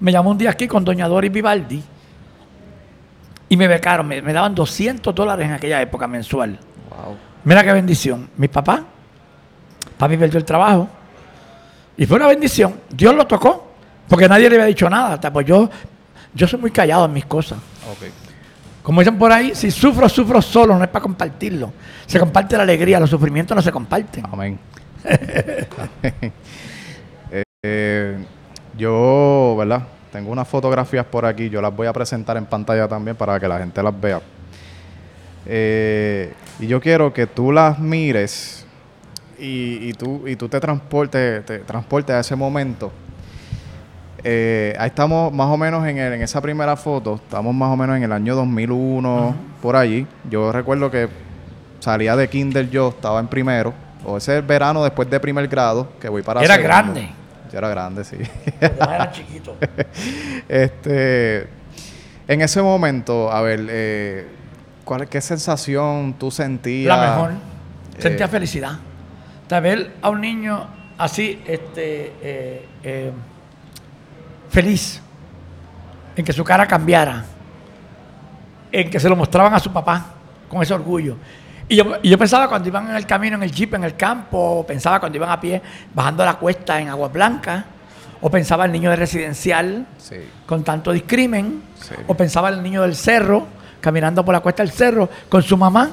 me 0.00 0.12
llamó 0.12 0.30
un 0.30 0.38
día 0.38 0.50
aquí 0.50 0.66
con 0.68 0.84
doña 0.84 1.08
Doris 1.08 1.32
Vivaldi 1.32 1.82
y 3.48 3.56
me 3.56 3.68
becaron, 3.68 4.06
me, 4.06 4.20
me 4.22 4.32
daban 4.32 4.54
200 4.54 5.14
dólares 5.14 5.46
en 5.46 5.52
aquella 5.54 5.80
época 5.80 6.06
mensual. 6.06 6.58
Wow. 6.90 7.16
Mira 7.44 7.62
qué 7.62 7.72
bendición. 7.72 8.28
Mi 8.36 8.48
papá, 8.48 8.84
papi 9.96 10.16
perdió 10.16 10.38
el 10.38 10.44
trabajo. 10.44 10.88
Y 11.96 12.04
fue 12.06 12.16
una 12.16 12.26
bendición. 12.26 12.80
Dios 12.90 13.14
lo 13.14 13.26
tocó. 13.26 13.66
Porque 14.08 14.28
nadie 14.28 14.48
le 14.48 14.56
había 14.56 14.66
dicho 14.66 14.88
nada. 14.88 15.14
Hasta 15.14 15.32
Pues 15.32 15.46
yo, 15.46 15.68
yo 16.34 16.46
soy 16.46 16.60
muy 16.60 16.70
callado 16.70 17.06
en 17.06 17.12
mis 17.12 17.26
cosas. 17.26 17.58
Como 18.86 19.00
dicen 19.00 19.18
por 19.18 19.32
ahí, 19.32 19.52
si 19.52 19.72
sufro, 19.72 20.08
sufro 20.08 20.40
solo, 20.40 20.78
no 20.78 20.84
es 20.84 20.88
para 20.88 21.02
compartirlo. 21.02 21.72
Se 22.06 22.20
comparte 22.20 22.56
la 22.56 22.62
alegría, 22.62 23.00
los 23.00 23.10
sufrimientos 23.10 23.56
no 23.56 23.60
se 23.60 23.72
comparten. 23.72 24.24
Amén. 24.30 24.60
Eh, 27.28 27.42
eh, 27.64 28.24
yo, 28.78 29.56
¿verdad? 29.58 29.82
Tengo 30.12 30.30
unas 30.30 30.46
fotografías 30.46 31.04
por 31.04 31.26
aquí, 31.26 31.50
yo 31.50 31.60
las 31.60 31.74
voy 31.74 31.88
a 31.88 31.92
presentar 31.92 32.36
en 32.36 32.46
pantalla 32.46 32.86
también 32.86 33.16
para 33.16 33.40
que 33.40 33.48
la 33.48 33.58
gente 33.58 33.82
las 33.82 34.00
vea. 34.00 34.20
Eh, 35.46 36.32
y 36.60 36.68
yo 36.68 36.80
quiero 36.80 37.12
que 37.12 37.26
tú 37.26 37.50
las 37.50 37.80
mires 37.80 38.64
y, 39.36 39.88
y 39.88 39.92
tú, 39.94 40.28
y 40.28 40.36
tú 40.36 40.48
te 40.48 40.60
transportes, 40.60 41.44
te 41.44 41.58
transportes 41.58 42.14
a 42.14 42.20
ese 42.20 42.36
momento. 42.36 42.92
Eh, 44.28 44.74
ahí 44.76 44.88
estamos 44.88 45.32
más 45.32 45.46
o 45.46 45.56
menos 45.56 45.86
en, 45.86 45.98
el- 45.98 46.14
en 46.14 46.22
esa 46.22 46.40
primera 46.40 46.74
foto, 46.76 47.14
estamos 47.14 47.54
más 47.54 47.70
o 47.70 47.76
menos 47.76 47.96
en 47.96 48.02
el 48.02 48.10
año 48.10 48.34
2001, 48.34 49.36
por 49.62 49.76
allí. 49.76 50.04
Yo 50.28 50.50
recuerdo 50.50 50.90
que 50.90 51.08
salía 51.78 52.16
de 52.16 52.28
kinder 52.28 52.68
yo, 52.68 52.88
estaba 52.88 53.20
en 53.20 53.28
primero, 53.28 53.72
o 54.04 54.16
ese 54.16 54.40
verano 54.40 54.82
después 54.82 55.08
de 55.08 55.20
primer 55.20 55.46
grado, 55.46 55.88
que 56.00 56.08
voy 56.08 56.22
para 56.22 56.40
Era 56.42 56.54
segundo. 56.56 56.68
grande. 56.74 57.08
Yo 57.52 57.58
era 57.58 57.68
grande, 57.68 58.02
sí. 58.04 58.16
Era 58.60 59.12
chiquito. 59.12 59.56
este, 60.48 61.46
en 62.26 62.40
ese 62.40 62.60
momento, 62.62 63.30
a 63.30 63.40
ver, 63.42 63.64
eh, 63.68 64.26
¿cuál, 64.84 65.08
¿qué 65.08 65.20
sensación 65.20 66.14
tú 66.18 66.32
sentías? 66.32 66.98
La 66.98 67.10
mejor. 67.10 67.30
Sentía 67.98 68.26
Eh, 68.26 68.28
felicidad. 68.28 68.72
De 69.48 69.60
ver 69.60 69.92
a 70.02 70.10
un 70.10 70.20
niño 70.20 70.66
así, 70.98 71.40
este, 71.46 72.12
eh, 72.20 72.66
eh, 72.82 73.12
feliz, 74.60 75.02
en 76.16 76.24
que 76.24 76.32
su 76.32 76.42
cara 76.42 76.66
cambiara, 76.66 77.22
en 78.72 78.88
que 78.88 78.98
se 78.98 79.06
lo 79.06 79.14
mostraban 79.14 79.52
a 79.52 79.58
su 79.58 79.70
papá 79.70 80.06
con 80.48 80.62
ese 80.62 80.72
orgullo. 80.72 81.16
Y 81.68 81.76
yo, 81.76 81.84
y 82.02 82.08
yo 82.08 82.16
pensaba 82.16 82.48
cuando 82.48 82.66
iban 82.66 82.88
en 82.88 82.96
el 82.96 83.04
camino, 83.04 83.36
en 83.36 83.42
el 83.42 83.52
jeep, 83.52 83.74
en 83.74 83.84
el 83.84 83.96
campo, 83.96 84.64
pensaba 84.66 84.98
cuando 84.98 85.16
iban 85.18 85.28
a 85.28 85.38
pie, 85.38 85.60
bajando 85.92 86.24
la 86.24 86.34
cuesta 86.36 86.80
en 86.80 86.88
Agua 86.88 87.08
Blanca, 87.08 87.66
o 88.22 88.30
pensaba 88.30 88.64
el 88.64 88.72
niño 88.72 88.88
de 88.88 88.96
residencial, 88.96 89.84
Sí. 89.98 90.16
con 90.46 90.64
tanto 90.64 90.90
discrimen, 90.90 91.62
Sí. 91.78 91.94
o 92.06 92.14
pensaba 92.14 92.48
el 92.48 92.62
niño 92.62 92.80
del 92.80 92.96
cerro, 92.96 93.46
caminando 93.82 94.24
por 94.24 94.32
la 94.32 94.40
cuesta 94.40 94.62
del 94.62 94.72
cerro 94.72 95.10
con 95.28 95.42
su 95.42 95.58
mamá, 95.58 95.90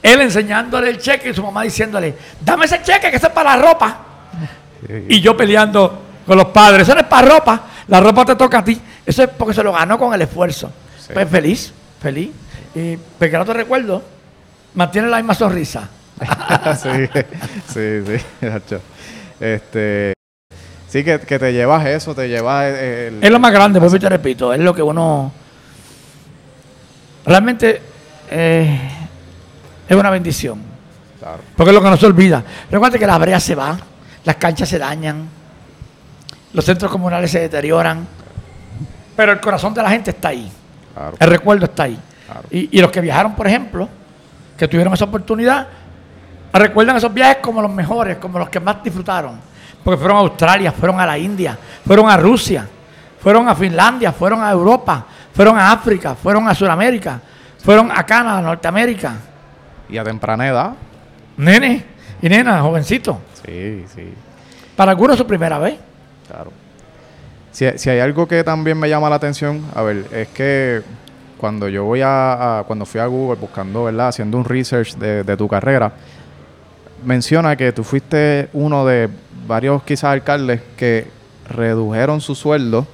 él 0.00 0.20
enseñándole 0.20 0.90
el 0.90 0.98
cheque 0.98 1.30
y 1.30 1.34
su 1.34 1.42
mamá 1.42 1.62
diciéndole, 1.62 2.14
dame 2.40 2.66
ese 2.66 2.80
cheque 2.84 3.10
que 3.10 3.16
eso 3.16 3.26
es 3.26 3.32
para 3.32 3.56
la 3.56 3.62
ropa. 3.68 3.96
Y 5.08 5.20
yo 5.20 5.36
peleando 5.36 6.02
con 6.26 6.36
los 6.38 6.46
padres, 6.46 6.82
eso 6.82 6.94
no 6.94 7.00
es 7.02 7.06
para 7.06 7.28
ropa, 7.28 7.60
la 7.88 8.00
ropa 8.00 8.24
te 8.24 8.36
toca 8.36 8.58
a 8.58 8.64
ti, 8.64 8.80
eso 9.04 9.22
es 9.22 9.30
porque 9.30 9.54
se 9.54 9.62
lo 9.62 9.72
ganó 9.72 9.98
con 9.98 10.14
el 10.14 10.22
esfuerzo. 10.22 10.72
Sí. 10.98 11.12
Pues 11.12 11.28
feliz, 11.28 11.72
feliz. 12.00 12.30
Y 12.74 12.96
porque 12.96 13.36
no 13.36 13.44
te 13.44 13.52
recuerdo, 13.52 14.02
mantiene 14.74 15.08
la 15.08 15.18
misma 15.18 15.34
sonrisa. 15.34 15.88
sí, 16.82 17.08
sí, 17.72 18.02
sí. 18.06 18.76
Este, 19.40 20.14
sí 20.88 21.04
que, 21.04 21.20
que 21.20 21.38
te 21.38 21.52
llevas 21.52 21.86
eso, 21.86 22.14
te 22.14 22.28
llevas 22.28 22.66
el, 22.66 23.22
Es 23.22 23.30
lo 23.30 23.38
más 23.38 23.52
grande, 23.52 23.80
pues 23.80 23.98
te 23.98 24.08
repito, 24.08 24.52
es 24.52 24.60
lo 24.60 24.74
que 24.74 24.82
uno 24.82 25.32
realmente 27.26 27.80
eh, 28.30 28.80
es 29.88 29.96
una 29.96 30.10
bendición. 30.10 30.74
Porque 31.56 31.70
es 31.70 31.74
lo 31.74 31.82
que 31.82 31.88
no 31.88 31.96
se 31.96 32.04
olvida. 32.06 32.44
Recuerda 32.70 32.98
que 32.98 33.06
la 33.06 33.16
brea 33.16 33.40
se 33.40 33.54
va, 33.54 33.78
las 34.24 34.36
canchas 34.36 34.68
se 34.68 34.78
dañan, 34.78 35.26
los 36.54 36.64
centros 36.64 36.90
comunales 36.90 37.30
se 37.30 37.40
deterioran, 37.40 38.06
pero 39.14 39.32
el 39.32 39.40
corazón 39.40 39.74
de 39.74 39.82
la 39.82 39.90
gente 39.90 40.10
está 40.10 40.28
ahí. 40.28 40.50
El 41.18 41.28
recuerdo 41.28 41.66
está 41.66 41.82
ahí. 41.82 41.98
Y, 42.50 42.78
y, 42.78 42.80
los 42.80 42.90
que 42.90 43.00
viajaron, 43.00 43.34
por 43.34 43.46
ejemplo, 43.46 43.88
que 44.56 44.66
tuvieron 44.66 44.94
esa 44.94 45.04
oportunidad, 45.04 45.66
recuerdan 46.52 46.96
esos 46.96 47.12
viajes 47.12 47.38
como 47.42 47.60
los 47.60 47.70
mejores, 47.70 48.16
como 48.18 48.38
los 48.38 48.48
que 48.48 48.60
más 48.60 48.82
disfrutaron. 48.82 49.38
Porque 49.82 49.98
fueron 49.98 50.16
a 50.16 50.20
Australia, 50.20 50.72
fueron 50.72 51.00
a 51.00 51.06
la 51.06 51.18
India, 51.18 51.58
fueron 51.86 52.08
a 52.08 52.16
Rusia, 52.16 52.66
fueron 53.20 53.48
a 53.48 53.54
Finlandia, 53.54 54.12
fueron 54.12 54.42
a 54.42 54.50
Europa, 54.50 55.04
fueron 55.34 55.58
a 55.58 55.72
África, 55.72 56.14
fueron 56.14 56.48
a 56.48 56.54
Sudamérica, 56.54 57.20
fueron 57.62 57.90
a 57.90 58.06
Canadá, 58.06 58.40
Norteamérica. 58.40 59.14
Y 59.88 59.98
a 59.98 60.04
temprana 60.04 60.48
edad. 60.48 60.72
Nene 61.36 61.84
y 62.22 62.28
nena, 62.28 62.62
jovencito. 62.62 63.20
Sí, 63.44 63.84
sí. 63.94 64.14
Para 64.76 64.92
algunos 64.92 65.18
su 65.18 65.26
primera 65.26 65.58
vez. 65.58 65.74
Claro. 66.28 66.50
Si, 67.52 67.64
hay 67.64 68.00
algo 68.00 68.26
que 68.26 68.42
también 68.42 68.78
me 68.78 68.88
llama 68.88 69.08
la 69.08 69.16
atención, 69.16 69.62
a 69.74 69.82
ver, 69.82 70.06
es 70.12 70.28
que 70.28 70.82
cuando 71.38 71.68
yo 71.68 71.84
voy 71.84 72.00
a, 72.02 72.64
cuando 72.66 72.84
fui 72.84 73.00
a 73.00 73.06
Google 73.06 73.38
buscando, 73.40 73.84
¿verdad? 73.84 74.08
Haciendo 74.08 74.38
un 74.38 74.44
research 74.44 74.96
de, 74.96 75.36
tu 75.36 75.46
carrera, 75.46 75.92
menciona 77.04 77.54
que 77.54 77.72
tú 77.72 77.84
fuiste 77.84 78.48
uno 78.54 78.84
de 78.84 79.08
varios 79.46 79.84
quizás 79.84 80.04
alcaldes 80.04 80.62
que 80.76 81.06
redujeron 81.48 82.20
su 82.20 82.34
sueldo 82.34 82.86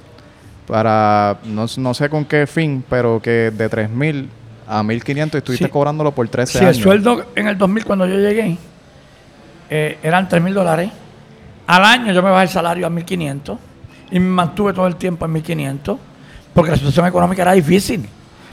para, 0.67 1.39
no, 1.45 1.67
no 1.79 1.95
sé 1.95 2.11
con 2.11 2.27
qué 2.27 2.47
fin, 2.47 2.85
pero 2.89 3.21
que 3.23 3.51
de 3.51 3.69
3 3.69 3.89
mil 3.89 4.29
a 4.71 4.83
1.500 4.83 5.35
y 5.35 5.37
estuviste 5.39 5.69
cobrándolo 5.71 6.13
por 6.13 6.29
13 6.29 6.59
años. 6.59 6.77
Sí, 6.77 6.79
el 6.79 6.85
sueldo 6.85 7.27
en 7.35 7.49
el 7.49 7.59
2000 7.59 7.85
cuando 7.85 8.07
yo 8.07 8.17
llegué 8.17 8.57
eh, 9.69 9.99
eran 10.03 10.29
3 10.29 10.43
mil 10.43 10.55
dólares. 10.55 10.91
Al 11.71 11.85
año 11.85 12.13
yo 12.13 12.21
me 12.21 12.31
bajé 12.31 12.43
el 12.43 12.49
salario 12.49 12.85
a 12.85 12.91
1.500 12.91 13.57
y 14.11 14.19
me 14.19 14.29
mantuve 14.29 14.73
todo 14.73 14.89
el 14.89 14.97
tiempo 14.97 15.25
en 15.25 15.35
1.500 15.35 15.99
porque 16.53 16.73
la 16.73 16.77
situación 16.77 17.07
económica 17.07 17.43
era 17.43 17.53
difícil. 17.53 18.09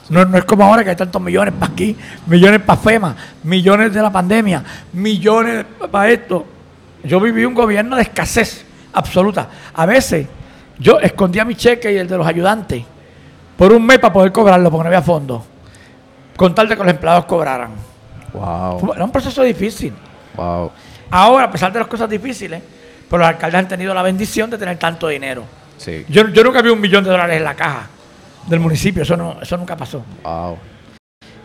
No, 0.10 0.24
no, 0.24 0.38
es 0.38 0.46
como 0.46 0.64
ahora 0.64 0.84
que 0.84 0.92
hay 0.92 0.96
tantos 0.96 1.20
millones 1.20 1.56
para 1.60 1.74
aquí, 1.74 1.98
millones 2.28 2.62
para 2.62 2.80
FEMA, 2.80 3.16
millones 3.42 3.92
de 3.92 4.04
la 4.04 4.12
pandemia, 4.12 4.64
millones 4.94 5.66
para 5.90 6.12
esto. 6.12 6.46
Yo 7.04 7.20
viví 7.20 7.44
un 7.44 7.56
gobierno 7.56 7.96
de 7.96 8.04
escasez 8.04 8.64
absoluta. 8.94 9.50
A 9.74 9.88
veces 9.88 10.28
yo 10.78 11.00
escondía 11.00 11.44
mi 11.44 11.56
cheque 11.56 11.92
y 11.92 11.98
el 11.98 12.08
de 12.08 12.18
los 12.18 12.28
ayudantes 12.28 12.84
por 13.58 13.74
un 13.74 13.84
mes 13.84 13.98
para 13.98 14.14
poder 14.14 14.32
cobrarlo 14.32 14.70
porque 14.70 14.84
no 14.84 14.90
había 14.90 15.02
fondos 15.02 15.42
con 16.36 16.54
tal 16.54 16.70
de 16.70 16.78
que 16.78 16.84
los 16.84 16.92
empleados 16.92 17.26
cobraran. 17.26 17.72
Wow. 18.32 18.94
Era 18.94 19.06
un 19.06 19.12
proceso 19.12 19.42
difícil. 19.42 19.92
Wow. 20.36 20.72
Ahora, 21.10 21.46
a 21.46 21.52
pesar 21.52 21.74
de 21.74 21.80
las 21.80 21.88
cosas 21.88 22.08
difíciles, 22.08 22.62
pues 23.10 23.20
los 23.20 23.28
alcaldes 23.28 23.60
han 23.60 23.68
tenido 23.68 23.94
la 23.94 24.02
bendición 24.02 24.50
de 24.50 24.58
tener 24.58 24.78
tanto 24.78 25.08
dinero. 25.08 25.44
Sí. 25.78 26.06
Yo, 26.10 26.28
yo 26.30 26.44
nunca 26.44 26.62
vi 26.62 26.70
un 26.70 26.82
millón 26.82 27.04
de 27.04 27.12
dólares 27.12 27.38
en 27.38 27.44
la 27.44 27.56
caja 27.56 27.88
del 28.48 28.60
municipio, 28.60 29.04
eso 29.04 29.16
no, 29.16 29.38
eso 29.42 29.58
nunca 29.58 29.76
pasó. 29.76 30.04
Wow. 30.24 30.58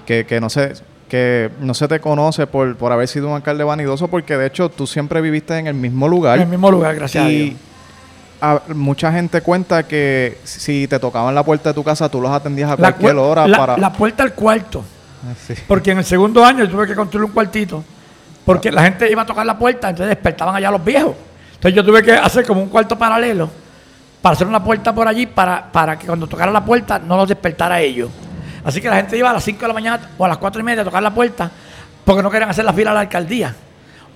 Que, 0.07 0.25
que 0.27 0.41
no 0.41 0.49
sé, 0.51 0.75
que 1.09 1.51
no 1.61 1.75
se 1.75 1.89
te 1.89 2.01
conoce 2.01 2.47
por, 2.47 2.77
por 2.77 2.91
haber 2.91 3.07
sido 3.07 3.29
un 3.29 3.35
alcalde 3.35 3.65
vanidoso, 3.65 4.09
porque 4.09 4.37
de 4.37 4.47
hecho 4.47 4.69
tú 4.71 4.87
siempre 4.87 5.21
viviste 5.21 5.57
en 5.59 5.67
el 5.67 5.75
mismo 5.75 6.09
lugar. 6.09 6.37
En 6.37 6.45
el 6.45 6.49
mismo 6.49 6.71
lugar, 6.71 6.95
gracias 6.95 7.25
a 7.25 7.29
Dios. 7.29 7.57
mucha 8.75 9.13
gente 9.13 9.43
cuenta 9.43 9.83
que 9.87 10.39
si 10.45 10.89
te 10.89 10.99
tocaban 10.99 11.35
la 11.35 11.45
puerta 11.45 11.71
de 11.71 11.75
tu 11.75 11.85
casa, 11.85 12.09
tú 12.09 12.21
los 12.21 12.31
atendías 12.31 12.71
a 12.71 12.77
cualquier 12.77 13.17
hora 13.17 13.47
la, 13.47 13.59
para... 13.59 13.77
La 13.77 13.93
puerta 13.93 14.23
al 14.23 14.33
cuarto. 14.33 14.83
Ah, 15.25 15.35
porque 15.69 15.93
en 15.93 15.99
el 15.99 16.05
segundo 16.05 16.45
año 16.45 16.69
tuve 16.69 16.87
que 16.87 16.95
construir 16.95 17.27
un 17.27 17.33
cuartito. 17.33 17.85
Porque 18.45 18.73
la 18.73 18.83
gente 18.83 19.11
iba 19.11 19.23
a 19.23 19.27
tocar 19.27 19.47
la 19.47 19.59
puerta, 19.59 19.91
entonces 19.91 20.09
despertaban 20.17 20.57
allá 20.57 20.71
los 20.71 20.85
viejos. 20.85 21.15
Entonces 21.63 21.77
yo 21.77 21.85
tuve 21.85 22.03
que 22.03 22.11
hacer 22.11 22.45
como 22.45 22.61
un 22.61 22.69
cuarto 22.69 22.99
paralelo 22.99 23.49
para 24.21 24.33
hacer 24.33 24.49
una 24.49 24.65
puerta 24.65 24.93
por 24.93 25.07
allí 25.07 25.27
para, 25.27 25.71
para 25.71 25.97
que 25.97 26.07
cuando 26.07 26.27
tocara 26.27 26.51
la 26.51 26.65
puerta 26.65 26.99
no 26.99 27.17
los 27.17 27.29
despertara 27.29 27.77
a 27.77 27.81
ellos. 27.81 28.11
Así 28.65 28.81
que 28.81 28.89
la 28.89 28.97
gente 28.97 29.17
iba 29.17 29.31
a 29.31 29.33
las 29.33 29.45
5 29.45 29.61
de 29.61 29.69
la 29.69 29.73
mañana 29.73 30.11
o 30.19 30.25
a 30.25 30.29
las 30.29 30.39
4 30.39 30.61
y 30.61 30.65
media 30.65 30.83
a 30.83 30.85
tocar 30.85 31.01
la 31.01 31.15
puerta 31.15 31.49
porque 32.05 32.21
no 32.21 32.33
querían 32.33 32.51
hacer 32.51 32.65
la 32.65 32.73
fila 32.73 32.91
a 32.91 32.95
la 32.95 33.01
alcaldía. 33.03 33.55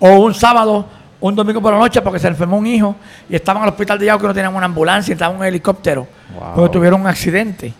O 0.00 0.08
un 0.24 0.34
sábado, 0.34 0.86
un 1.20 1.36
domingo 1.36 1.62
por 1.62 1.72
la 1.72 1.78
noche 1.78 2.02
porque 2.02 2.18
se 2.18 2.26
enfermó 2.26 2.58
un 2.58 2.66
hijo 2.66 2.96
y 3.28 3.36
estaban 3.36 3.62
al 3.62 3.68
hospital 3.68 3.96
de 4.00 4.06
Yao 4.06 4.18
que 4.18 4.26
no 4.26 4.34
tenían 4.34 4.52
una 4.52 4.66
ambulancia, 4.66 5.12
estaban 5.12 5.36
en 5.36 5.42
un 5.42 5.46
helicóptero 5.46 6.04
porque 6.52 6.72
tuvieron 6.72 7.00
un 7.00 7.06
accidente. 7.06 7.72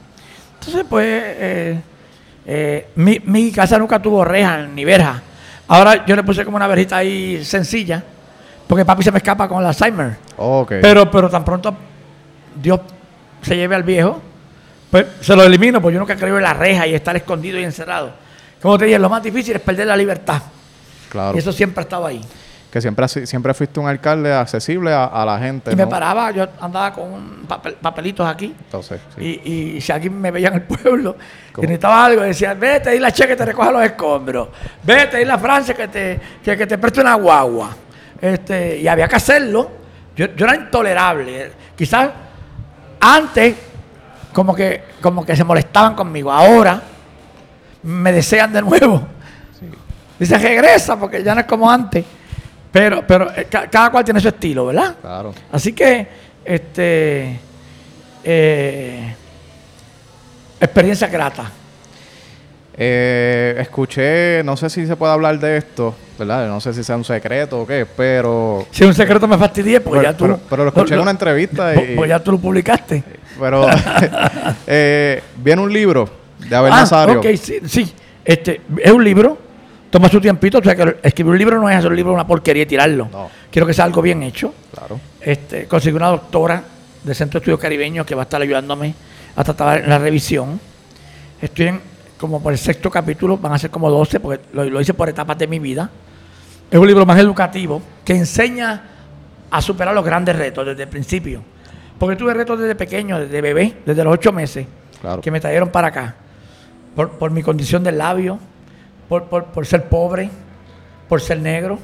Entonces, 0.60 0.86
pues, 0.88 1.04
eh, 1.04 1.80
eh, 2.46 2.90
mi, 2.94 3.50
casa 3.50 3.80
nunca 3.80 4.00
tuvo 4.00 4.24
reja 4.24 4.58
ni 4.58 4.84
verja. 4.84 5.20
Ahora 5.66 6.06
yo 6.06 6.14
le 6.14 6.22
puse 6.22 6.44
como 6.44 6.56
una 6.56 6.68
verjita 6.68 6.98
ahí 6.98 7.44
sencilla 7.44 8.04
porque 8.66 8.84
papi 8.84 9.02
se 9.02 9.12
me 9.12 9.18
escapa 9.18 9.48
con 9.48 9.60
el 9.60 9.66
Alzheimer. 9.66 10.16
Pero, 10.68 11.10
pero 11.10 11.30
tan 11.30 11.44
pronto 11.44 11.74
Dios 12.60 12.80
se 13.42 13.56
lleve 13.56 13.74
al 13.74 13.82
viejo, 13.82 14.20
pues 14.90 15.06
se 15.20 15.36
lo 15.36 15.42
elimino, 15.42 15.80
porque 15.80 15.94
yo 15.94 16.00
nunca 16.00 16.16
creo 16.16 16.36
en 16.36 16.42
la 16.42 16.54
reja 16.54 16.86
y 16.86 16.94
estar 16.94 17.16
escondido 17.16 17.58
y 17.58 17.64
encerrado. 17.64 18.12
Como 18.60 18.78
te 18.78 18.86
dije, 18.86 18.98
lo 18.98 19.08
más 19.08 19.22
difícil 19.22 19.56
es 19.56 19.62
perder 19.62 19.86
la 19.86 19.96
libertad. 19.96 20.42
Claro. 21.08 21.36
Y 21.36 21.38
eso 21.38 21.52
siempre 21.52 21.80
ha 21.80 21.84
estado 21.84 22.06
ahí. 22.06 22.20
Que 22.70 22.80
siempre, 22.80 23.08
siempre 23.08 23.54
fuiste 23.54 23.78
un 23.80 23.86
alcalde 23.86 24.32
accesible 24.34 24.92
a, 24.92 25.24
la 25.24 25.38
gente. 25.38 25.72
Y 25.72 25.76
me 25.76 25.86
paraba, 25.86 26.30
yo 26.30 26.46
andaba 26.60 26.92
con 26.92 27.46
papelitos 27.80 28.26
aquí. 28.26 28.54
Entonces, 28.64 29.00
y, 29.18 29.80
si 29.80 29.92
alguien 29.92 30.20
me 30.20 30.30
veía 30.30 30.48
en 30.48 30.54
el 30.54 30.62
pueblo 30.64 31.16
que 31.54 31.62
necesitaba 31.62 32.04
algo, 32.04 32.22
decía, 32.22 32.54
vete 32.54 32.94
y 32.94 32.98
la 32.98 33.12
che 33.12 33.26
que 33.26 33.36
te 33.36 33.46
recoja 33.46 33.70
los 33.70 33.82
escombros. 33.82 34.48
Vete 34.82 35.22
y 35.22 35.24
la 35.24 35.38
Francia 35.38 35.74
que 35.74 35.88
te, 35.88 36.20
que, 36.44 36.66
te 36.66 36.76
preste 36.76 37.00
una 37.00 37.14
guagua. 37.14 37.74
Este, 38.20 38.78
y 38.78 38.88
había 38.88 39.08
que 39.08 39.16
hacerlo. 39.16 39.70
Yo, 40.16 40.34
yo 40.34 40.46
era 40.46 40.56
intolerable. 40.56 41.52
Quizás 41.76 42.10
antes, 43.00 43.54
como 44.32 44.54
que, 44.54 44.82
como 45.00 45.24
que 45.24 45.36
se 45.36 45.44
molestaban 45.44 45.94
conmigo. 45.94 46.32
Ahora 46.32 46.82
me 47.82 48.12
desean 48.12 48.52
de 48.52 48.62
nuevo. 48.62 49.06
Dice, 50.18 50.38
regresa, 50.38 50.98
porque 50.98 51.22
ya 51.22 51.34
no 51.34 51.40
es 51.40 51.46
como 51.46 51.70
antes. 51.70 52.04
Pero, 52.72 53.06
pero 53.06 53.30
eh, 53.34 53.46
cada 53.48 53.90
cual 53.90 54.04
tiene 54.04 54.20
su 54.20 54.28
estilo, 54.28 54.66
¿verdad? 54.66 54.96
Claro. 55.00 55.34
Así 55.52 55.72
que, 55.72 56.08
este, 56.44 57.40
eh, 58.24 59.14
experiencia 60.60 61.08
grata. 61.08 61.50
Eh, 62.78 63.56
escuché, 63.58 64.42
no 64.44 64.54
sé 64.56 64.68
si 64.68 64.86
se 64.86 64.96
puede 64.96 65.12
hablar 65.12 65.38
de 65.38 65.56
esto, 65.56 65.94
¿verdad? 66.18 66.46
No 66.46 66.60
sé 66.60 66.74
si 66.74 66.84
sea 66.84 66.96
un 66.96 67.04
secreto 67.04 67.60
o 67.60 67.66
qué, 67.66 67.86
pero... 67.86 68.66
Si 68.70 68.82
es 68.82 68.88
un 68.88 68.94
secreto 68.94 69.26
me 69.26 69.38
fastidié, 69.38 69.80
porque 69.80 70.02
ya 70.02 70.14
tú... 70.14 70.38
Pero, 70.50 70.64
lo 70.64 70.68
escuché 70.68 70.94
en 70.94 71.00
una 71.00 71.10
entrevista 71.10 71.74
y... 71.74 71.96
Pues 71.96 72.10
ya 72.10 72.22
tú 72.22 72.32
lo 72.32 72.38
publicaste. 72.38 73.02
Pero 73.40 73.66
eh, 74.66 75.22
viene 75.38 75.62
un 75.62 75.72
libro 75.72 76.08
de 76.38 76.54
Abel 76.54 76.72
ah, 76.72 76.80
Nazario. 76.80 77.20
ok, 77.20 77.26
sí, 77.40 77.60
sí. 77.66 77.94
Este, 78.22 78.60
es 78.82 78.92
un 78.92 79.02
libro, 79.02 79.38
toma 79.88 80.10
su 80.10 80.20
tiempito, 80.20 80.58
o 80.58 80.62
sea 80.62 80.74
que 80.74 80.96
escribir 81.02 81.32
un 81.32 81.38
libro 81.38 81.60
no 81.60 81.70
es 81.70 81.76
hacer 81.76 81.90
un 81.90 81.96
libro 81.96 82.12
una 82.12 82.26
porquería 82.26 82.64
y 82.64 82.66
tirarlo. 82.66 83.08
Quiero 83.50 83.66
que 83.66 83.72
sea 83.72 83.86
algo 83.86 84.02
bien 84.02 84.22
hecho. 84.22 84.52
Claro. 84.74 85.00
Este, 85.20 85.66
conseguí 85.66 85.96
una 85.96 86.08
doctora 86.08 86.62
del 87.02 87.14
Centro 87.14 87.38
de 87.38 87.44
Estudios 87.44 87.60
Caribeños 87.60 88.04
que 88.04 88.14
va 88.14 88.22
a 88.22 88.24
estar 88.24 88.42
ayudándome 88.42 88.94
a 89.34 89.44
tratar 89.44 89.78
en 89.78 89.88
la 89.88 89.98
revisión. 89.98 90.60
Estoy 91.40 91.68
en 91.68 91.95
como 92.18 92.42
por 92.42 92.52
el 92.52 92.58
sexto 92.58 92.90
capítulo, 92.90 93.36
van 93.36 93.52
a 93.52 93.58
ser 93.58 93.70
como 93.70 93.90
12, 93.90 94.20
porque 94.20 94.44
lo, 94.52 94.80
hice 94.80 94.94
por 94.94 95.08
etapas 95.08 95.36
de 95.38 95.46
mi 95.46 95.58
vida. 95.58 95.90
Es 96.70 96.78
un 96.78 96.86
libro 96.86 97.06
más 97.06 97.18
educativo 97.18 97.80
que 98.04 98.14
enseña 98.14 98.82
a 99.50 99.62
superar 99.62 99.94
los 99.94 100.04
grandes 100.04 100.36
retos 100.36 100.66
desde 100.66 100.84
el 100.84 100.88
principio. 100.88 101.42
Porque 101.98 102.16
tuve 102.16 102.34
retos 102.34 102.58
desde 102.58 102.74
pequeño, 102.74 103.20
desde 103.20 103.40
bebé, 103.40 103.76
desde 103.84 104.04
los 104.04 104.14
ocho 104.14 104.32
meses, 104.32 104.66
que 105.22 105.30
me 105.30 105.40
trajeron 105.40 105.70
para 105.70 105.88
acá. 105.88 106.14
Por, 106.94 107.30
mi 107.30 107.42
condición 107.42 107.84
del 107.84 107.98
labio, 107.98 108.38
por, 109.08 109.24
por, 109.26 109.66
ser 109.66 109.88
pobre, 109.88 110.30
por 111.08 111.20
ser 111.20 111.40
negro, 111.40 111.78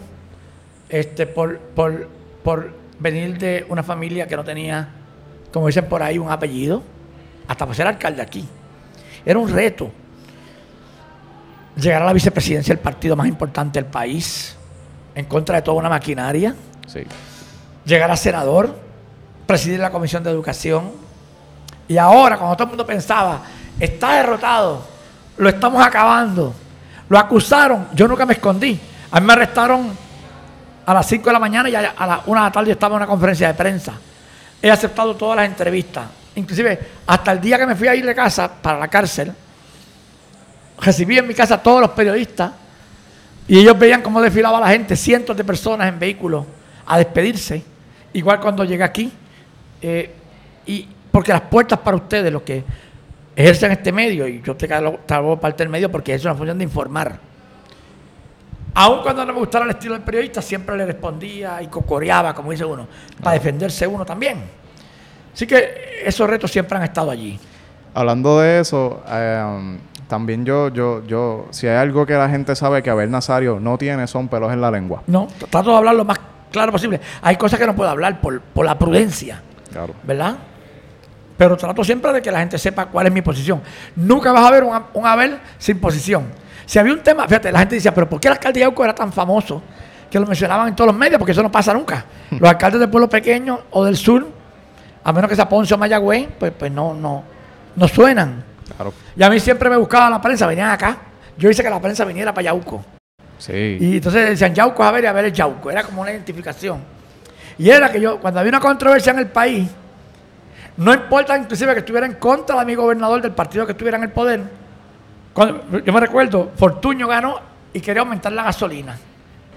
este, 0.88 1.26
por, 1.26 1.58
por, 1.58 2.08
por 2.42 2.74
venir 2.98 3.38
de 3.38 3.66
una 3.68 3.82
familia 3.82 4.26
que 4.26 4.36
no 4.36 4.44
tenía, 4.44 4.88
como 5.52 5.66
dicen 5.66 5.84
por 5.84 6.02
ahí, 6.02 6.18
un 6.18 6.30
apellido, 6.30 6.82
hasta 7.46 7.66
por 7.66 7.74
ser 7.74 7.86
alcalde 7.86 8.22
aquí. 8.22 8.48
Era 9.24 9.38
un 9.38 9.50
reto 9.50 9.90
llegar 11.76 12.02
a 12.02 12.06
la 12.06 12.12
vicepresidencia 12.12 12.74
del 12.74 12.82
partido 12.82 13.16
más 13.16 13.26
importante 13.26 13.80
del 13.80 13.90
país, 13.90 14.56
en 15.14 15.24
contra 15.26 15.56
de 15.56 15.62
toda 15.62 15.78
una 15.78 15.88
maquinaria, 15.88 16.54
llegar 17.84 18.10
a 18.10 18.16
senador, 18.16 18.78
presidir 19.46 19.80
la 19.80 19.90
Comisión 19.90 20.22
de 20.22 20.30
Educación, 20.30 20.90
y 21.88 21.98
ahora, 21.98 22.38
cuando 22.38 22.56
todo 22.56 22.64
el 22.64 22.70
mundo 22.70 22.86
pensaba, 22.86 23.40
está 23.78 24.16
derrotado, 24.16 24.82
lo 25.36 25.48
estamos 25.48 25.84
acabando, 25.84 26.54
lo 27.08 27.18
acusaron, 27.18 27.88
yo 27.92 28.08
nunca 28.08 28.24
me 28.24 28.34
escondí, 28.34 28.80
a 29.10 29.20
mí 29.20 29.26
me 29.26 29.32
arrestaron 29.32 29.90
a 30.86 30.94
las 30.94 31.06
5 31.06 31.24
de 31.24 31.32
la 31.32 31.38
mañana 31.38 31.68
y 31.68 31.74
a, 31.74 31.82
las 31.82 32.20
1 32.26 32.40
de 32.40 32.46
la 32.46 32.52
tarde 32.52 32.72
estaba 32.72 32.94
en 32.94 33.02
una 33.02 33.06
conferencia 33.06 33.48
de 33.48 33.54
prensa. 33.54 33.92
He 34.60 34.70
aceptado 34.70 35.14
todas 35.16 35.36
las 35.36 35.46
entrevistas, 35.46 36.04
inclusive 36.34 36.78
hasta 37.06 37.32
el 37.32 37.40
día 37.40 37.58
que 37.58 37.66
me 37.66 37.74
fui 37.74 37.88
a 37.88 37.94
ir 37.94 38.06
de 38.06 38.14
casa 38.14 38.50
para 38.50 38.78
la 38.78 38.88
cárcel, 38.88 39.32
recibí 40.82 41.16
en 41.16 41.26
mi 41.26 41.34
casa 41.34 41.54
a 41.54 41.62
todos 41.62 41.80
los 41.80 41.90
periodistas 41.90 42.52
Y 43.48 43.58
ellos 43.58 43.78
veían 43.78 44.02
cómo 44.02 44.20
desfilaba 44.20 44.60
la 44.60 44.68
gente, 44.68 44.96
cientos 44.96 45.36
de 45.36 45.44
personas 45.44 45.88
en 45.88 45.98
vehículos, 45.98 46.44
a 46.86 46.98
despedirse. 46.98 47.62
Igual 48.12 48.40
cuando 48.40 48.64
llegué 48.64 48.84
aquí. 48.84 49.12
Eh, 49.80 50.14
y 50.66 50.86
porque 51.10 51.32
las 51.32 51.42
puertas 51.42 51.78
para 51.80 51.96
ustedes, 51.96 52.32
los 52.32 52.42
que 52.42 52.62
ejercen 53.34 53.72
este 53.72 53.90
medio, 53.92 54.28
y 54.28 54.40
yo 54.42 54.54
te 54.56 54.68
trabajo 54.68 55.40
parte 55.40 55.64
del 55.64 55.70
medio 55.70 55.90
porque 55.90 56.14
es 56.14 56.24
una 56.24 56.34
función 56.34 56.56
de 56.56 56.64
informar. 56.64 57.18
Aun 58.74 59.02
cuando 59.02 59.26
no 59.26 59.32
me 59.32 59.38
gustara 59.38 59.64
el 59.64 59.72
estilo 59.72 59.94
del 59.94 60.02
periodista, 60.02 60.40
siempre 60.40 60.76
le 60.76 60.86
respondía 60.86 61.60
y 61.60 61.66
cocoreaba, 61.66 62.34
como 62.34 62.52
dice 62.52 62.64
uno, 62.64 62.86
para 63.22 63.34
defenderse 63.34 63.86
uno 63.86 64.06
también. 64.06 64.38
Así 65.34 65.46
que 65.46 66.02
esos 66.04 66.28
retos 66.28 66.50
siempre 66.50 66.78
han 66.78 66.84
estado 66.84 67.10
allí. 67.10 67.38
Hablando 67.92 68.40
de 68.40 68.60
eso, 68.60 69.02
eh, 69.08 69.78
también 70.12 70.44
yo, 70.44 70.68
yo, 70.68 71.02
yo, 71.06 71.46
si 71.52 71.66
hay 71.66 71.76
algo 71.76 72.04
que 72.04 72.12
la 72.12 72.28
gente 72.28 72.54
sabe 72.54 72.82
que 72.82 72.90
Abel 72.90 73.10
Nazario 73.10 73.58
no 73.58 73.78
tiene, 73.78 74.06
son 74.06 74.28
pelos 74.28 74.52
en 74.52 74.60
la 74.60 74.70
lengua. 74.70 75.02
No, 75.06 75.26
trato 75.48 75.70
de 75.70 75.76
hablar 75.78 75.94
lo 75.94 76.04
más 76.04 76.20
claro 76.50 76.70
posible. 76.70 77.00
Hay 77.22 77.36
cosas 77.36 77.58
que 77.58 77.64
no 77.64 77.74
puedo 77.74 77.88
hablar 77.88 78.20
por, 78.20 78.42
la 78.62 78.78
prudencia. 78.78 79.40
Claro. 79.72 79.94
¿Verdad? 80.02 80.36
Pero 81.38 81.56
trato 81.56 81.82
siempre 81.82 82.12
de 82.12 82.20
que 82.20 82.30
la 82.30 82.40
gente 82.40 82.58
sepa 82.58 82.84
cuál 82.84 83.06
es 83.06 83.12
mi 83.14 83.22
posición. 83.22 83.62
Nunca 83.96 84.32
vas 84.32 84.44
a 84.44 84.50
ver 84.50 84.64
un, 84.64 85.06
Abel 85.06 85.38
sin 85.56 85.80
posición. 85.80 86.24
Si 86.66 86.78
había 86.78 86.92
un 86.92 87.00
tema, 87.00 87.26
fíjate, 87.26 87.50
la 87.50 87.60
gente 87.60 87.76
decía, 87.76 87.94
pero 87.94 88.06
¿por 88.06 88.20
qué 88.20 88.28
el 88.28 88.32
alcalde 88.32 88.60
de 88.60 88.66
Yauco 88.66 88.84
era 88.84 88.94
tan 88.94 89.10
famoso? 89.14 89.62
Que 90.10 90.20
lo 90.20 90.26
mencionaban 90.26 90.68
en 90.68 90.76
todos 90.76 90.88
los 90.88 90.96
medios, 90.96 91.18
porque 91.18 91.32
eso 91.32 91.42
no 91.42 91.50
pasa 91.50 91.72
nunca. 91.72 92.04
Los 92.38 92.50
alcaldes 92.50 92.80
del 92.80 92.90
pueblo 92.90 93.08
pequeño 93.08 93.60
o 93.70 93.82
del 93.82 93.96
sur, 93.96 94.28
a 95.02 95.10
menos 95.10 95.30
que 95.30 95.36
sea 95.36 95.48
Ponce 95.48 95.72
o 95.72 95.78
Mayagüez, 95.78 96.28
pues, 96.38 96.52
pues 96.52 96.70
no, 96.70 96.92
no, 96.92 97.24
no 97.76 97.88
suenan. 97.88 98.51
Y 99.16 99.22
a 99.22 99.30
mí 99.30 99.40
siempre 99.40 99.68
me 99.70 99.76
buscaba 99.76 100.10
la 100.10 100.20
prensa, 100.20 100.46
venían 100.46 100.70
acá. 100.70 100.96
Yo 101.36 101.50
hice 101.50 101.62
que 101.62 101.70
la 101.70 101.80
prensa 101.80 102.04
viniera 102.04 102.32
para 102.32 102.44
Yauco. 102.46 102.84
Sí. 103.38 103.78
Y 103.80 103.96
entonces 103.96 104.30
decían 104.30 104.54
Yauco, 104.54 104.84
a 104.84 104.90
ver, 104.90 105.04
y 105.04 105.06
a 105.06 105.12
ver 105.12 105.26
el 105.26 105.32
Yauco. 105.32 105.70
Era 105.70 105.82
como 105.82 106.02
una 106.02 106.12
identificación. 106.12 106.82
Y 107.58 107.70
era 107.70 107.90
que 107.90 108.00
yo, 108.00 108.18
cuando 108.20 108.40
había 108.40 108.50
una 108.50 108.60
controversia 108.60 109.12
en 109.12 109.18
el 109.20 109.26
país, 109.26 109.68
no 110.76 110.94
importa 110.94 111.36
inclusive 111.36 111.72
que 111.74 111.80
estuviera 111.80 112.06
en 112.06 112.14
contra 112.14 112.58
de 112.58 112.64
mi 112.64 112.74
gobernador 112.74 113.20
del 113.20 113.32
partido 113.32 113.66
que 113.66 113.72
estuviera 113.72 113.98
en 113.98 114.04
el 114.04 114.10
poder. 114.10 114.42
yo 115.84 115.92
me 115.92 116.00
recuerdo, 116.00 116.52
Fortuño 116.56 117.06
ganó 117.06 117.40
y 117.72 117.80
quería 117.80 118.02
aumentar 118.02 118.32
la 118.32 118.44
gasolina. 118.44 118.96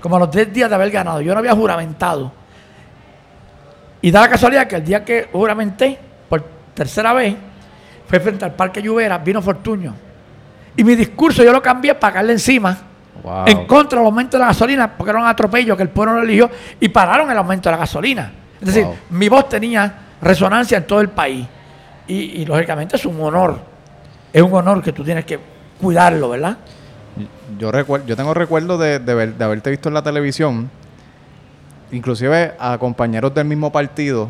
Como 0.01 0.17
a 0.17 0.19
los 0.19 0.31
10 0.31 0.53
días 0.53 0.69
de 0.69 0.75
haber 0.75 0.91
ganado. 0.91 1.21
Yo 1.21 1.33
no 1.33 1.39
había 1.39 1.53
juramentado. 1.53 2.31
Y 4.01 4.11
da 4.11 4.21
la 4.21 4.29
casualidad 4.29 4.67
que 4.67 4.75
el 4.75 4.85
día 4.85 5.03
que 5.03 5.29
juramenté, 5.31 5.97
por 6.29 6.43
tercera 6.73 7.13
vez, 7.13 7.35
fue 8.07 8.19
frente 8.19 8.45
al 8.45 8.53
Parque 8.53 8.81
Lluvera, 8.81 9.17
vino 9.17 9.41
Fortuño. 9.41 9.93
Y 10.75 10.83
mi 10.83 10.95
discurso 10.95 11.43
yo 11.43 11.51
lo 11.51 11.61
cambié 11.61 11.95
para 11.95 12.13
caerle 12.13 12.33
encima. 12.33 12.77
En 13.47 13.65
contra 13.65 13.97
del 13.97 14.05
aumento 14.05 14.37
de 14.37 14.41
la 14.41 14.47
gasolina, 14.47 14.95
porque 14.95 15.09
era 15.09 15.19
un 15.19 15.25
atropello 15.25 15.75
que 15.75 15.83
el 15.83 15.89
pueblo 15.89 16.15
lo 16.15 16.21
eligió 16.21 16.49
y 16.79 16.89
pararon 16.89 17.31
el 17.31 17.37
aumento 17.37 17.69
de 17.69 17.71
la 17.71 17.79
gasolina. 17.79 18.31
Es 18.59 18.67
decir, 18.67 18.85
mi 19.09 19.29
voz 19.29 19.49
tenía 19.49 19.93
resonancia 20.21 20.77
en 20.77 20.85
todo 20.85 21.01
el 21.01 21.09
país. 21.09 21.47
Y, 22.07 22.45
lógicamente 22.45 22.97
es 22.97 23.05
un 23.05 23.19
honor. 23.21 23.59
Es 24.31 24.41
un 24.41 24.53
honor 24.53 24.83
que 24.83 24.91
tú 24.91 25.03
tienes 25.03 25.25
que 25.25 25.39
cuidarlo, 25.81 26.29
¿verdad? 26.29 26.57
Yo, 27.57 27.71
recuerdo, 27.71 28.05
yo 28.05 28.15
tengo 28.15 28.33
recuerdo 28.33 28.77
de, 28.77 28.99
de, 28.99 29.27
de 29.27 29.43
haberte 29.43 29.71
visto 29.71 29.87
en 29.89 29.95
la 29.95 30.03
televisión, 30.03 30.69
inclusive 31.91 32.53
a 32.59 32.77
compañeros 32.77 33.33
del 33.33 33.45
mismo 33.45 33.71
partido 33.71 34.29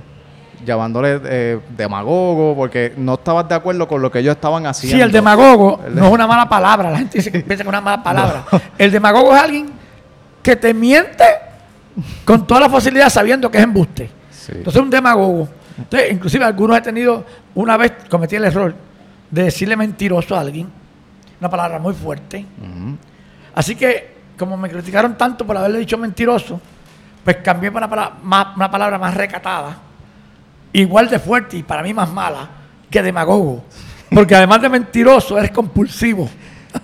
llamándole 0.63 1.19
eh, 1.25 1.59
demagogo 1.75 2.55
porque 2.55 2.93
no 2.97 3.15
estabas 3.15 3.47
de 3.49 3.55
acuerdo 3.55 3.87
con 3.87 4.01
lo 4.01 4.11
que 4.11 4.19
ellos 4.19 4.35
estaban 4.35 4.65
haciendo. 4.65 4.97
Sí, 4.97 5.01
el 5.01 5.11
demagogo 5.11 5.81
no 5.89 6.05
es 6.05 6.11
una 6.11 6.27
mala 6.27 6.47
palabra. 6.47 6.91
La 6.91 6.97
gente 6.97 7.17
dice 7.17 7.31
que 7.31 7.39
piensa 7.39 7.63
que 7.63 7.67
es 7.67 7.69
una 7.69 7.81
mala 7.81 8.03
palabra. 8.03 8.45
El 8.77 8.91
demagogo 8.91 9.35
es 9.35 9.41
alguien 9.41 9.69
que 10.41 10.55
te 10.55 10.73
miente 10.73 11.23
con 12.23 12.45
toda 12.45 12.61
la 12.61 12.69
facilidad 12.69 13.09
sabiendo 13.09 13.49
que 13.49 13.57
es 13.57 13.63
embuste. 13.63 14.09
Entonces, 14.49 14.81
un 14.81 14.89
demagogo. 14.89 15.49
Entonces, 15.77 16.11
inclusive 16.11 16.45
algunos 16.45 16.77
he 16.77 16.81
tenido, 16.81 17.25
una 17.55 17.77
vez 17.77 17.93
cometí 18.09 18.35
el 18.35 18.45
error 18.45 18.75
de 19.31 19.43
decirle 19.43 19.75
mentiroso 19.75 20.35
a 20.35 20.41
alguien, 20.41 20.69
una 21.39 21.49
palabra 21.49 21.79
muy 21.79 21.93
fuerte. 21.93 22.45
Así 23.55 23.75
que, 23.75 24.13
como 24.37 24.55
me 24.55 24.69
criticaron 24.69 25.17
tanto 25.17 25.45
por 25.45 25.57
haberle 25.57 25.79
dicho 25.79 25.97
mentiroso, 25.97 26.61
pues 27.23 27.37
cambié 27.37 27.71
para 27.71 28.13
una 28.23 28.71
palabra 28.71 28.99
más 28.99 29.13
recatada 29.15 29.77
igual 30.81 31.09
de 31.09 31.19
fuerte 31.19 31.57
y 31.57 31.63
para 31.63 31.81
mí 31.83 31.93
más 31.93 32.11
mala 32.11 32.49
que 32.89 33.01
demagogo. 33.01 33.63
Porque 34.09 34.35
además 34.35 34.61
de 34.61 34.69
mentiroso, 34.69 35.37
eres 35.37 35.51
compulsivo. 35.51 36.29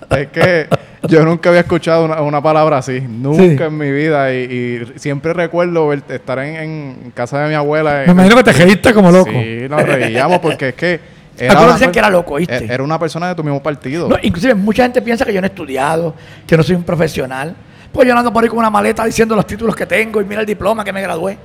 Es 0.10 0.28
que 0.28 0.70
yo 1.10 1.26
nunca 1.26 1.50
había 1.50 1.62
escuchado 1.62 2.06
una, 2.06 2.42
palabra 2.42 2.78
así, 2.78 3.02
nunca 3.02 3.66
en 3.66 3.78
mi 3.78 3.92
vida. 3.92 4.34
Y, 4.34 4.94
siempre 4.96 5.34
recuerdo 5.34 5.92
estar 5.92 6.40
en, 6.40 7.12
casa 7.14 7.40
de 7.42 7.50
mi 7.50 7.56
abuela. 7.56 8.04
Me 8.06 8.14
imagino 8.14 8.38
que 8.38 8.44
te 8.44 8.54
reíste 8.54 8.94
como 8.94 9.12
loco. 9.12 9.32
Sí, 9.32 9.68
nos 9.70 9.84
reíamos 9.84 10.40
porque 10.40 10.70
es 10.70 10.76
que. 10.76 11.00
Era 11.38 11.92
que 11.92 11.98
era 11.98 12.10
loco, 12.10 12.36
¿viste? 12.36 12.58
E-, 12.58 12.72
era 12.72 12.84
una 12.84 13.00
persona 13.00 13.30
de 13.30 13.36
tu 13.36 13.44
mismo 13.44 13.64
partido. 13.64 14.10
inclusive 14.22 14.54
mucha 14.54 14.84
gente 14.84 15.02
piensa 15.02 15.26
que 15.26 15.34
yo 15.34 15.42
no 15.42 15.48
he 15.48 15.50
estudiado, 15.50 16.14
que 16.46 16.56
no 16.56 16.62
soy 16.62 16.76
un 16.76 16.84
profesional. 16.84 17.56
Pues 17.92 18.08
yo 18.08 18.16
ando 18.16 18.32
por 18.32 18.44
ahí 18.44 18.50
con 18.50 18.60
una 18.60 18.70
maleta 18.70 19.06
diciendo 19.06 19.36
los 19.36 19.48
títulos 19.48 19.76
que 19.76 19.86
tengo 19.86 20.22
y 20.22 20.26
mira 20.26 20.42
el 20.42 20.46
diploma 20.46 20.84
que 20.84 20.94
me 20.94 21.02
gradué. 21.02 21.38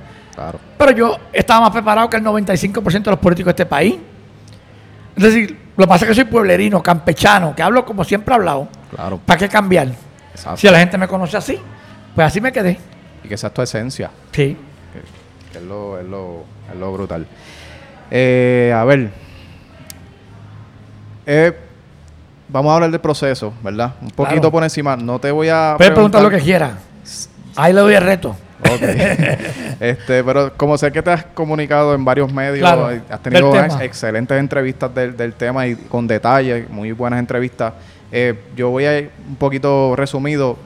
Pero 0.77 0.91
yo 0.91 1.17
estaba 1.33 1.61
más 1.61 1.71
preparado 1.71 2.09
que 2.09 2.17
el 2.17 2.23
95% 2.23 3.03
de 3.03 3.11
los 3.11 3.19
políticos 3.19 3.55
de 3.55 3.63
este 3.63 3.65
país. 3.65 3.95
Es 5.15 5.23
decir, 5.23 5.57
lo 5.75 5.83
que 5.83 5.87
pasa 5.87 6.05
es 6.05 6.09
que 6.09 6.15
soy 6.15 6.25
pueblerino, 6.25 6.81
campechano, 6.83 7.55
que 7.55 7.63
hablo 7.63 7.85
como 7.85 8.03
siempre 8.03 8.33
he 8.33 8.35
hablado. 8.35 8.67
Claro. 8.95 9.19
¿Para 9.25 9.39
qué 9.39 9.49
cambiar? 9.49 9.89
Si 10.55 10.69
la 10.69 10.79
gente 10.79 10.97
me 10.97 11.07
conoce 11.07 11.37
así, 11.37 11.57
pues 12.13 12.27
así 12.27 12.39
me 12.39 12.51
quedé. 12.51 12.77
Y 13.23 13.27
que 13.27 13.33
esa 13.33 13.47
es 13.47 13.53
tu 13.53 13.61
esencia. 13.63 14.11
Sí. 14.31 14.55
Que, 15.51 15.57
es, 15.57 15.63
lo, 15.63 15.99
es, 15.99 16.05
lo, 16.05 16.43
es, 16.71 16.77
lo, 16.77 16.93
brutal. 16.93 17.25
Eh, 18.11 18.71
a 18.75 18.83
ver. 18.83 19.09
Eh, 21.25 21.57
vamos 22.47 22.71
a 22.71 22.75
hablar 22.75 22.91
del 22.91 23.01
proceso, 23.01 23.53
¿verdad? 23.63 23.95
Un 24.01 24.11
poquito 24.11 24.51
por 24.51 24.63
encima. 24.63 24.95
No 24.95 25.19
te 25.19 25.31
voy 25.31 25.49
a. 25.49 25.75
Puedes 25.77 25.93
preguntar 25.93 26.21
lo 26.21 26.29
que 26.29 26.39
quieras. 26.39 26.73
Ahí 27.55 27.73
le 27.73 27.81
doy 27.81 27.95
el 27.95 28.03
reto. 28.03 28.35
Ok. 28.61 28.81
este, 29.79 30.23
pero 30.23 30.53
como 30.55 30.77
sé 30.77 30.91
que 30.91 31.01
te 31.01 31.11
has 31.11 31.25
comunicado 31.25 31.93
en 31.93 32.03
varios 32.03 32.31
medios, 32.31 32.67
has 33.09 33.21
tenido 33.21 33.53
excelentes 33.81 34.37
entrevistas 34.37 34.93
del, 34.93 35.33
tema 35.33 35.67
y 35.67 35.75
con 35.75 36.07
detalles, 36.07 36.69
muy 36.69 36.91
buenas 36.91 37.19
entrevistas. 37.19 37.73
Eh, 38.11 38.35
yo 38.55 38.69
voy 38.69 38.85
a 38.85 38.99
ir 38.99 39.11
un 39.27 39.35
poquito 39.35 39.95
resumido. 39.95 40.57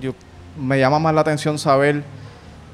Yo, 0.00 0.14
me 0.58 0.78
llama 0.78 0.98
más 0.98 1.14
la 1.14 1.20
atención 1.20 1.58
saber 1.58 2.02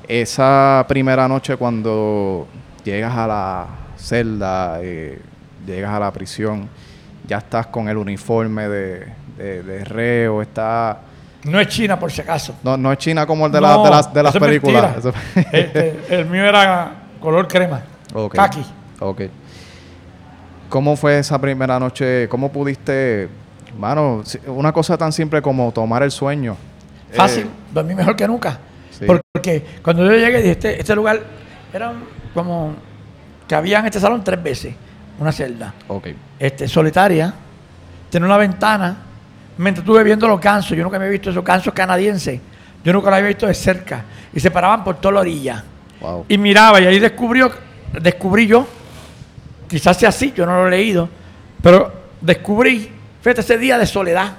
esa 0.07 0.85
primera 0.89 1.27
noche 1.27 1.57
cuando 1.57 2.47
llegas 2.85 3.17
a 3.17 3.27
la 3.27 3.67
celda, 3.97 4.79
eh, 4.83 5.21
llegas 5.67 5.93
a 5.93 6.01
la 6.01 6.11
prisión, 6.13 6.69
ya 7.27 7.39
estás 7.39 7.67
con 7.67 7.89
el 7.89 7.97
uniforme 7.97 8.69
de, 8.69 9.07
de, 9.37 9.63
de 9.63 9.85
reo, 9.85 10.43
está 10.43 11.01
no 11.45 11.61
es 11.61 11.69
China, 11.69 11.99
por 11.99 12.13
si 12.13 12.21
acaso. 12.21 12.55
No, 12.63 12.77
no 12.77 12.93
es 12.93 12.99
China 12.99 13.27
como 13.27 13.47
el 13.47 13.53
de, 13.53 13.59
de 13.59 13.63
las, 13.63 14.13
de 14.13 14.23
las 14.23 14.37
películas. 14.37 14.97
Este, 15.53 16.01
el 16.11 16.27
mío 16.27 16.45
era 16.45 16.93
color 17.21 17.49
crema. 17.49 17.83
Okay. 18.13 18.39
Kaki. 18.39 18.65
Ok. 19.01 19.23
¿Cómo 20.69 20.97
fue 20.97 21.19
esa 21.19 21.41
primera 21.41 21.79
noche? 21.79 22.29
¿Cómo 22.29 22.53
pudiste, 22.53 23.29
mano, 23.79 24.23
una 24.47 24.73
cosa 24.73 24.97
tan 24.97 25.13
simple 25.13 25.43
como 25.43 25.73
tomar 25.73 26.03
el 26.03 26.11
sueño? 26.11 26.57
Fácil, 27.13 27.45
eh, 27.45 27.51
dormí 27.73 27.95
mejor 27.95 28.15
que 28.15 28.27
nunca. 28.29 28.59
Porque 29.07 29.65
cuando 29.83 30.05
yo 30.05 30.13
llegué, 30.13 30.39
dije, 30.39 30.51
este, 30.51 30.81
este 30.81 30.95
lugar 30.95 31.21
era 31.73 31.93
como 32.35 32.75
que 33.49 33.55
había 33.55 33.81
en 33.81 33.87
este 33.87 33.99
salón 33.99 34.23
tres 34.23 34.43
veces 34.43 34.75
una 35.19 35.33
celda. 35.33 35.75
Ok. 35.89 36.09
Este, 36.39 36.69
solitaria, 36.69 37.33
tiene 38.11 38.27
una 38.27 38.37
ventana 38.37 38.97
mientras 39.61 39.85
estuve 39.85 40.03
viendo 40.03 40.27
los 40.27 40.41
gansos, 40.41 40.77
yo 40.77 40.83
nunca 40.83 40.97
había 40.97 41.11
visto 41.11 41.31
esos 41.31 41.45
gansos 41.45 41.75
canadienses, 41.75 42.41
yo 42.83 42.93
nunca 42.93 43.11
los 43.11 43.19
había 43.19 43.29
visto 43.29 43.47
de 43.47 43.55
cerca, 43.55 44.05
y 44.33 44.41
se 44.41 44.51
paraban 44.51 44.83
por 44.83 44.97
toda 44.97 45.15
la 45.15 45.21
orilla. 45.21 45.65
Y 46.29 46.39
miraba, 46.39 46.81
y 46.81 46.87
ahí 46.87 46.99
descubrió, 46.99 47.53
descubrí 48.01 48.47
yo, 48.47 48.67
quizás 49.69 49.99
sea 49.99 50.09
así, 50.09 50.33
yo 50.35 50.47
no 50.47 50.55
lo 50.55 50.69
he 50.69 50.71
leído, 50.71 51.11
pero 51.63 51.93
descubrí, 52.23 52.91
fíjate, 53.21 53.43
ese 53.43 53.59
día 53.59 53.77
de 53.77 53.87
soledad. 53.87 54.33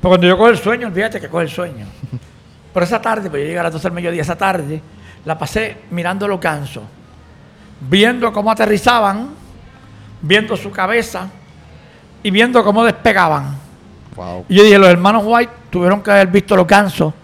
Pero 0.00 0.08
cuando 0.08 0.26
yo 0.26 0.38
cojo 0.38 0.48
el 0.48 0.58
sueño, 0.58 0.90
fíjate 0.90 1.20
que 1.20 1.28
coge 1.28 1.44
el 1.44 1.50
sueño. 1.50 1.86
Pero 2.72 2.86
esa 2.86 3.02
tarde, 3.02 3.28
pues 3.28 3.42
yo 3.42 3.46
llegué 3.46 3.58
a 3.58 3.64
las 3.64 3.72
12 3.74 3.82
del 3.82 3.92
mediodía, 3.92 4.22
esa 4.22 4.36
tarde, 4.36 4.80
la 5.26 5.36
pasé 5.36 5.76
mirando 5.90 6.26
los 6.26 6.40
gansos, 6.40 6.82
viendo 7.78 8.32
cómo 8.32 8.50
aterrizaban, 8.50 9.28
viendo 10.22 10.56
su 10.56 10.70
cabeza 10.70 11.28
y 12.22 12.30
viendo 12.30 12.64
cómo 12.64 12.82
despegaban. 12.82 13.71
Y 14.48 14.54
yo 14.54 14.64
dije, 14.64 14.78
los 14.78 14.88
hermanos 14.88 15.22
White 15.26 15.52
tuvieron 15.70 16.02
que 16.02 16.10
haber 16.10 16.28
visto 16.28 16.56
los 16.56 16.66
gansos 16.66 17.14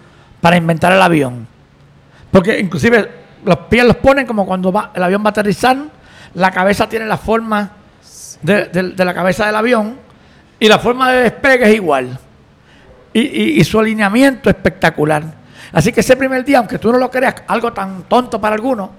para 0.41 0.57
inventar 0.57 0.93
el 0.93 1.03
avión. 1.03 1.47
Porque 2.31 2.59
inclusive 2.59 3.11
los 3.45 3.57
pies 3.69 3.85
los 3.85 3.97
ponen 3.97 4.27
como 4.27 4.47
cuando 4.47 4.73
va, 4.73 4.93
el 4.95 5.03
avión 5.03 5.23
va 5.23 5.29
a 5.29 5.31
aterrizar, 5.31 5.77
la 6.35 6.51
cabeza 6.51 6.89
tiene 6.89 7.07
la 7.07 7.19
forma 7.19 7.71
de, 8.43 8.95
la 8.97 9.15
cabeza 9.15 9.47
del 9.47 9.57
avión 9.57 9.97
y 10.59 10.69
la 10.69 10.79
forma 10.79 11.11
de 11.13 11.23
despegue 11.25 11.69
es 11.69 11.75
igual. 11.75 12.19
y, 13.13 13.63
su 13.65 13.81
alineamiento 13.81 14.49
espectacular. 14.49 15.25
Así 15.73 15.93
que 15.93 16.01
ese 16.01 16.17
primer 16.17 16.45
día, 16.45 16.59
aunque 16.59 16.79
tú 16.79 16.93
no 16.93 16.99
lo 16.99 17.11
creas, 17.11 17.37
algo 17.47 17.73
tan 17.73 18.05
tonto 18.05 18.41
para 18.41 18.55
algunos, 18.55 18.91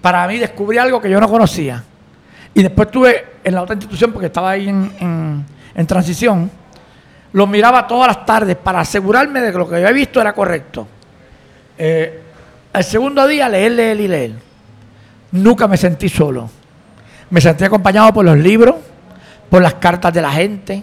para 0.00 0.26
mí 0.28 0.38
descubrí 0.38 0.78
algo 0.78 1.00
que 1.00 1.10
yo 1.10 1.20
no 1.20 1.28
conocía. 1.28 1.82
Y 2.52 2.62
después 2.62 2.90
tuve 2.90 3.24
en 3.42 3.54
la 3.54 3.62
otra 3.62 3.74
institución, 3.74 4.12
porque 4.12 4.26
estaba 4.26 4.50
ahí 4.50 4.68
en, 4.68 5.46
transición, 5.86 6.50
lo 7.34 7.46
miraba 7.46 7.86
todas 7.86 8.08
las 8.08 8.26
tardes 8.26 8.56
para 8.56 8.80
asegurarme 8.80 9.40
de 9.40 9.52
que 9.52 9.58
lo 9.58 9.68
que 9.68 9.76
había 9.76 9.92
visto 9.92 10.20
era 10.20 10.32
correcto. 10.32 10.88
Eh, 11.76 12.22
el 12.72 12.84
segundo 12.84 13.26
día, 13.26 13.48
leer, 13.48 13.72
leer 13.72 14.00
y 14.00 14.08
leer. 14.08 14.32
Nunca 15.32 15.68
me 15.68 15.76
sentí 15.76 16.08
solo. 16.08 16.48
Me 17.30 17.40
sentí 17.40 17.64
acompañado 17.64 18.12
por 18.12 18.24
los 18.24 18.38
libros, 18.38 18.76
por 19.50 19.62
las 19.62 19.74
cartas 19.74 20.12
de 20.14 20.22
la 20.22 20.30
gente, 20.30 20.82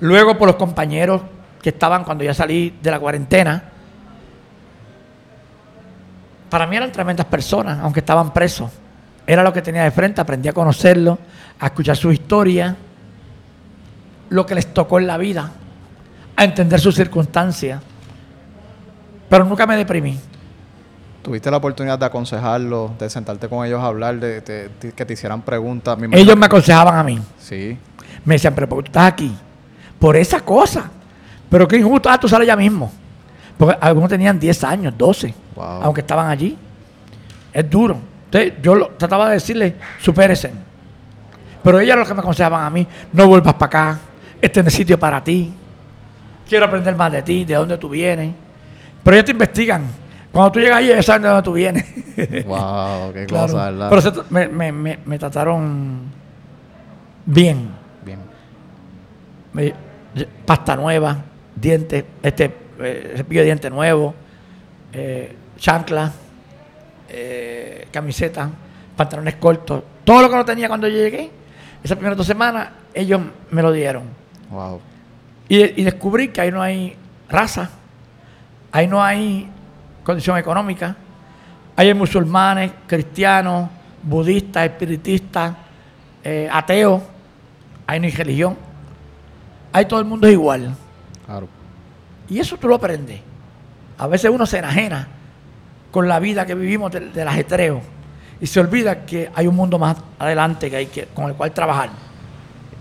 luego 0.00 0.38
por 0.38 0.46
los 0.46 0.56
compañeros 0.56 1.22
que 1.60 1.70
estaban 1.70 2.04
cuando 2.04 2.24
ya 2.24 2.34
salí 2.34 2.78
de 2.80 2.90
la 2.90 3.00
cuarentena 3.00 3.72
para 6.48 6.66
mí 6.66 6.76
eran 6.76 6.92
tremendas 6.92 7.26
personas, 7.26 7.78
aunque 7.82 8.00
estaban 8.00 8.32
presos. 8.32 8.70
Era 9.26 9.42
lo 9.42 9.52
que 9.52 9.62
tenía 9.62 9.82
de 9.82 9.90
frente, 9.90 10.20
aprendí 10.20 10.48
a 10.48 10.52
conocerlo, 10.52 11.18
a 11.58 11.66
escuchar 11.66 11.96
su 11.96 12.12
historia, 12.12 12.76
lo 14.28 14.46
que 14.46 14.54
les 14.54 14.72
tocó 14.72 14.98
en 14.98 15.06
la 15.06 15.18
vida, 15.18 15.52
a 16.36 16.44
entender 16.44 16.80
sus 16.80 16.94
circunstancias. 16.94 17.80
Pero 19.28 19.44
nunca 19.44 19.66
me 19.66 19.76
deprimí. 19.76 20.18
¿Tuviste 21.22 21.50
la 21.50 21.56
oportunidad 21.56 21.98
de 21.98 22.06
aconsejarlos, 22.06 22.96
de 22.98 23.10
sentarte 23.10 23.48
con 23.48 23.66
ellos 23.66 23.80
a 23.82 23.86
hablar, 23.86 24.20
de, 24.20 24.70
que 24.94 25.04
te 25.04 25.12
hicieran 25.12 25.42
preguntas? 25.42 25.98
ellos 26.12 26.36
me 26.36 26.46
aconsejaban 26.46 26.96
a 26.96 27.02
mí. 27.02 27.20
Sí. 27.38 27.76
Me 28.24 28.34
decían, 28.34 28.54
pero 28.54 28.68
¿por 28.68 28.84
qué 28.84 28.88
estás 28.88 29.12
aquí? 29.12 29.36
Por 29.98 30.16
esa 30.16 30.40
cosa. 30.40 30.90
Pero 31.50 31.66
qué 31.66 31.78
injusto, 31.78 32.08
ah, 32.08 32.18
tú 32.18 32.28
sales 32.28 32.46
ya 32.46 32.56
mismo. 32.56 32.92
Porque 33.56 33.76
algunos 33.80 34.08
tenían 34.08 34.38
10 34.38 34.64
años, 34.64 34.94
12, 34.96 35.34
aunque 35.56 36.02
estaban 36.02 36.28
allí. 36.28 36.56
Es 37.52 37.68
duro. 37.68 37.98
Entonces, 38.26 38.52
yo 38.62 38.88
trataba 38.96 39.28
de 39.28 39.34
decirle, 39.34 39.76
supérese. 40.00 40.52
Pero 41.62 41.80
ellos 41.80 41.96
lo 41.96 42.04
que 42.04 42.14
me 42.14 42.20
aconsejaban 42.20 42.64
a 42.64 42.70
mí, 42.70 42.86
no 43.12 43.26
vuelvas 43.26 43.54
para 43.54 43.66
acá, 43.66 43.98
este 44.40 44.60
es 44.60 44.66
el 44.66 44.72
sitio 44.72 44.98
para 44.98 45.22
ti. 45.22 45.52
Quiero 46.48 46.66
aprender 46.66 46.94
más 46.94 47.12
de 47.12 47.22
ti, 47.22 47.44
de 47.44 47.54
dónde 47.54 47.78
tú 47.78 47.88
vienes. 47.88 48.32
Pero 49.02 49.16
ellos 49.16 49.24
te 49.24 49.32
investigan. 49.32 49.84
Cuando 50.32 50.52
tú 50.52 50.60
llegas 50.60 50.78
allí, 50.78 50.92
ellos 50.92 51.06
saben 51.06 51.22
de 51.22 51.28
dónde 51.28 51.42
tú 51.42 51.52
vienes. 51.52 51.84
wow, 52.46 53.12
qué 53.12 53.26
cosa, 53.26 53.70
¿verdad? 53.70 53.90
Pero 53.90 54.24
me, 54.30 54.72
me, 54.72 54.98
me, 55.04 55.18
trataron 55.18 56.02
bien. 57.24 57.70
Bien. 58.04 59.74
pasta 60.44 60.76
nueva, 60.76 61.16
dientes, 61.54 62.04
este 62.22 62.54
eh, 62.78 63.14
cepillo 63.16 63.40
de 63.40 63.46
diente 63.46 63.70
nuevo, 63.70 64.14
eh, 64.92 65.34
chancla, 65.56 66.12
eh, 67.08 67.88
camiseta, 67.90 68.50
pantalones 68.96 69.36
cortos, 69.36 69.82
todo 70.04 70.22
lo 70.22 70.28
que 70.28 70.36
no 70.36 70.44
tenía 70.44 70.68
cuando 70.68 70.86
yo 70.88 70.96
llegué, 70.96 71.30
esas 71.82 71.96
primeras 71.96 72.18
dos 72.18 72.26
semanas, 72.26 72.68
ellos 72.92 73.20
me 73.50 73.62
lo 73.62 73.72
dieron. 73.72 74.25
Y, 75.48 75.80
y, 75.80 75.84
descubrí 75.84 76.28
que 76.28 76.40
ahí 76.40 76.50
no 76.50 76.62
hay 76.62 76.96
raza, 77.28 77.70
ahí 78.72 78.86
no 78.86 79.02
hay 79.02 79.48
condición 80.02 80.38
económica, 80.38 80.96
hay 81.76 81.92
musulmanes, 81.94 82.72
cristianos, 82.86 83.68
budistas, 84.02 84.64
espiritistas, 84.64 85.54
ateos, 86.50 87.02
ahí 87.86 88.00
no 88.00 88.06
hay 88.06 88.12
religión, 88.12 88.56
ahí 89.72 89.84
todo 89.84 90.00
el 90.00 90.06
mundo 90.06 90.26
es 90.26 90.32
igual. 90.32 90.74
Claro. 91.26 91.48
Y 92.28 92.38
eso 92.38 92.56
tú 92.56 92.68
lo 92.68 92.74
aprendes. 92.74 93.20
A 93.98 94.06
veces 94.06 94.30
uno 94.30 94.46
se 94.46 94.58
enajena 94.58 95.08
con 95.90 96.08
la 96.08 96.18
vida 96.18 96.44
que 96.44 96.54
vivimos 96.54 96.92
del, 96.92 97.26
ajetreo 97.26 97.80
y 98.40 98.46
se 98.46 98.60
olvida 98.60 99.06
que 99.06 99.30
hay 99.34 99.46
un 99.46 99.56
mundo 99.56 99.78
más 99.78 99.96
adelante 100.18 100.68
que 100.68 100.76
hay 100.76 100.86
que, 100.86 101.06
con 101.06 101.30
el 101.30 101.34
cual 101.34 101.52
trabajar. 101.52 101.90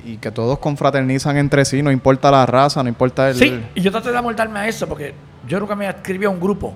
Y 0.06 0.18
que 0.18 0.30
todos 0.32 0.60
confraternizan 0.60 1.36
entre 1.38 1.66
sí, 1.66 1.82
no 1.82 1.92
importa 1.92 2.30
la 2.30 2.46
raza, 2.46 2.84
no 2.84 2.90
importa 2.90 3.30
el... 3.30 3.36
Sí, 3.36 3.60
y 3.74 3.82
yo 3.82 3.92
traté 3.92 4.12
de 4.12 4.18
amoldarme 4.18 4.60
a 4.60 4.68
eso 4.68 4.88
porque 4.88 5.16
yo 5.48 5.60
nunca 5.60 5.76
me 5.76 5.90
escribí 5.90 6.26
a 6.26 6.30
un 6.30 6.40
grupo. 6.40 6.76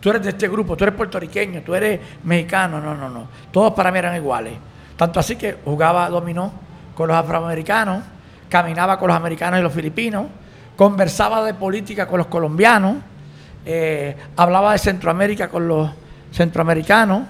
Tú 0.00 0.10
eres 0.10 0.22
de 0.22 0.30
este 0.30 0.48
grupo, 0.48 0.76
tú 0.76 0.84
eres 0.84 0.94
puertorriqueño, 0.94 1.62
tú 1.62 1.74
eres 1.74 1.98
mexicano, 2.24 2.78
no, 2.78 2.94
no, 2.94 3.08
no. 3.08 3.26
Todos 3.50 3.72
para 3.72 3.90
mí 3.90 3.98
eran 3.98 4.14
iguales. 4.16 4.52
Tanto 4.96 5.18
así 5.18 5.36
que 5.36 5.56
jugaba 5.64 6.10
dominó 6.10 6.52
con 6.94 7.08
los 7.08 7.16
afroamericanos, 7.16 8.02
caminaba 8.50 8.98
con 8.98 9.08
los 9.08 9.16
americanos 9.16 9.60
y 9.60 9.62
los 9.62 9.72
filipinos, 9.72 10.26
conversaba 10.76 11.42
de 11.44 11.54
política 11.54 12.06
con 12.06 12.18
los 12.18 12.26
colombianos, 12.26 12.96
eh, 13.64 14.14
hablaba 14.36 14.72
de 14.72 14.78
Centroamérica 14.78 15.48
con 15.48 15.68
los 15.68 15.90
centroamericanos, 16.32 17.22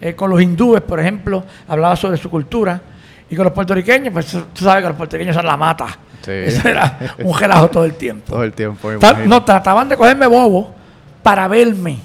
eh, 0.00 0.14
con 0.14 0.30
los 0.30 0.40
hindúes, 0.42 0.82
por 0.82 0.98
ejemplo, 0.98 1.44
hablaba 1.68 1.94
sobre 1.96 2.16
su 2.16 2.28
cultura, 2.30 2.80
y 3.28 3.36
con 3.36 3.44
los 3.44 3.52
puertorriqueños, 3.52 4.12
pues 4.12 4.26
tú 4.26 4.64
sabes 4.64 4.82
que 4.82 4.88
los 4.88 4.96
puertorriqueños 4.96 5.34
son 5.34 5.46
la 5.46 5.56
mata. 5.56 5.98
Eso 6.26 6.68
era 6.68 6.98
un 7.18 7.34
gelajo 7.34 7.68
todo 7.68 7.84
el 7.84 7.94
tiempo. 7.94 8.32
Todo 8.32 8.42
el 8.44 8.52
tiempo. 8.52 8.90
No, 9.26 9.44
trataban 9.44 9.88
de 9.88 9.96
cogerme 9.96 10.26
bobo 10.26 10.74
para 11.22 11.48
verme, 11.48 11.98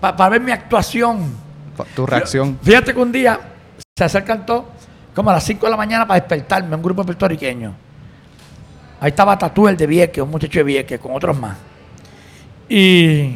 para, 0.00 0.28
ver 0.28 0.40
mi 0.40 0.52
actuación. 0.52 1.34
Tu 1.94 2.06
reacción. 2.06 2.58
Fíjate 2.62 2.92
que 2.94 3.00
un 3.00 3.12
día 3.12 3.38
se 3.96 4.04
acercan 4.04 4.44
todos 4.46 4.64
como 5.14 5.30
a 5.30 5.34
las 5.34 5.44
5 5.44 5.66
de 5.66 5.70
la 5.70 5.76
mañana 5.76 6.06
para 6.06 6.20
despertarme, 6.20 6.74
un 6.74 6.82
grupo 6.82 7.04
puertorriqueño. 7.04 7.74
Ahí 9.00 9.08
estaba 9.10 9.36
Tatú, 9.36 9.68
el 9.68 9.76
de 9.76 9.86
Vieques, 9.86 10.22
un 10.22 10.30
muchacho 10.30 10.60
de 10.60 10.64
Vieques, 10.64 11.00
con 11.00 11.14
otros 11.14 11.38
más. 11.38 11.56
Y, 12.68 13.34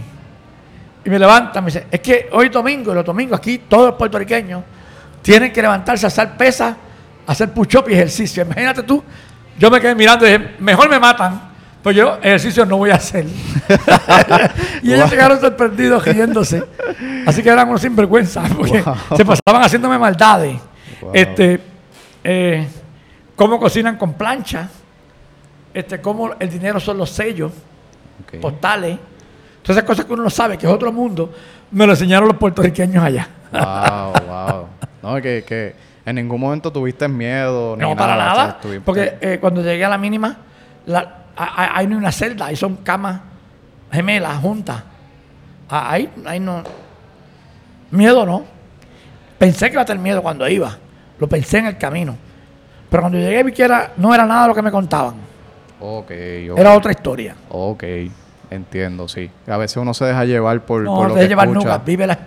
me 1.04 1.18
levanta, 1.18 1.60
me 1.60 1.66
dice, 1.66 1.86
es 1.90 2.00
que 2.00 2.28
hoy 2.32 2.48
domingo, 2.48 2.94
los 2.94 3.04
domingos 3.04 3.38
aquí, 3.38 3.58
todos 3.68 3.88
los 3.88 3.94
puertorriqueños 3.96 4.62
tienen 5.26 5.52
que 5.52 5.60
levantarse 5.60 6.06
a 6.06 6.08
hacer 6.08 6.36
pesas, 6.36 6.76
hacer 7.26 7.52
push-up 7.52 7.86
y 7.88 7.94
ejercicio. 7.94 8.44
Imagínate 8.44 8.84
tú, 8.84 9.02
yo 9.58 9.68
me 9.72 9.80
quedé 9.80 9.92
mirando 9.92 10.24
y 10.24 10.30
dije, 10.30 10.54
mejor 10.60 10.88
me 10.88 11.00
matan, 11.00 11.50
pues 11.82 11.96
yo 11.96 12.18
ejercicio 12.22 12.64
no 12.64 12.76
voy 12.76 12.90
a 12.90 12.94
hacer. 12.94 13.26
y 14.84 14.92
ellos 14.92 15.10
llegaron 15.10 15.40
sorprendidos 15.40 16.04
riéndose. 16.04 16.62
Así 17.26 17.42
que 17.42 17.48
eran 17.48 17.68
unos 17.68 17.80
sinvergüenzas, 17.80 18.48
porque 18.56 18.84
se 19.16 19.24
pasaban 19.24 19.64
haciéndome 19.64 19.98
maldades. 19.98 20.60
Este, 21.12 21.60
eh, 22.22 22.68
cómo 23.34 23.58
cocinan 23.58 23.96
con 23.96 24.14
plancha 24.14 24.68
este, 25.74 26.00
cómo 26.00 26.34
el 26.38 26.48
dinero 26.48 26.78
son 26.78 26.98
los 26.98 27.10
sellos 27.10 27.50
postales. 28.40 28.96
Todas 29.60 29.78
esas 29.78 29.88
cosas 29.88 30.04
que 30.04 30.12
uno 30.12 30.22
no 30.22 30.30
sabe, 30.30 30.56
que 30.56 30.66
es 30.66 30.72
otro 30.72 30.92
mundo, 30.92 31.32
me 31.72 31.84
lo 31.84 31.94
enseñaron 31.94 32.28
los 32.28 32.36
puertorriqueños 32.36 33.02
allá. 33.02 33.28
Wow, 33.50 34.12
wow. 34.28 34.75
No, 35.06 35.22
que, 35.22 35.44
que 35.46 35.74
en 36.04 36.16
ningún 36.16 36.40
momento 36.40 36.72
tuviste 36.72 37.06
miedo. 37.06 37.76
no, 37.76 37.94
para 37.94 38.16
nada. 38.16 38.58
porque 38.84 39.18
eh, 39.20 39.38
cuando 39.40 39.62
llegué 39.62 39.84
a 39.84 39.88
la 39.88 39.98
mínima, 39.98 40.36
la, 40.86 41.26
hay 41.36 41.86
una 41.86 42.10
celda, 42.10 42.46
ahí 42.46 42.56
son 42.56 42.76
camas 42.76 43.20
gemelas 43.92 44.38
juntas. 44.38 44.82
Ahí, 45.68 46.10
ahí 46.24 46.40
no. 46.40 46.62
Miedo 47.90 48.26
no. 48.26 48.44
Pensé 49.38 49.66
que 49.66 49.74
iba 49.74 49.82
a 49.82 49.84
tener 49.84 50.02
miedo 50.02 50.22
cuando 50.22 50.48
iba. 50.48 50.76
Lo 51.18 51.28
pensé 51.28 51.58
en 51.58 51.66
el 51.66 51.78
camino. 51.78 52.16
Pero 52.90 53.02
cuando 53.02 53.18
llegué 53.18 53.42
vi 53.42 53.52
que 53.52 53.62
era, 53.62 53.92
no 53.96 54.14
era 54.14 54.26
nada 54.26 54.48
lo 54.48 54.54
que 54.54 54.62
me 54.62 54.70
contaban. 54.70 55.14
Okay, 55.78 56.48
Era 56.56 56.74
otra 56.74 56.90
historia. 56.90 57.36
Ok, 57.50 57.84
entiendo, 58.50 59.06
sí. 59.08 59.30
A 59.46 59.56
veces 59.56 59.76
uno 59.76 59.92
se 59.92 60.06
deja 60.06 60.24
llevar 60.24 60.64
por, 60.64 60.82
no, 60.82 60.94
por 60.94 61.08
lo 61.08 61.14
te 61.14 61.20
que 61.20 61.28
llevar 61.28 61.48
nunca. 61.48 61.78
Vive 61.78 62.06
la, 62.06 62.18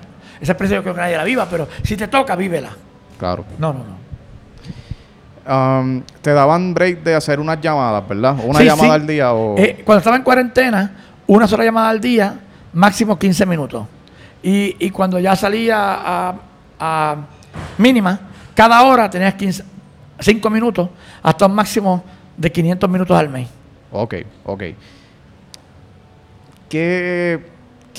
esa 0.42 0.54
expresión 0.54 0.80
yo 0.80 0.84
creo 0.84 0.96
que 0.96 1.02
nadie 1.02 1.18
la 1.18 1.24
viva, 1.24 1.48
pero 1.50 1.68
si 1.84 1.98
te 1.98 2.08
toca, 2.08 2.36
vívela. 2.36 2.70
Claro. 3.18 3.46
No, 3.58 3.74
no, 3.74 3.80
no. 3.80 4.00
Um, 5.50 6.04
te 6.22 6.32
daban 6.32 6.74
break 6.74 7.02
de 7.04 7.16
hacer 7.16 7.40
unas 7.40 7.60
llamadas, 7.60 8.08
¿verdad? 8.08 8.38
¿Una 8.44 8.62
llamada 8.62 8.94
al 8.94 9.08
día 9.08 9.34
o...? 9.34 9.58
Eh, 9.58 9.82
cuando 9.84 10.00
estaba 10.00 10.16
en 10.16 10.24
cuarentena, 10.24 10.92
una 11.26 11.48
sola 11.48 11.64
llamada 11.64 11.90
al 11.90 12.00
día, 12.00 12.40
máximo 12.74 13.18
15 13.18 13.46
minutos. 13.46 13.88
Y, 14.44 14.76
y 14.80 14.90
cuando 14.92 15.20
ya 15.20 15.36
salía 15.36 15.78
a, 15.80 16.36
a, 16.80 17.16
mínima, 17.78 18.20
cada 18.54 18.84
hora 18.84 19.10
tenías 19.10 19.34
15, 19.34 19.64
5 20.20 20.50
minutos 20.50 20.90
hasta 21.24 21.48
un 21.48 21.56
máximo 21.56 22.04
de 22.38 22.52
500 22.52 22.90
minutos 22.90 23.18
al 23.18 23.30
mes. 23.30 23.50
Ok, 23.92 24.16
ok. 24.46 24.64
¿Qué, 26.70 27.44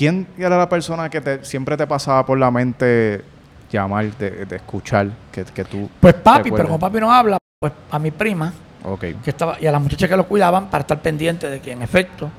¿Quién 0.01 0.26
era 0.38 0.57
la 0.57 0.66
persona 0.66 1.11
que 1.11 1.20
te, 1.20 1.44
siempre 1.44 1.76
te 1.76 1.86
pasaba 1.86 2.24
por 2.24 2.38
la 2.38 2.51
mente 2.51 3.22
llamar, 3.70 4.07
de, 4.16 4.46
escuchar, 4.57 5.11
que, 5.30 5.44
que, 5.44 5.62
tú... 5.62 5.90
Pues 6.01 6.14
papi, 6.14 6.51
pero 6.51 6.68
como 6.68 6.78
papi 6.78 7.01
no 7.01 7.12
habla, 7.12 7.36
pues 7.59 7.70
a 7.90 7.98
mi 7.98 8.11
prima, 8.11 8.51
okay. 8.82 9.12
que 9.22 9.28
estaba, 9.28 9.59
y 9.61 9.66
a 9.66 9.72
las 9.72 9.82
muchachas 9.82 10.09
que 10.09 10.16
lo 10.16 10.26
cuidaban 10.26 10.70
para 10.70 10.80
estar 10.80 11.03
pendiente 11.03 11.51
de 11.51 11.61
que 11.61 11.72
en 11.72 11.82
efecto 11.82 12.30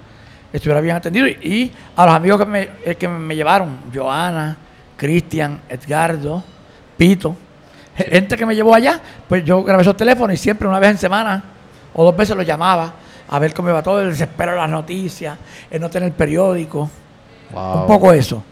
estuviera 0.51 0.81
bien 0.81 0.95
atendido, 0.95 1.27
y, 1.27 1.71
a 1.97 2.07
los 2.07 2.15
amigos 2.15 2.39
que 2.39 2.45
me, 2.47 2.69
eh, 2.83 2.95
que 2.95 3.07
me 3.07 3.35
llevaron, 3.35 3.77
Joana, 3.93 4.57
Cristian, 4.97 5.61
Edgardo, 5.69 6.43
Pito, 6.97 7.35
gente 7.95 8.37
que 8.37 8.45
me 8.47 8.55
llevó 8.55 8.73
allá, 8.73 8.99
pues 9.29 9.45
yo 9.45 9.61
grabé 9.61 9.83
esos 9.83 9.95
teléfonos 9.95 10.33
y 10.33 10.37
siempre 10.37 10.67
una 10.67 10.79
vez 10.79 10.89
en 10.89 10.97
semana 10.97 11.43
o 11.93 12.05
dos 12.05 12.17
veces 12.17 12.35
lo 12.35 12.41
llamaba 12.41 12.91
a 13.29 13.37
ver 13.37 13.53
cómo 13.53 13.69
iba 13.69 13.83
todo, 13.83 14.01
el 14.01 14.09
desespero 14.09 14.53
de 14.53 14.57
las 14.57 14.69
noticias, 14.71 15.37
el 15.69 15.79
no 15.79 15.91
tener 15.91 16.11
periódico. 16.13 16.89
Wow. 17.53 17.81
Un 17.81 17.87
poco 17.87 18.11
eso. 18.13 18.43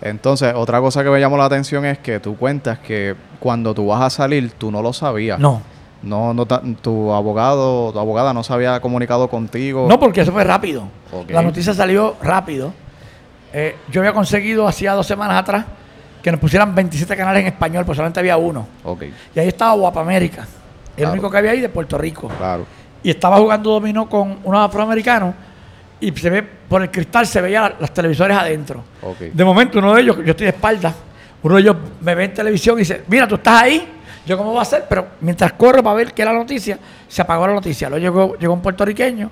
Entonces, 0.00 0.52
otra 0.54 0.80
cosa 0.80 1.02
que 1.02 1.10
me 1.10 1.18
llamó 1.18 1.36
la 1.36 1.46
atención 1.46 1.84
es 1.84 1.98
que 1.98 2.20
tú 2.20 2.36
cuentas 2.36 2.78
que 2.78 3.14
cuando 3.40 3.74
tú 3.74 3.86
vas 3.86 4.02
a 4.02 4.10
salir, 4.10 4.52
tú 4.52 4.70
no 4.70 4.82
lo 4.82 4.92
sabías. 4.92 5.38
No. 5.38 5.62
No, 6.02 6.34
no 6.34 6.44
tu 6.46 7.12
abogado, 7.14 7.90
tu 7.90 7.98
abogada 7.98 8.34
no 8.34 8.44
se 8.44 8.52
había 8.52 8.78
comunicado 8.80 9.28
contigo. 9.28 9.86
No, 9.88 9.98
porque 9.98 10.20
eso 10.20 10.32
fue 10.32 10.44
rápido. 10.44 10.82
Ok. 11.10 11.30
La 11.30 11.40
noticia 11.40 11.72
salió 11.72 12.16
rápido. 12.22 12.74
Eh, 13.54 13.76
yo 13.90 14.02
había 14.02 14.12
conseguido 14.12 14.68
hacía 14.68 14.92
dos 14.92 15.06
semanas 15.06 15.38
atrás 15.40 15.64
que 16.22 16.30
nos 16.30 16.40
pusieran 16.40 16.74
27 16.74 17.16
canales 17.16 17.42
en 17.42 17.46
español, 17.48 17.84
pues 17.86 17.96
solamente 17.96 18.20
había 18.20 18.36
uno. 18.36 18.66
Ok, 18.82 19.04
Y 19.34 19.38
ahí 19.38 19.48
estaba 19.48 19.72
Guapa 19.74 20.00
América, 20.00 20.42
el 20.42 20.94
Claro. 20.96 21.12
único 21.12 21.30
que 21.30 21.38
había 21.38 21.50
ahí 21.52 21.60
de 21.60 21.68
Puerto 21.70 21.96
Rico. 21.96 22.28
claro. 22.36 22.66
Y 23.02 23.10
estaba 23.10 23.36
jugando 23.36 23.70
dominó 23.70 24.08
con 24.08 24.38
unos 24.44 24.60
afroamericanos 24.66 25.34
y 26.00 26.12
se 26.12 26.30
ve 26.30 26.42
por 26.42 26.82
el 26.82 26.90
cristal 26.90 27.26
se 27.26 27.40
veía 27.40 27.62
la- 27.62 27.74
los 27.80 27.92
televisores 27.92 28.36
adentro. 28.36 28.84
De 29.32 29.44
momento 29.44 29.78
uno 29.78 29.94
de 29.94 30.02
ellos, 30.02 30.16
yo 30.18 30.30
estoy 30.32 30.44
de 30.46 30.50
espalda, 30.50 30.92
uno 31.42 31.54
de 31.56 31.60
ellos 31.62 31.76
me 32.00 32.14
ve 32.14 32.24
en 32.24 32.34
televisión 32.34 32.76
y 32.76 32.80
dice, 32.80 33.02
mira, 33.08 33.26
tú 33.28 33.36
estás 33.36 33.62
ahí. 33.62 33.88
Yo, 34.26 34.38
¿cómo 34.38 34.54
va 34.54 34.62
a 34.62 34.64
ser? 34.64 34.86
Pero 34.88 35.06
mientras 35.20 35.52
corro 35.52 35.82
para 35.82 35.96
ver 35.96 36.14
qué 36.14 36.22
era 36.22 36.32
la 36.32 36.38
noticia, 36.38 36.78
se 37.06 37.20
apagó 37.20 37.46
la 37.46 37.52
noticia. 37.52 37.90
Luego 37.90 38.02
llegó, 38.02 38.38
llegó 38.38 38.54
un 38.54 38.62
puertorriqueño 38.62 39.30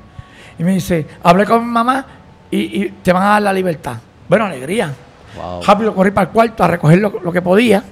y 0.59 0.63
me 0.65 0.73
dice, 0.73 1.07
hablé 1.23 1.47
con 1.47 1.65
mi 1.65 1.71
mamá 1.73 2.05
y, 2.51 2.83
y 2.85 2.89
te 3.03 3.11
van 3.13 3.23
a 3.23 3.27
dar 3.31 3.43
la 3.43 3.53
libertad. 3.55 3.97
Bueno, 4.29 4.45
alegría. 4.45 4.93
Wow. 5.35 5.63
Rápido 5.63 5.95
corrí 5.95 6.11
para 6.11 6.27
el 6.27 6.33
cuarto 6.33 6.63
a 6.63 6.69
recoger 6.69 6.99
lo, 6.99 7.21
lo 7.23 7.33
que 7.33 7.41
podía 7.41 7.83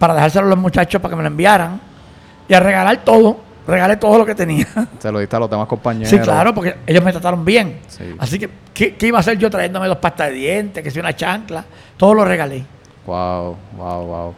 para 0.00 0.14
dejárselo 0.14 0.46
a 0.46 0.50
los 0.50 0.58
muchachos 0.58 1.00
para 1.00 1.10
que 1.12 1.16
me 1.16 1.22
lo 1.22 1.28
enviaran 1.28 1.80
y 2.48 2.54
a 2.54 2.58
regalar 2.58 2.96
todo. 3.04 3.38
Regalé 3.66 3.96
todo 3.96 4.18
lo 4.18 4.26
que 4.26 4.34
tenía. 4.34 4.66
Se 4.98 5.12
lo 5.12 5.18
diste 5.20 5.36
a 5.36 5.38
los 5.38 5.48
demás 5.50 5.66
compañeros. 5.68 6.10
Sí, 6.10 6.18
claro, 6.18 6.52
porque 6.54 6.76
ellos 6.86 7.02
me 7.04 7.12
trataron 7.12 7.44
bien. 7.44 7.78
Sí. 7.88 8.14
Así 8.18 8.38
que, 8.38 8.48
¿qué, 8.74 8.94
qué 8.96 9.06
iba 9.06 9.18
a 9.18 9.20
hacer 9.20 9.38
yo 9.38 9.48
trayéndome 9.50 9.86
dos 9.88 9.98
pastas 9.98 10.28
de 10.30 10.34
dientes, 10.34 10.82
que 10.82 10.90
si 10.90 10.98
una 10.98 11.14
chancla? 11.14 11.64
Todo 11.96 12.14
lo 12.14 12.24
regalé. 12.24 12.64
Wow, 13.06 13.56
wow, 13.76 14.04
wow. 14.06 14.34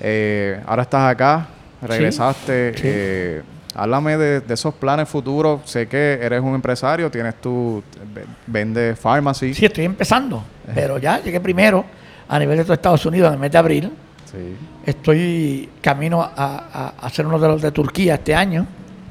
Eh, 0.00 0.60
ahora 0.66 0.82
estás 0.82 1.10
acá, 1.12 1.46
regresaste. 1.82 2.72
Sí. 2.74 2.82
eh, 2.84 3.42
háblame 3.74 4.16
de, 4.16 4.40
de 4.40 4.54
esos 4.54 4.74
planes 4.74 5.08
futuros. 5.08 5.60
Sé 5.64 5.86
que 5.86 6.18
eres 6.20 6.40
un 6.40 6.54
empresario, 6.54 7.10
tienes 7.10 7.34
tu. 7.40 7.82
ve- 8.14 8.24
Vendes 8.46 8.98
pharmacy. 8.98 9.54
Sí, 9.54 9.66
estoy 9.66 9.84
empezando, 9.84 10.42
pero 10.74 10.98
ya 10.98 11.20
llegué 11.22 11.40
primero 11.40 11.84
a 12.28 12.38
nivel 12.38 12.56
de 12.58 12.64
todo 12.64 12.74
Estados 12.74 13.04
Unidos 13.06 13.28
en 13.28 13.34
el 13.34 13.38
mes 13.40 13.52
de 13.52 13.58
abril. 13.58 13.92
Sí. 14.32 14.56
Estoy 14.86 15.68
camino 15.82 16.22
a, 16.22 16.30
a- 16.36 16.92
a 17.00 17.06
hacer 17.06 17.26
uno 17.26 17.38
de 17.38 17.48
los 17.48 17.60
de 17.62 17.70
Turquía 17.70 18.14
este 18.14 18.34
año. 18.34 18.66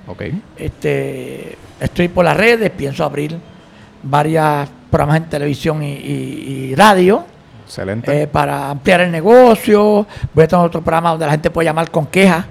Ok. 0.07 0.23
Este, 0.57 1.57
estoy 1.79 2.07
por 2.07 2.25
las 2.25 2.35
redes, 2.35 2.71
pienso 2.71 3.03
abrir 3.05 3.37
varios 4.03 4.67
programas 4.89 5.17
en 5.17 5.29
televisión 5.29 5.83
y, 5.83 5.91
y- 5.93 6.69
y 6.71 6.75
radio 6.75 7.23
Excelente. 7.65 8.23
eh, 8.23 8.27
para 8.27 8.71
ampliar 8.71 9.01
el 9.01 9.11
negocio. 9.11 10.05
Voy 10.33 10.43
a 10.43 10.47
tener 10.47 10.65
otro 10.65 10.81
programa 10.81 11.11
donde 11.11 11.25
la 11.27 11.31
gente 11.33 11.51
puede 11.51 11.65
llamar 11.67 11.91
con 11.91 12.07
quejas 12.07 12.45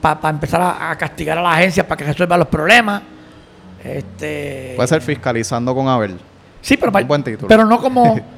para 0.00 0.28
empezar 0.28 0.60
a, 0.60 0.90
a 0.90 0.98
castigar 0.98 1.38
a 1.38 1.42
la 1.42 1.52
agencia 1.54 1.86
para 1.86 1.96
que 1.98 2.04
resuelva 2.04 2.36
los 2.36 2.48
problemas. 2.48 3.02
Este, 3.82 4.72
Puede 4.76 4.88
ser 4.88 5.00
fiscalizando 5.00 5.74
con 5.74 5.88
Abel. 5.88 6.16
Sí, 6.60 6.76
pero, 6.76 6.88
Un 6.88 6.92
pa- 6.92 7.02
buen 7.02 7.22
título. 7.22 7.48
pero 7.48 7.64
no 7.64 7.80
como 7.80 8.18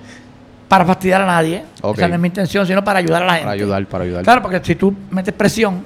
para 0.68 0.84
fastidiar 0.84 1.22
a 1.22 1.26
nadie. 1.26 1.64
Esa 1.76 2.08
no 2.08 2.14
es 2.14 2.20
mi 2.20 2.28
intención, 2.28 2.66
sino 2.66 2.84
para 2.84 2.98
ayudar 2.98 3.22
a 3.22 3.26
la 3.26 3.32
gente. 3.32 3.44
Para 3.46 3.54
ayudar, 3.54 3.86
para 3.86 4.04
ayudar. 4.04 4.22
Claro, 4.24 4.42
porque 4.42 4.60
si 4.62 4.74
tú 4.74 4.94
metes 5.10 5.32
presión, 5.34 5.82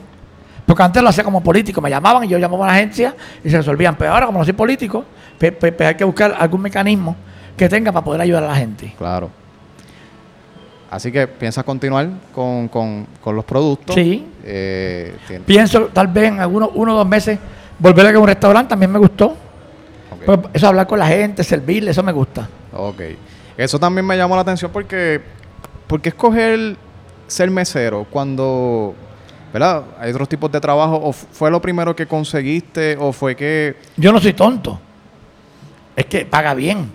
porque 0.66 0.82
antes 0.82 1.02
lo 1.02 1.08
hacía 1.08 1.22
como 1.24 1.40
político, 1.42 1.80
me 1.80 1.88
llamaban 1.90 2.24
y 2.24 2.28
yo 2.28 2.38
llamaba 2.38 2.64
a 2.64 2.68
la 2.68 2.74
agencia 2.74 3.14
y 3.44 3.48
se 3.50 3.56
resolvían. 3.58 3.96
Pero 3.96 4.12
ahora, 4.12 4.26
como 4.26 4.38
no 4.40 4.44
soy 4.44 4.54
político, 4.54 5.04
pues, 5.38 5.52
pues- 5.52 5.72
pues 5.72 5.88
hay 5.88 5.94
que 5.94 6.04
buscar 6.04 6.34
algún 6.38 6.60
mecanismo 6.62 7.16
que 7.56 7.68
tenga 7.68 7.92
para 7.92 8.04
poder 8.04 8.20
ayudar 8.20 8.44
a 8.44 8.48
la 8.48 8.56
gente. 8.56 8.92
Claro. 8.98 9.30
Así 10.90 11.10
que 11.10 11.26
piensas 11.26 11.64
continuar 11.64 12.06
con, 12.34 12.68
con- 12.68 13.06
con 13.20 13.34
los 13.34 13.44
productos. 13.44 13.94
Sí. 13.94 14.26
Eh, 14.44 15.16
Pienso 15.46 15.86
tal 15.92 16.08
vez 16.08 16.24
en 16.28 16.40
algunos 16.40 16.70
uno 16.74 16.94
o 16.94 16.98
dos 16.98 17.06
meses 17.08 17.38
volver 17.78 18.14
a 18.14 18.18
un 18.18 18.26
restaurante, 18.26 18.70
también 18.70 18.90
me 18.90 18.98
gustó. 18.98 19.36
Pues 20.26 20.38
eso 20.52 20.68
hablar 20.68 20.86
con 20.86 20.98
la 20.98 21.06
gente, 21.06 21.42
servirle, 21.42 21.90
eso 21.92 22.02
me 22.02 22.12
gusta. 22.12 22.48
Ok. 22.72 23.00
Eso 23.56 23.78
también 23.78 24.06
me 24.06 24.16
llamó 24.16 24.34
la 24.34 24.42
atención 24.42 24.70
porque, 24.72 25.20
porque 25.86 26.10
escoger 26.10 26.76
ser 27.26 27.50
mesero 27.50 28.06
cuando, 28.10 28.94
¿verdad? 29.52 29.82
Hay 29.98 30.10
otros 30.10 30.28
tipos 30.28 30.50
de 30.52 30.60
trabajo. 30.60 31.00
¿O 31.02 31.12
fue 31.12 31.50
lo 31.50 31.60
primero 31.60 31.96
que 31.96 32.06
conseguiste 32.06 32.96
o 32.98 33.12
fue 33.12 33.34
que... 33.34 33.76
Yo 33.96 34.12
no 34.12 34.20
soy 34.20 34.34
tonto. 34.34 34.80
Es 35.96 36.06
que 36.06 36.24
paga 36.24 36.54
bien. 36.54 36.90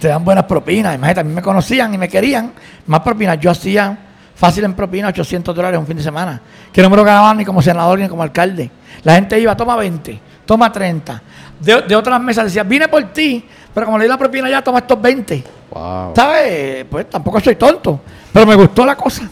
Te 0.00 0.08
dan 0.08 0.24
buenas 0.24 0.44
propinas. 0.44 0.94
Imagínate, 0.94 1.20
a 1.20 1.24
mí 1.24 1.32
me 1.32 1.42
conocían 1.42 1.94
y 1.94 1.98
me 1.98 2.08
querían. 2.08 2.52
Más 2.86 3.00
propinas. 3.00 3.38
Yo 3.40 3.50
hacía 3.50 3.98
fácil 4.34 4.64
en 4.64 4.74
propina 4.74 5.08
800 5.08 5.54
dólares 5.54 5.78
un 5.78 5.86
fin 5.86 5.96
de 5.96 6.02
semana. 6.02 6.40
Que 6.72 6.82
no 6.82 6.90
me 6.90 6.96
lo 6.96 7.04
ganaban 7.04 7.36
ni 7.36 7.44
como 7.44 7.62
senador 7.62 7.98
ni 7.98 8.08
como 8.08 8.22
alcalde. 8.22 8.70
La 9.02 9.14
gente 9.14 9.38
iba, 9.38 9.56
toma 9.56 9.76
20, 9.76 10.20
toma 10.44 10.72
30. 10.72 11.22
De, 11.60 11.82
de 11.82 11.96
otras 11.96 12.20
mesas 12.20 12.46
decía, 12.46 12.62
vine 12.64 12.88
por 12.88 13.02
ti, 13.12 13.44
pero 13.74 13.86
como 13.86 13.98
le 13.98 14.04
di 14.04 14.08
la 14.10 14.16
propina 14.18 14.48
ya, 14.48 14.62
toma 14.62 14.78
estos 14.78 15.00
20. 15.02 15.44
¡Wow! 15.70 16.12
¿Sabes? 16.14 16.84
Pues 16.88 17.10
tampoco 17.10 17.40
soy 17.40 17.56
tonto. 17.56 18.00
Pero 18.32 18.46
me 18.46 18.54
gustó 18.54 18.86
la 18.86 18.96
cosa. 18.96 19.28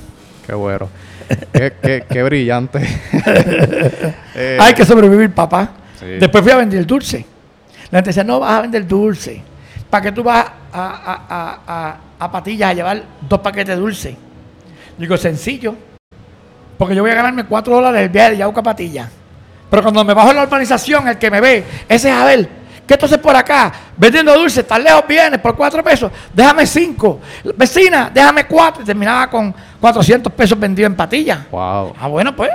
¡Qué 0.47 0.55
bueno! 0.55 0.88
qué, 1.53 1.72
qué- 1.80 2.05
qué 2.11 2.22
brillante! 2.22 2.80
Eh, 4.34 4.59
Hay 4.61 4.74
que 4.74 4.84
sobrevivir, 4.84 5.30
papá. 5.32 5.70
Sí. 5.99 6.07
Después 6.18 6.43
fui 6.43 6.53
a 6.53 6.57
vender 6.57 6.84
dulce. 6.86 7.24
La 7.90 7.99
gente 7.99 8.11
decía, 8.11 8.24
no 8.24 8.40
vas 8.40 8.53
a 8.59 8.61
vender 8.62 8.86
dulce. 8.86 9.43
¿Para 9.88 10.03
qué 10.03 10.12
tú 10.12 10.22
vas 10.22 10.45
a, 10.72 10.82
a, 10.82 11.26
a, 11.28 11.61
a- 11.66 11.97
a 12.18 12.30
Patillas 12.32 12.70
a 12.70 12.74
llevar 12.74 13.03
dos 13.28 13.40
paquetes 13.40 13.74
de 13.74 13.80
dulce? 13.80 14.16
Digo, 14.99 15.16
sencillo. 15.16 15.74
Porque 16.78 16.95
yo 16.95 17.03
voy 17.03 17.11
a 17.11 17.14
ganarme 17.14 17.45
cuatro 17.45 17.74
dólares 17.74 18.03
el 18.03 18.09
viaje 18.09 18.30
de 18.32 18.36
Yauca 18.38 18.61
a 18.61 18.64
Patillas. 18.64 19.09
Pero 19.70 19.82
cuando 19.82 20.05
me 20.05 20.14
bajo 20.14 20.30
en 20.30 20.36
la 20.36 20.43
urbanización, 20.45 21.09
el 21.09 21.18
que 21.18 21.30
me 21.30 21.40
ve, 21.40 21.64
ese 21.88 22.09
es 22.11 22.14
Abel. 22.14 22.49
¿Qué 22.93 22.99
tú 22.99 23.07
haces 23.07 23.16
por 23.16 23.34
acá? 23.34 23.72
Vendiendo 23.97 24.34
dulce, 24.34 24.64
tan 24.64 24.84
lejos 24.84 25.05
vienes 25.09 25.40
por 25.40 25.57
cuatro 25.57 25.82
pesos. 25.82 26.12
Déjame 26.30 26.66
cinco. 26.66 27.20
Vecina, 27.57 28.11
déjame 28.12 28.45
cuatro. 28.45 28.82
Y 28.82 28.84
terminaba 28.84 29.30
con 29.30 29.55
400 29.80 30.30
pesos 30.34 30.61
vendidos 30.61 30.90
en 30.90 30.95
Patillas. 30.95 31.38
¡Wow! 31.51 31.95
Ah, 31.99 32.07
bueno, 32.09 32.36
pues. 32.36 32.51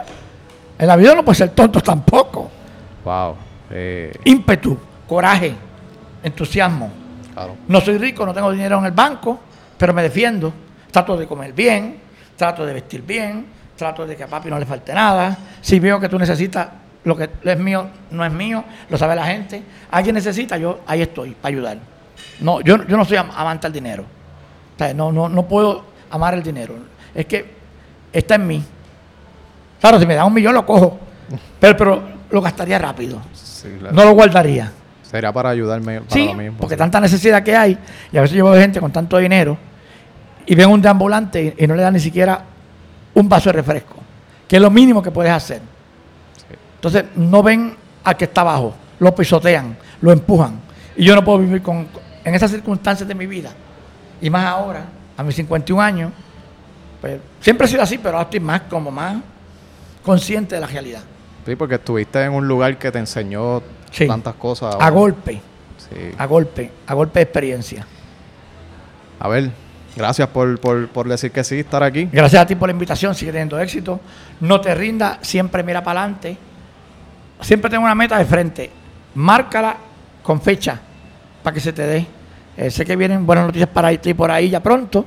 En 0.77 0.85
la 0.85 0.95
vida 0.95 1.15
no 1.15 1.25
puede 1.25 1.37
ser 1.37 1.49
tonto 1.49 1.81
tampoco. 1.81 2.51
¡Wow! 3.03 3.35
Eh, 3.71 4.13
Ímpetu, 4.25 4.77
coraje, 5.07 5.55
entusiasmo. 6.21 6.91
claro. 7.33 7.55
No 7.67 7.81
soy 7.81 7.97
rico, 7.97 8.23
no 8.23 8.31
tengo 8.31 8.51
dinero 8.51 8.77
en 8.77 8.85
el 8.85 8.91
banco, 8.91 9.39
pero 9.75 9.91
me 9.91 10.03
defiendo. 10.03 10.53
Trato 10.91 11.17
de 11.17 11.25
comer 11.25 11.51
bien, 11.51 11.99
trato 12.35 12.63
de 12.63 12.73
vestir 12.73 13.01
bien, 13.01 13.43
trato 13.75 14.05
de 14.05 14.15
que 14.15 14.21
a 14.23 14.27
papi 14.27 14.51
no 14.51 14.59
le 14.59 14.67
falte 14.67 14.93
nada. 14.93 15.35
Si 15.61 15.79
veo 15.79 15.99
que 15.99 16.07
tú 16.07 16.19
necesitas 16.19 16.67
lo 17.07 17.15
que 17.17 17.29
es 17.43 17.57
mío, 17.59 17.87
no 18.11 18.25
es 18.25 18.31
mío, 18.31 18.63
lo 18.89 18.97
sabe 18.97 19.15
la 19.15 19.25
gente. 19.25 19.63
Alguien 19.91 20.13
necesita, 20.15 20.57
yo 20.57 20.81
ahí 20.85 21.01
estoy 21.01 21.31
para 21.31 21.49
ayudar. 21.55 21.77
No, 22.41 22.61
yo, 22.61 22.85
yo 22.85 22.97
no 22.97 23.05
soy 23.05 23.17
am- 23.17 23.31
amante 23.35 23.65
al 23.67 23.73
dinero. 23.73 24.03
O 24.03 24.77
sea, 24.77 24.93
no, 24.93 25.11
no, 25.11 25.29
no 25.29 25.47
puedo 25.47 25.83
amar 26.11 26.33
el 26.33 26.43
dinero. 26.43 26.75
Es 27.15 27.25
que 27.25 27.53
está 28.11 28.35
en 28.35 28.45
mí. 28.47 28.63
Claro, 29.79 29.99
si 29.99 30.05
me 30.05 30.15
da 30.15 30.25
un 30.25 30.33
millón 30.33 30.53
lo 30.53 30.65
cojo, 30.65 30.99
pero, 31.59 31.77
pero 31.77 32.03
lo 32.29 32.41
gastaría 32.41 32.77
rápido. 32.77 33.19
Sí, 33.33 33.69
claro. 33.79 33.95
No 33.95 34.03
lo 34.05 34.11
guardaría. 34.11 34.71
Sería 35.03 35.31
para 35.31 35.49
ayudarme 35.49 36.01
para 36.01 36.11
Sí, 36.11 36.25
lo 36.25 36.33
mismo. 36.33 36.57
porque 36.59 36.75
sí. 36.75 36.79
tanta 36.79 36.99
necesidad 36.99 37.41
que 37.43 37.55
hay, 37.55 37.77
y 38.11 38.17
a 38.17 38.21
veces 38.21 38.35
yo 38.37 38.45
veo 38.49 38.59
gente 38.61 38.79
con 38.81 38.91
tanto 38.91 39.17
dinero 39.17 39.57
y 40.45 40.53
ven 40.55 40.69
un 40.69 40.81
deambulante 40.81 41.55
y, 41.57 41.63
y 41.63 41.67
no 41.67 41.75
le 41.75 41.81
dan 41.83 41.93
ni 41.93 41.99
siquiera 42.01 42.41
un 43.13 43.29
vaso 43.29 43.49
de 43.49 43.53
refresco, 43.53 43.95
que 44.47 44.57
es 44.57 44.61
lo 44.61 44.69
mínimo 44.69 45.01
que 45.01 45.11
puedes 45.11 45.31
hacer. 45.31 45.61
Entonces, 46.77 47.05
no 47.15 47.43
ven 47.43 47.75
al 48.03 48.15
que 48.17 48.25
está 48.25 48.41
abajo, 48.41 48.73
lo 48.99 49.13
pisotean, 49.13 49.77
lo 50.01 50.11
empujan. 50.11 50.59
Y 50.95 51.03
yo 51.05 51.15
no 51.15 51.23
puedo 51.23 51.39
vivir 51.39 51.61
con, 51.61 51.87
en 52.23 52.35
esas 52.35 52.51
circunstancias 52.51 53.07
de 53.07 53.13
mi 53.15 53.25
vida. 53.27 53.51
Y 54.21 54.29
más 54.29 54.45
ahora, 54.45 54.85
a 55.15 55.23
mis 55.23 55.35
51 55.35 55.81
años, 55.81 56.11
pues 57.01 57.19
siempre 57.41 57.65
he 57.65 57.69
sido 57.69 57.81
así, 57.83 57.97
pero 57.97 58.17
ahora 58.17 58.23
estoy 58.23 58.39
más 58.39 58.61
como 58.61 58.89
más 58.91 59.17
consciente 60.03 60.55
de 60.55 60.61
la 60.61 60.67
realidad. 60.67 61.01
Sí, 61.45 61.55
porque 61.55 61.75
estuviste 61.75 62.21
en 62.23 62.33
un 62.33 62.47
lugar 62.47 62.77
que 62.77 62.91
te 62.91 62.99
enseñó 62.99 63.61
Sí. 63.91 64.07
tantas 64.07 64.35
cosas. 64.35 64.75
A 64.79 64.89
golpe, 64.89 65.41
Sí. 65.77 66.11
a 66.17 66.25
golpe, 66.25 66.71
a 66.87 66.93
golpe 66.93 67.19
de 67.19 67.23
experiencia. 67.23 67.85
A 69.19 69.27
ver, 69.27 69.49
gracias 69.95 70.27
por, 70.29 70.59
por, 70.59 70.87
por 70.89 71.07
decir 71.07 71.31
que 71.31 71.43
sí, 71.43 71.59
estar 71.59 71.81
aquí. 71.83 72.09
Gracias 72.11 72.41
a 72.41 72.45
ti 72.45 72.55
por 72.55 72.67
la 72.67 72.73
invitación, 72.73 73.15
sigue 73.15 73.31
teniendo 73.31 73.59
éxito. 73.59 73.99
No 74.41 74.59
te 74.61 74.73
rindas, 74.75 75.19
siempre 75.21 75.63
mira 75.63 75.83
para 75.83 76.01
adelante. 76.01 76.37
Siempre 77.41 77.69
tengo 77.69 77.83
una 77.83 77.95
meta 77.95 78.17
de 78.17 78.25
frente. 78.25 78.69
Márcala 79.15 79.75
con 80.23 80.41
fecha 80.41 80.79
para 81.43 81.53
que 81.53 81.59
se 81.59 81.73
te 81.73 81.83
dé. 81.83 82.05
Eh, 82.57 82.71
sé 82.71 82.85
que 82.85 82.95
vienen 82.95 83.25
buenas 83.25 83.45
noticias 83.45 83.69
para 83.69 83.95
ti 83.97 84.13
por 84.13 84.31
ahí 84.31 84.49
ya 84.49 84.61
pronto, 84.61 85.05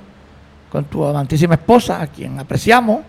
con 0.71 0.85
tu 0.85 1.05
amantísima 1.05 1.55
esposa, 1.55 2.01
a 2.01 2.07
quien 2.07 2.39
apreciamos. 2.39 3.01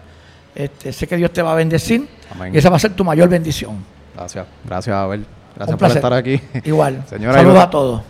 Este, 0.54 0.92
sé 0.92 1.08
que 1.08 1.16
Dios 1.16 1.32
te 1.32 1.42
va 1.42 1.54
a 1.54 1.56
bendecir 1.56 2.08
Amén. 2.34 2.54
y 2.54 2.58
esa 2.58 2.70
va 2.70 2.76
a 2.76 2.80
ser 2.80 2.94
tu 2.94 3.06
mayor 3.06 3.30
bendición. 3.30 3.78
Gracias, 4.16 4.46
gracias, 4.66 4.96
Abel. 4.96 5.26
Gracias 5.56 5.78
por 5.78 5.92
estar 5.92 6.14
aquí. 6.14 6.42
Igual. 6.66 7.04
Saludos 7.10 7.64
a 7.64 7.70
todos. 7.70 8.02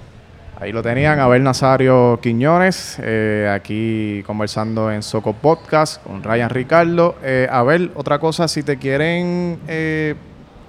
Ahí 0.59 0.72
lo 0.72 0.82
tenían, 0.84 1.20
Abel 1.20 1.43
Nazario 1.43 2.20
Quiñones, 2.22 2.97
eh, 3.01 3.51
aquí 3.51 4.22
conversando 4.28 4.91
en 4.91 5.01
Soco 5.01 5.34
Podcast 5.34 6.03
con 6.03 6.24
Ryan 6.24 6.49
Ricardo. 6.51 7.16
Eh, 7.24 7.47
Abel, 7.51 7.91
otra 7.95 8.20
cosa, 8.20 8.47
si 8.47 8.62
te 8.62 8.78
quieren 8.78 9.59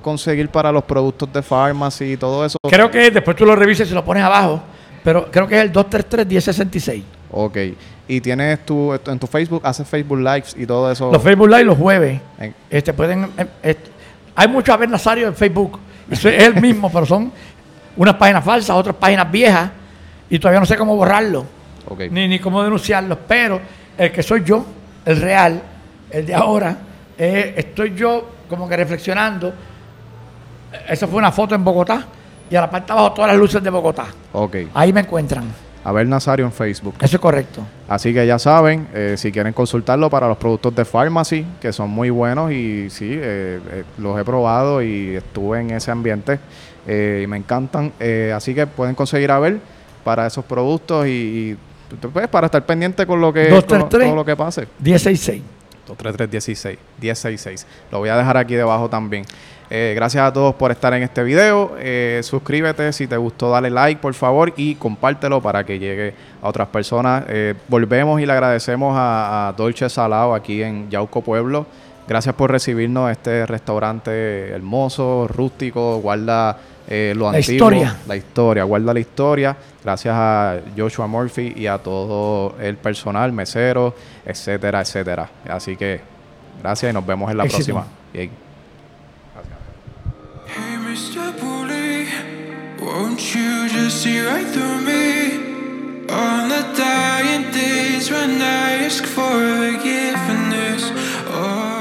conseguir 0.03 0.49
para 0.49 0.71
los 0.71 0.85
productos 0.85 1.33
de 1.33 1.43
Pharmacy 1.43 2.13
y 2.13 2.17
todo 2.17 2.45
eso. 2.45 2.59
Creo 2.69 2.91
que 2.91 3.11
después 3.11 3.37
tú 3.37 3.47
lo 3.47 3.57
revises 3.57 3.91
y 3.91 3.95
lo 3.95 4.05
pones 4.05 4.23
abajo, 4.23 4.61
pero 5.03 5.31
creo 5.31 5.47
que 5.47 5.57
es 5.57 5.63
el 5.63 5.73
233-1066. 5.73 7.03
Ok. 7.31 7.57
Y 8.09 8.21
tienes 8.21 8.67
tu, 8.67 8.93
en 8.93 9.19
tu 9.19 9.27
Facebook, 9.27 9.63
haces 9.65 9.89
Facebook 9.89 10.19
Lives 10.19 10.55
y 10.59 10.67
todo 10.67 10.91
eso. 10.91 11.11
Los 11.11 11.23
Facebook 11.23 11.49
Lives 11.49 11.67
los 11.67 11.79
jueves. 11.79 12.21
Este, 12.69 12.93
pueden, 12.93 13.31
este, 13.63 13.91
hay 14.35 14.49
mucho 14.49 14.73
Abel 14.73 14.91
Nazario 14.91 15.29
en 15.29 15.35
Facebook. 15.35 15.79
Es 16.11 16.25
el 16.25 16.61
mismo, 16.61 16.93
pero 16.93 17.07
son 17.07 17.33
unas 17.97 18.15
páginas 18.17 18.45
falsas, 18.45 18.77
otras 18.77 18.97
páginas 18.97 19.31
viejas 19.31 19.71
y 20.29 20.39
todavía 20.39 20.61
no 20.61 20.67
sé 20.67 20.77
cómo 20.77 20.97
borrarlo, 20.97 21.45
ni, 22.11 22.27
ni 22.27 22.39
cómo 22.39 22.63
denunciarlo, 22.63 23.19
pero 23.29 23.61
el 23.99 24.11
que 24.11 24.23
soy 24.23 24.43
yo, 24.45 24.65
el 25.05 25.21
real, 25.21 25.63
el 26.11 26.27
de 26.27 26.35
ahora, 26.35 26.77
estoy 27.19 27.95
yo 27.95 28.31
como 28.49 28.69
que 28.69 28.77
reflexionando. 28.77 29.53
Esa 30.89 31.07
fue 31.07 31.19
una 31.19 31.33
foto 31.33 31.55
en 31.55 31.65
Bogotá 31.65 32.07
y 32.51 32.57
a 32.57 32.61
la 32.61 32.71
parte 32.71 32.93
de 32.93 32.99
abajo 32.99 33.15
todas 33.15 33.31
las 33.31 33.39
luces 33.39 33.63
de 33.63 33.71
Bogotá. 33.71 34.07
Okay. 34.33 34.69
Ahí 34.75 34.93
me 34.93 35.01
encuentran. 35.01 35.45
Abel 35.85 36.09
Nazario 36.09 36.45
en 36.45 36.53
Facebook. 36.53 36.95
Eso 37.01 37.17
es 37.17 37.21
correcto. 37.21 37.63
Así 37.89 38.15
que 38.15 38.27
ya 38.27 38.39
saben, 38.39 38.87
eh, 38.95 39.15
si 39.17 39.33
quieren 39.33 39.53
consultarlo 39.53 40.09
para 40.09 40.29
los 40.29 40.37
productos 40.37 40.75
de 40.75 40.85
Pharmacy, 40.85 41.45
que 41.61 41.73
son 41.73 41.91
muy 41.91 42.11
buenos 42.11 42.53
y 42.53 42.89
sí, 42.89 43.11
eh, 43.11 43.61
eh, 43.71 43.85
los 43.99 44.19
he 44.19 44.25
probado 44.25 44.83
y 44.83 45.17
estuve 45.17 45.61
en 45.61 45.71
ese 45.73 45.91
ambiente 45.91 46.39
y 46.87 47.27
me 47.27 47.37
encantan. 47.37 47.93
así 48.35 48.55
que 48.55 48.67
pueden 48.67 48.95
conseguir 48.95 49.31
a 49.31 49.37
Abel 49.37 49.61
para 50.05 50.27
esos 50.27 50.45
productos 50.45 51.07
y, 51.07 51.57
pues, 52.13 52.29
para 52.29 52.47
estar 52.47 52.65
pendiente 52.67 53.07
con 53.07 53.21
lo 53.21 53.33
que, 53.33 53.47
todo 53.67 54.15
lo 54.15 54.25
que 54.25 54.37
pase. 54.37 54.67
166. 54.83 55.43
233 55.87 56.79
16 57.01 57.67
Lo 57.91 57.99
voy 57.99 58.09
a 58.09 58.17
dejar 58.17 58.37
aquí 58.37 58.55
debajo 58.55 58.89
también. 58.89 59.25
Eh, 59.75 59.95
gracias 59.95 60.23
a 60.23 60.31
todos 60.31 60.55
por 60.55 60.71
estar 60.71 60.93
en 60.93 61.03
este 61.03 61.23
video. 61.23 61.77
Eh, 61.79 62.21
suscríbete 62.23 62.93
si 62.93 63.07
te 63.07 63.17
gustó, 63.17 63.49
dale 63.49 63.71
like 63.71 64.03
por 64.03 64.13
favor 64.13 64.53
y 64.55 64.75
compártelo 64.75 65.41
para 65.41 65.65
que 65.65 65.79
llegue 65.79 66.13
a 66.43 66.49
otras 66.51 66.69
personas. 66.69 67.25
Eh, 67.27 67.55
volvemos 67.69 68.21
y 68.21 68.27
le 68.27 68.33
agradecemos 68.35 68.95
a, 68.95 69.49
a 69.49 69.53
Dolce 69.55 69.89
Salado 69.89 70.35
aquí 70.35 70.63
en 70.63 70.91
Yauco 70.91 71.23
Pueblo. 71.23 71.65
Gracias 72.07 72.35
por 72.35 72.51
recibirnos 72.51 73.11
este 73.11 73.47
restaurante 73.47 74.51
hermoso, 74.51 75.27
rústico, 75.27 76.01
guarda 76.01 76.59
lo 77.15 77.33
la 77.33 77.39
historia. 77.39 77.97
la 78.07 78.17
historia, 78.17 78.65
guarda 78.65 78.93
la 78.93 79.01
historia. 79.01 79.57
Gracias 79.83 80.15
a 80.15 80.59
Joshua 80.77 81.07
Murphy 81.07 81.55
y 81.57 81.67
a 81.67 81.79
todo 81.79 82.57
el 82.61 82.77
personal, 82.77 83.33
mesero, 83.33 83.95
etcétera, 84.27 84.83
etcétera. 84.83 85.31
Así 85.49 85.77
que 85.79 86.03
gracias 86.63 86.91
y 86.91 86.93
nos 86.93 87.07
vemos 87.07 87.31
en 87.31 87.39
la 87.39 87.45
próxima. 87.45 87.87
Won't 92.93 93.35
you 93.35 93.71
just 93.71 94.03
see 94.03 94.21
right 94.21 94.47
through 94.47 94.83
me? 94.83 95.37
On 96.11 96.51
the 96.51 96.63
dying 96.77 97.51
days 97.51 98.11
when 98.11 98.43
I 98.43 98.85
ask 98.85 99.03
for 99.05 99.33
forgiveness. 99.57 100.91
Oh. 101.27 101.72